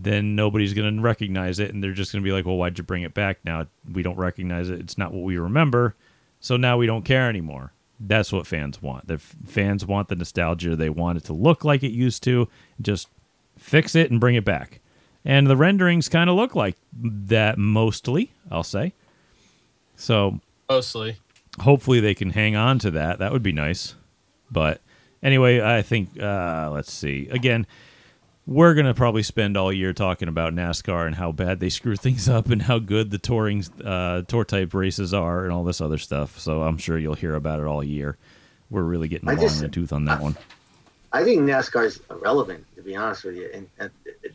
[0.00, 2.78] then nobody's going to recognize it and they're just going to be like, "Well, why'd
[2.78, 3.66] you bring it back now?
[3.92, 4.78] We don't recognize it.
[4.80, 5.94] It's not what we remember."
[6.40, 7.72] So now we don't care anymore.
[7.98, 9.08] That's what fans want.
[9.08, 10.76] The f- fans want the nostalgia.
[10.76, 12.48] They want it to look like it used to.
[12.80, 13.08] Just
[13.58, 14.78] fix it and bring it back.
[15.24, 18.92] And the renderings kind of look like that mostly, I'll say.
[19.96, 20.38] So
[20.70, 21.16] Mostly.
[21.60, 23.18] hopefully they can hang on to that.
[23.18, 23.96] That would be nice.
[24.48, 24.80] But
[25.22, 27.26] anyway, I think uh, let's see.
[27.32, 27.66] Again,
[28.48, 32.28] we're gonna probably spend all year talking about NASCAR and how bad they screw things
[32.30, 35.98] up and how good the touring uh, tour type races are and all this other
[35.98, 36.38] stuff.
[36.40, 38.16] So I'm sure you'll hear about it all year.
[38.70, 40.36] We're really getting I long just- in the tooth on that one.
[41.10, 43.48] I think NASCAR is irrelevant, to be honest with you.
[43.54, 43.90] And, and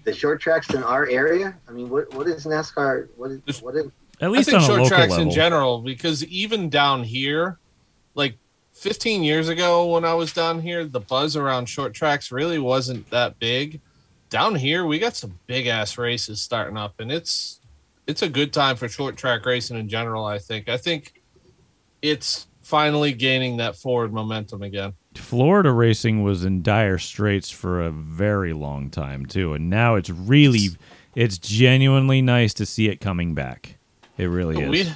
[0.05, 3.09] the short tracks in our area, I mean, what what is NASCAR?
[3.15, 3.85] What is what is?
[4.21, 5.25] At I least think on a short local tracks level.
[5.27, 7.57] in general, because even down here,
[8.15, 8.37] like
[8.73, 13.09] 15 years ago when I was down here, the buzz around short tracks really wasn't
[13.11, 13.79] that big.
[14.33, 17.59] Down here, we got some big ass races starting up, and it's
[18.07, 20.25] it's a good time for short track racing in general.
[20.25, 20.69] I think.
[20.69, 21.21] I think
[22.01, 24.95] it's finally gaining that forward momentum again.
[25.13, 30.09] Florida racing was in dire straits for a very long time too, and now it's
[30.09, 30.69] really,
[31.13, 33.77] it's genuinely nice to see it coming back.
[34.17, 34.67] It really is.
[34.67, 34.93] We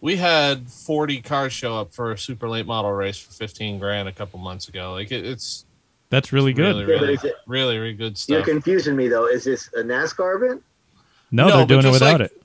[0.00, 4.08] we had 40 cars show up for a super late model race for 15 grand
[4.08, 4.92] a couple months ago.
[4.92, 5.66] Like it, it's
[6.10, 6.76] That's really good.
[6.86, 8.34] really, Yeah, really, is really, really good stuff.
[8.34, 9.26] You're confusing me though.
[9.26, 10.62] Is this a NASCAR event?
[11.30, 12.36] no, No, they're doing it without like- it.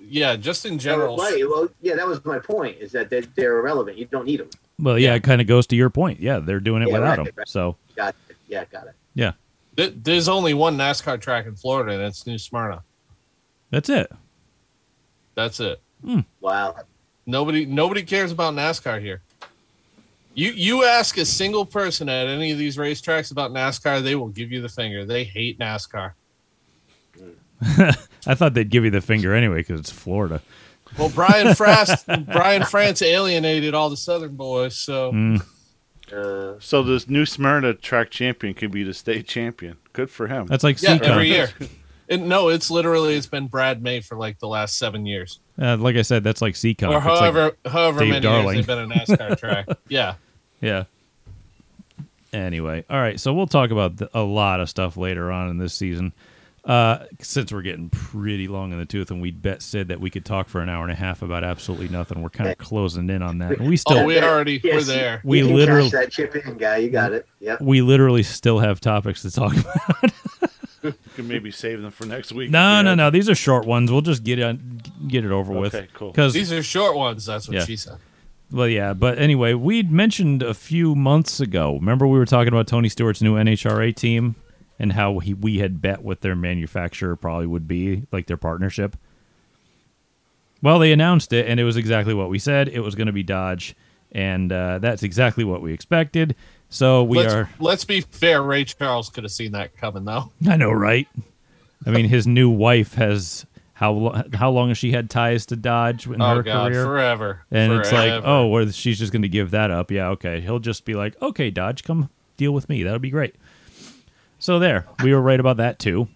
[0.00, 1.16] Yeah, just in general.
[1.16, 1.42] Right.
[1.48, 2.76] Well, yeah, that was my point.
[2.80, 3.96] Is that they're, they're irrelevant.
[3.96, 4.50] You don't need them.
[4.78, 6.20] Well, yeah, it kind of goes to your point.
[6.20, 7.34] Yeah, they're doing it Yeah, without right, them.
[7.36, 7.48] right.
[7.48, 8.36] So Got it.
[8.48, 8.94] Yeah, got it.
[9.14, 9.32] yeah,
[9.76, 12.82] There's only one NASCAR track in Florida, and it's New Smyrna.
[13.70, 14.10] that's it.
[15.34, 15.80] That's it.
[16.04, 16.20] Hmm.
[16.40, 16.74] Wow.
[17.24, 19.22] Nobody nobody cares about NASCAR here.
[20.34, 24.28] You you ask a single person at any of these racetracks about NASCAR, they will
[24.28, 25.04] give you the finger.
[25.04, 26.12] They hate NASCAR.
[28.26, 30.40] I thought they'd give you the finger anyway because it's Florida.
[30.98, 35.42] Well, Brian Frost, Brian France alienated all the Southern boys, so Mm.
[36.12, 39.76] Uh, So this new Smyrna track champion could be the state champion.
[39.92, 40.46] Good for him.
[40.46, 41.02] That's like yeah, Seekonk.
[41.08, 41.48] every year.
[42.10, 45.76] And no, it's literally it's been Brad May for like the last seven years, Uh,
[45.78, 46.90] like I said, that's like Seekonk.
[46.90, 48.56] or It's like- however however Dave many Darling.
[48.56, 49.66] years they've been a NASCAR track.
[49.88, 50.14] Yeah,
[50.62, 50.84] Yeah.
[52.32, 53.20] Anyway, all right.
[53.20, 56.14] So we'll talk about th- a lot of stuff later on in this season.
[56.64, 60.08] Uh, since we're getting pretty long in the tooth, and we bet said that we
[60.08, 62.22] could talk for an hour and a half about absolutely nothing.
[62.22, 64.94] We're kind of closing in on that, and we still oh, we already yes, we're
[64.94, 65.20] there.
[65.24, 66.76] we you literally- that chip in, guy.
[66.78, 67.26] You got it.
[67.40, 67.60] Yep.
[67.62, 70.12] we literally still have topics to talk about.
[70.84, 72.50] You can maybe save them for next week.
[72.50, 73.10] no, no, you no.
[73.10, 73.92] These are short ones.
[73.92, 75.72] We'll just get it get it over with.
[75.76, 76.10] Okay, cool.
[76.10, 77.24] Because These are short ones.
[77.24, 77.64] That's what Yeah.
[77.64, 77.98] she said.
[78.52, 81.74] Well, yeah, but anyway, we'd mentioned a few months ago.
[81.74, 84.34] Remember, we were talking about Tony Stewart's new NHRA team
[84.78, 88.96] and how he, we had bet what their manufacturer probably would be, like their partnership.
[90.60, 92.68] Well, they announced it, and it was exactly what we said.
[92.68, 93.74] It was going to be Dodge,
[94.12, 96.36] and uh, that's exactly what we expected.
[96.68, 97.50] So we let's, are.
[97.58, 98.42] let's be fair.
[98.42, 100.30] Ray Charles could have seen that coming, though.
[100.48, 101.08] I know, right?
[101.86, 103.46] I mean, his new wife has
[103.82, 106.84] how lo- how long has she had ties to Dodge in Oh her God, career?
[106.84, 107.40] forever.
[107.50, 109.90] And it's like, oh, well, she's just going to give that up.
[109.90, 110.40] Yeah, okay.
[110.40, 112.84] He'll just be like, okay, Dodge, come deal with me.
[112.84, 113.34] That'll be great.
[114.38, 116.06] So there, we were right about that too.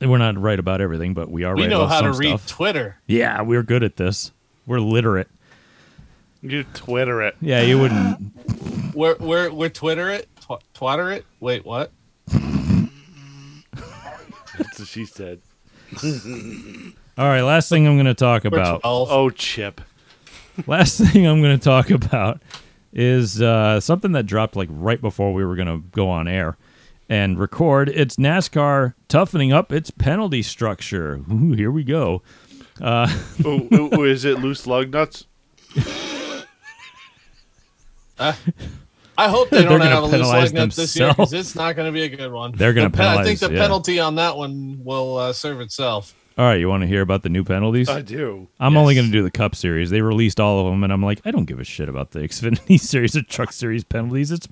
[0.00, 2.18] We're not right about everything, but we are we right know about how to some
[2.20, 2.48] read stuff.
[2.48, 2.96] Twitter.
[3.06, 4.32] yeah, we're good at this.
[4.66, 5.28] We're literate.
[6.42, 7.36] You Twitter it.
[7.40, 8.94] Yeah, you wouldn't.
[8.94, 11.24] We're we're we're Twitter it, tw- twatter it.
[11.38, 11.92] Wait, what?
[14.58, 15.42] That's what she said.
[17.18, 18.80] All right, last thing I'm going to talk about.
[18.84, 19.80] Oh, Chip.
[20.66, 22.40] Last thing I'm going to talk about
[22.92, 26.56] is uh, something that dropped like right before we were going to go on air
[27.08, 27.88] and record.
[27.88, 31.20] It's NASCAR toughening up its penalty structure.
[31.30, 32.22] Ooh, here we go.
[32.80, 33.06] oh,
[33.44, 35.26] oh, oh, is it loose lug nuts?
[39.20, 41.48] I hope they don't have a loose penalize leg nut this year because themselves.
[41.48, 42.52] it's not going to be a good one.
[42.52, 43.60] They're gonna The pen- I think the yeah.
[43.60, 46.14] penalty on that one will uh, serve itself.
[46.38, 47.90] All right, you want to hear about the new penalties?
[47.90, 48.48] I do.
[48.58, 49.90] I'm only going to do the Cup Series.
[49.90, 52.20] They released all of them, and I'm like, I don't give a shit about the
[52.20, 54.30] Xfinity Series or Truck Series penalties.
[54.30, 54.48] It's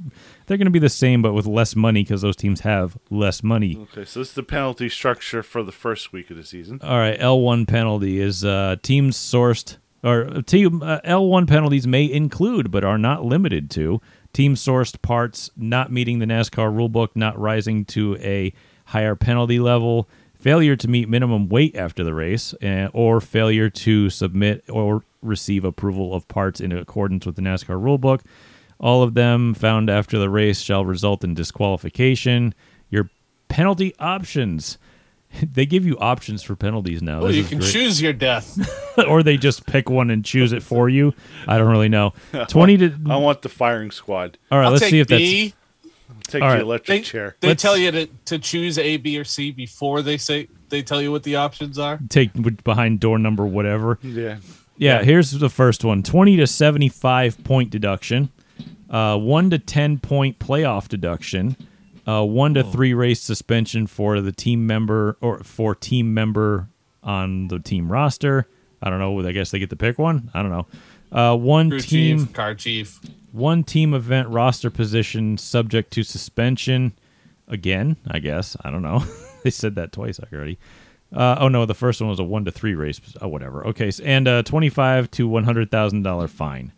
[0.47, 3.43] they're going to be the same, but with less money because those teams have less
[3.43, 3.79] money.
[3.79, 6.79] Okay, so this is the penalty structure for the first week of the season.
[6.83, 12.71] All right, L1 penalty is uh, teams sourced or team uh, L1 penalties may include,
[12.71, 14.01] but are not limited to
[14.39, 18.53] team sourced parts not meeting the NASCAR rulebook, not rising to a
[18.85, 24.09] higher penalty level, failure to meet minimum weight after the race, uh, or failure to
[24.09, 28.21] submit or receive approval of parts in accordance with the NASCAR rulebook.
[28.79, 32.55] All of them found after the race shall result in disqualification.
[32.91, 33.11] Your
[33.49, 34.79] penalty options.
[35.53, 37.21] They give you options for penalties now.
[37.21, 37.73] Oh, This you is can great.
[37.73, 38.99] choose your death.
[39.09, 41.15] or they just pick one and choose it for you.
[41.47, 42.13] I don't really know.
[42.49, 42.95] Twenty to.
[43.09, 44.39] I want the firing squad.
[44.51, 45.19] All right, I'll let's take see if that's.
[45.21, 45.55] B.
[46.27, 46.63] Take All the right.
[46.63, 47.37] electric They, chair.
[47.41, 50.83] they Let's- tell you to, to choose A, B, or C before they say they
[50.83, 51.99] tell you what the options are.
[52.11, 52.31] Take
[52.65, 53.99] behind door number whatever.
[54.03, 54.37] Yeah.
[54.77, 58.29] Yeah, here's the first one 20 to 75 point deduction,
[58.91, 61.57] uh, 1 to 10 point playoff deduction,
[62.09, 66.69] uh, 1 to 3 race suspension for the team member or for team member
[67.03, 68.49] on the team roster.
[68.81, 69.27] I don't know.
[69.27, 70.31] I guess they get to pick one.
[70.33, 70.67] I don't know.
[71.11, 73.01] Uh, one Crew team chief, car chief.
[73.33, 76.93] one team event roster position subject to suspension
[77.49, 79.03] again i guess i don't know
[79.43, 80.59] they said that twice already
[81.17, 83.91] uh, oh no the first one was a one to three race oh whatever okay
[84.05, 86.73] and a 25 to 100000 dollar fine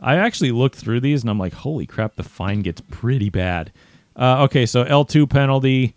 [0.00, 3.70] i actually looked through these and i'm like holy crap the fine gets pretty bad
[4.16, 5.94] uh, okay so l2 penalty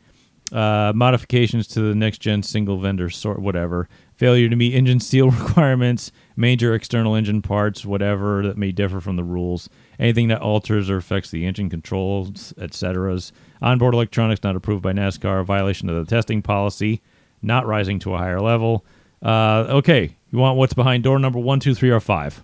[0.54, 3.90] uh, modifications to the next gen single vendor sort whatever.
[4.16, 9.16] Failure to meet engine seal requirements major external engine parts whatever that may differ from
[9.16, 9.68] the rules.
[9.98, 13.20] Anything that alters or affects the engine controls etc
[13.62, 17.02] onboard electronics not approved by nascar violation of the testing policy
[17.42, 18.86] not rising to a higher level.
[19.24, 22.44] Uh, okay you want what's behind door number one two three or five?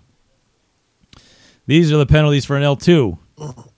[1.66, 3.16] These are the penalties for an L2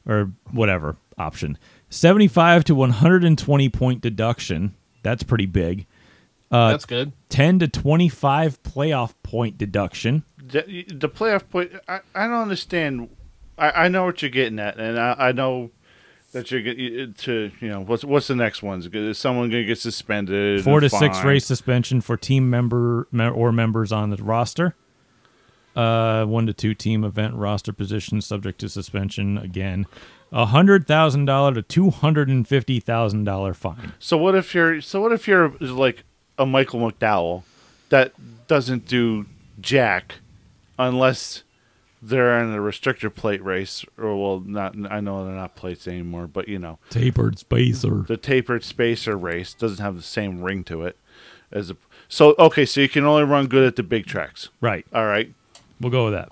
[0.06, 1.58] or whatever option.
[1.92, 4.74] 75 to 120 point deduction.
[5.02, 5.86] That's pretty big.
[6.50, 7.12] Uh, That's good.
[7.28, 10.24] 10 to 25 playoff point deduction.
[10.38, 13.08] The, the playoff point, I, I don't understand.
[13.56, 15.70] I, I know what you're getting at, and I, I know
[16.32, 19.66] that you're get- to you know what's what's the next one's is someone going to
[19.66, 20.64] get suspended?
[20.64, 24.74] Four to and six race suspension for team member or members on the roster.
[25.76, 29.86] Uh, one to two team event roster positions subject to suspension again.
[30.32, 33.92] A hundred thousand dollar to two hundred and fifty thousand dollar fine.
[33.98, 36.04] So what if you're so what if you're like
[36.38, 37.42] a Michael McDowell
[37.90, 38.12] that
[38.48, 39.26] doesn't do
[39.60, 40.16] jack
[40.78, 41.42] unless
[42.00, 46.26] they're in a restrictor plate race or well not I know they're not plates anymore
[46.26, 48.04] but you know Tapered spacer.
[48.08, 50.96] the tapered spacer race doesn't have the same ring to it
[51.52, 51.76] as a
[52.08, 54.84] so okay so you can only run good at the big tracks Right.
[54.94, 55.32] all right
[55.80, 56.30] We'll go with that.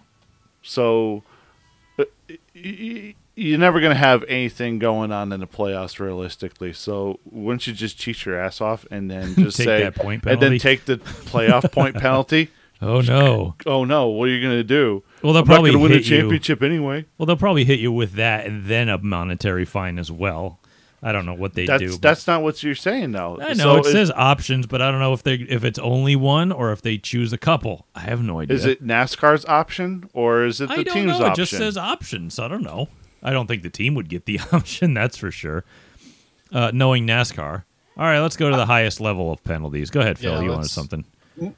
[0.62, 1.22] so
[1.98, 2.04] uh,
[3.40, 6.72] you're never going to have anything going on in the playoffs realistically.
[6.72, 10.22] So wouldn't you just cheat your ass off and then just Take say that point
[10.26, 10.48] and penalty.
[10.48, 12.50] then take the playoff point penalty?
[12.82, 13.56] Oh no.
[13.66, 15.02] Oh no, what are you going to do?
[15.22, 16.18] Well, they'll I'm probably win a hit you.
[16.20, 17.04] championship anyway.
[17.18, 20.58] Well, they'll probably hit you with that and then a monetary fine as well.
[21.02, 21.96] I don't know what they That's do.
[21.96, 23.38] that's not what you're saying though.
[23.40, 26.14] I know So it says options, but I don't know if they if it's only
[26.14, 27.86] one or if they choose a couple.
[27.94, 28.54] I have no idea.
[28.56, 31.24] Is it NASCAR's option or is it the I don't team's know.
[31.26, 31.32] option?
[31.32, 32.38] It just says options.
[32.38, 32.88] I don't know.
[33.22, 34.94] I don't think the team would get the option.
[34.94, 35.64] That's for sure.
[36.52, 37.64] Uh, knowing NASCAR.
[37.96, 39.90] All right, let's go to the highest level of penalties.
[39.90, 40.32] Go ahead, Phil.
[40.34, 41.04] Yeah, you wanted something?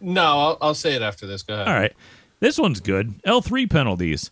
[0.01, 1.43] No, I'll, I'll say it after this.
[1.43, 1.69] Go ahead.
[1.69, 1.93] All right.
[2.41, 3.23] This one's good.
[3.23, 4.31] L3 penalties.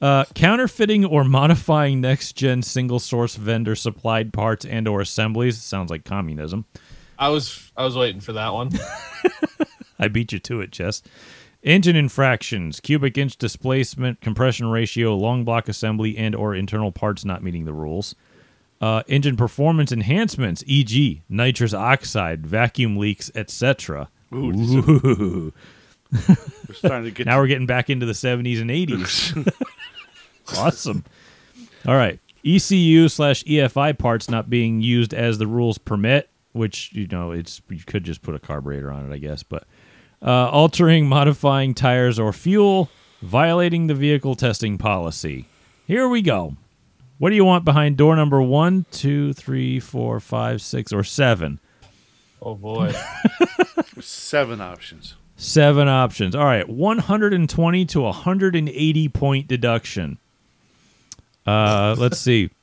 [0.00, 5.90] Uh, counterfeiting or modifying next gen single source vendor supplied parts and or assemblies sounds
[5.90, 6.64] like communism.
[7.16, 8.70] I was I was waiting for that one.
[10.00, 11.02] I beat you to it, Jess.
[11.62, 17.42] Engine infractions, cubic inch displacement, compression ratio, long block assembly, and or internal parts not
[17.42, 18.16] meeting the rules.
[18.80, 24.08] Uh, engine performance enhancements, e.g., nitrous oxide, vacuum leaks, etc.
[24.34, 25.52] Ooh, Ooh.
[26.12, 29.52] We're starting to get now we're getting back into the 70s and 80s.
[30.58, 31.04] awesome.
[31.86, 32.18] All right.
[32.44, 37.62] ECU slash EFI parts not being used as the rules permit, which, you know, it's
[37.70, 39.42] you could just put a carburetor on it, I guess.
[39.42, 39.64] But
[40.22, 42.90] uh, altering, modifying tires or fuel,
[43.20, 45.46] violating the vehicle testing policy.
[45.86, 46.56] Here we go.
[47.18, 51.60] What do you want behind door number one, two, three, four, five, six, or seven?
[52.40, 52.92] Oh boy.
[54.00, 55.14] seven options.
[55.36, 56.34] Seven options.
[56.34, 60.18] All right, 120 to 180 point deduction.
[61.46, 62.50] Uh, let's see.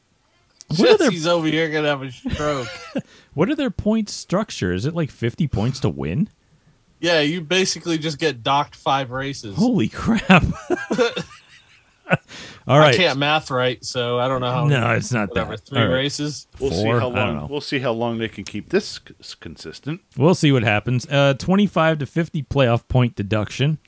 [0.77, 2.67] What are, their, Jesse's over here gonna have a stroke.
[3.33, 4.71] what are their point structure?
[4.71, 6.29] Is it like 50 points to win?
[6.99, 9.55] Yeah, you basically just get docked five races.
[9.55, 10.43] Holy crap.
[12.67, 14.65] All I can't math right, so I don't know how.
[14.67, 15.65] No, it's not whatever, that.
[15.65, 15.93] Three All right.
[15.93, 16.47] races.
[16.59, 16.99] We'll see Four?
[16.99, 17.39] how I don't know.
[17.41, 20.01] long we'll see how long they can keep this c- consistent.
[20.17, 21.07] We'll see what happens.
[21.07, 23.79] Uh, 25 to 50 playoff point deduction.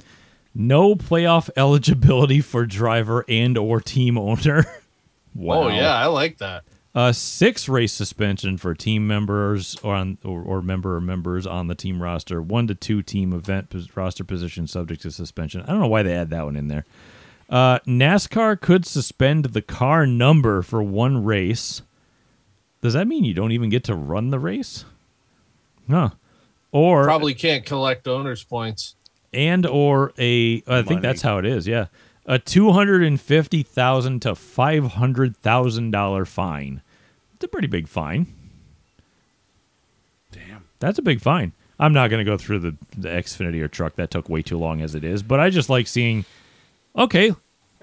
[0.54, 4.66] No playoff eligibility for driver and or team owner.
[5.36, 5.64] wow.
[5.64, 6.64] Oh yeah, I like that.
[6.94, 11.68] Uh, six race suspension for team members or on or, or member or members on
[11.68, 12.42] the team roster.
[12.42, 15.62] One to two team event pos- roster position subject to suspension.
[15.62, 16.84] I don't know why they add that one in there.
[17.50, 21.82] Uh, NASCAR could suspend the car number for one race.
[22.82, 24.84] Does that mean you don't even get to run the race?
[25.90, 26.10] Huh.
[26.74, 28.96] Or Probably can't collect owners points.
[29.34, 31.68] and or a I think that's how it is.
[31.68, 31.86] Yeah,
[32.26, 36.82] a two hundred and fifty thousand to five hundred thousand dollar fine.
[37.36, 38.28] It's a pretty big fine.
[40.32, 40.66] Damn.
[40.80, 41.54] That's a big fine.
[41.80, 44.58] I'm not going to go through the the Xfinity or truck that took way too
[44.58, 46.26] long as it is, but I just like seeing.
[46.96, 47.34] Okay,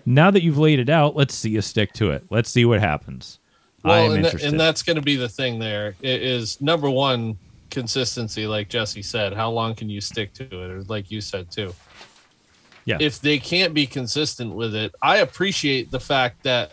[0.05, 2.25] now that you've laid it out, let's see you stick to it.
[2.31, 3.39] Let's see what happens.
[3.85, 4.51] I Well, am and, interested.
[4.51, 5.59] and that's going to be the thing.
[5.59, 7.39] There i- is number one
[7.71, 9.33] consistency, like Jesse said.
[9.33, 11.75] How long can you stick to it, or like you said too?
[12.89, 16.73] Yeah, If they can't be consistent with it, I appreciate the fact that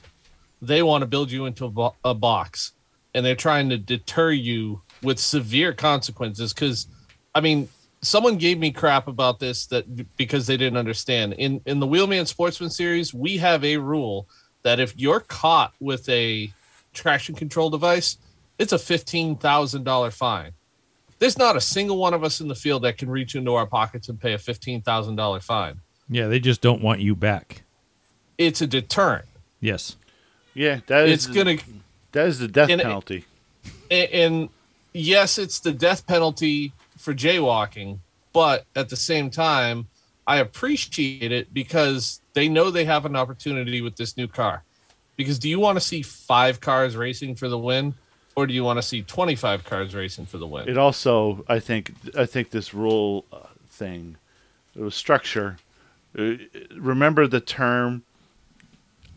[0.61, 2.71] they want to build you into a, bo- a box,
[3.13, 6.53] and they're trying to deter you with severe consequences.
[6.53, 6.87] Because,
[7.35, 7.67] I mean,
[8.01, 11.33] someone gave me crap about this that because they didn't understand.
[11.33, 14.25] In in the Wheelman Sportsman series, we have a rule
[14.63, 16.49] that if you're caught with a
[16.93, 18.19] traction control device,
[18.57, 20.53] it's a fifteen thousand dollar fine.
[21.19, 23.67] There's not a single one of us in the field that can reach into our
[23.67, 25.81] pockets and pay a fifteen thousand dollar fine.
[26.10, 27.64] Yeah, they just don't want you back.
[28.38, 29.26] It's a deterrent.
[29.61, 29.95] Yes,
[30.53, 31.57] Yeah, that is It's gonna
[32.11, 33.26] that is the death and penalty.
[33.90, 34.49] and, and
[34.94, 37.99] yes, it's the death penalty for jaywalking,
[38.34, 39.88] but at the same time,
[40.27, 44.64] I appreciate it because they know they have an opportunity with this new car.
[45.18, 47.94] Because do you want to see five cars racing for the win,
[48.36, 50.68] or do you want to see twenty-five cars racing for the win?
[50.68, 53.38] It also, I think, I think this rule uh,
[53.69, 54.18] thing,
[54.76, 55.57] it was structure.
[56.17, 56.33] Uh,
[56.75, 58.03] remember the term,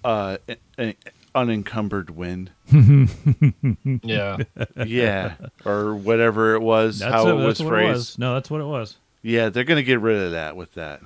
[0.05, 0.39] uh,
[1.35, 2.51] unencumbered wind.
[4.03, 4.39] yeah,
[4.85, 5.35] yeah,
[5.65, 7.89] or whatever it was, that's, how it, it was phrased.
[7.89, 8.19] it was.
[8.19, 8.97] No, that's what it was.
[9.23, 11.01] Yeah, they're gonna get rid of that with that.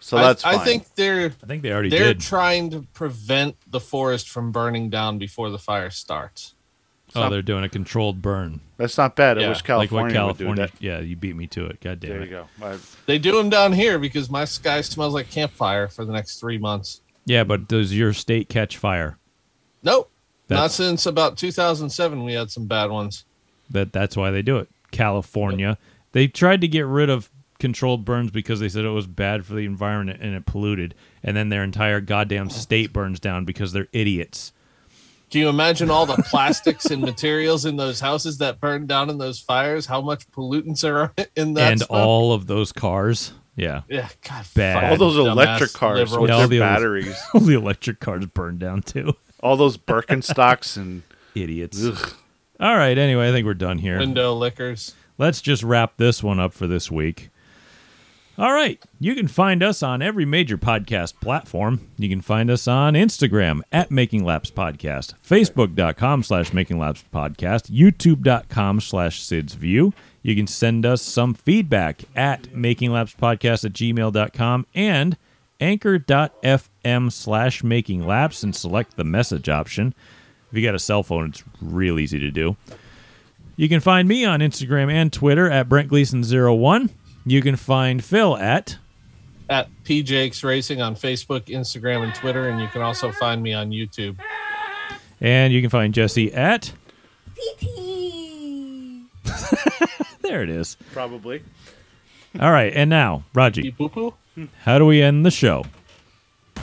[0.00, 0.64] So that's I, fine.
[0.64, 2.20] think they're I think they already they're did.
[2.20, 6.54] trying to prevent the forest from burning down before the fire starts.
[7.16, 9.38] Oh, they're doing a controlled burn, that's not bad.
[9.38, 10.48] I Yeah, wish like California, what California.
[10.48, 10.82] would do that.
[10.82, 11.80] Yeah, you beat me to it.
[11.80, 12.24] God damn There it.
[12.24, 12.46] you go.
[12.62, 16.38] I- They do them down here because my sky smells like campfire for the next
[16.40, 17.00] three months.
[17.24, 19.18] Yeah, but does your state catch fire?
[19.82, 20.10] Nope.
[20.50, 23.24] Not since about 2007, we had some bad ones.
[23.70, 24.68] That that's why they do it.
[24.90, 25.76] California.
[26.12, 27.28] They tried to get rid of
[27.58, 31.36] controlled burns because they said it was bad for the environment and it polluted, and
[31.36, 34.52] then their entire goddamn state burns down because they're idiots.
[35.30, 39.18] Can you imagine all the plastics and materials in those houses that burned down in
[39.18, 39.84] those fires?
[39.86, 41.72] How much pollutants are in that?
[41.72, 41.90] and stuff?
[41.90, 43.32] all of those cars.
[43.56, 43.82] Yeah.
[43.88, 44.90] yeah, God, Bad.
[44.92, 48.24] all those electric cars liberal with Yeah, their all the batteries, All the electric cars
[48.26, 49.14] burned down too.
[49.40, 51.02] all those Birkenstocks and
[51.34, 51.84] Idiots.
[51.84, 52.14] ugh.
[52.60, 53.98] All right, anyway, I think we're done here.
[53.98, 54.94] window lickers.
[55.18, 57.30] Let's just wrap this one up for this week.
[58.38, 58.80] All right.
[59.00, 61.80] You can find us on every major podcast platform.
[61.98, 67.68] You can find us on Instagram at Making Laps Podcast, Facebook.com slash Making Laps Podcast,
[67.68, 69.92] YouTube.com slash Sid's View.
[70.22, 75.16] You can send us some feedback at Making Laps Podcast at gmail.com and
[75.58, 79.94] anchor.fm slash Making Laps and select the message option.
[80.52, 82.56] If you got a cell phone, it's real easy to do.
[83.56, 86.90] You can find me on Instagram and Twitter at Brent Gleason01.
[87.30, 88.78] You can find Phil at
[89.50, 93.70] At PJX Racing on Facebook, Instagram, and Twitter, and you can also find me on
[93.70, 94.16] YouTube.
[95.20, 96.72] and you can find Jesse at
[97.36, 99.02] PT.
[100.22, 100.76] there it is.
[100.92, 101.42] probably.
[102.40, 104.14] All right, and now Raji, Beep poo poo.
[104.62, 105.64] how do we end the show?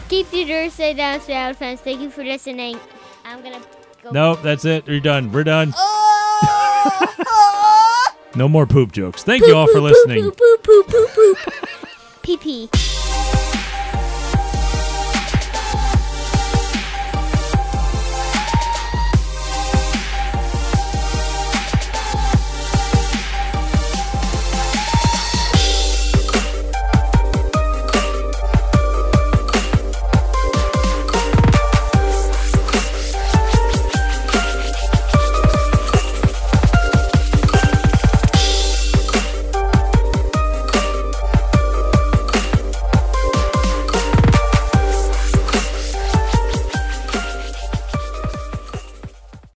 [0.09, 1.81] Keep your doors stay down, stay out, fans.
[1.81, 2.79] Thank you for listening.
[3.23, 3.61] I'm gonna
[4.03, 4.11] go.
[4.11, 4.87] Nope, that's it.
[4.87, 5.31] You're done.
[5.31, 5.73] We're done.
[5.75, 7.15] Oh!
[7.27, 7.81] oh!
[8.35, 9.23] No more poop jokes.
[9.23, 10.23] Thank you all for listening.
[10.23, 11.37] Poop, poop, poop, poop, poop.
[12.21, 12.69] Pee pee.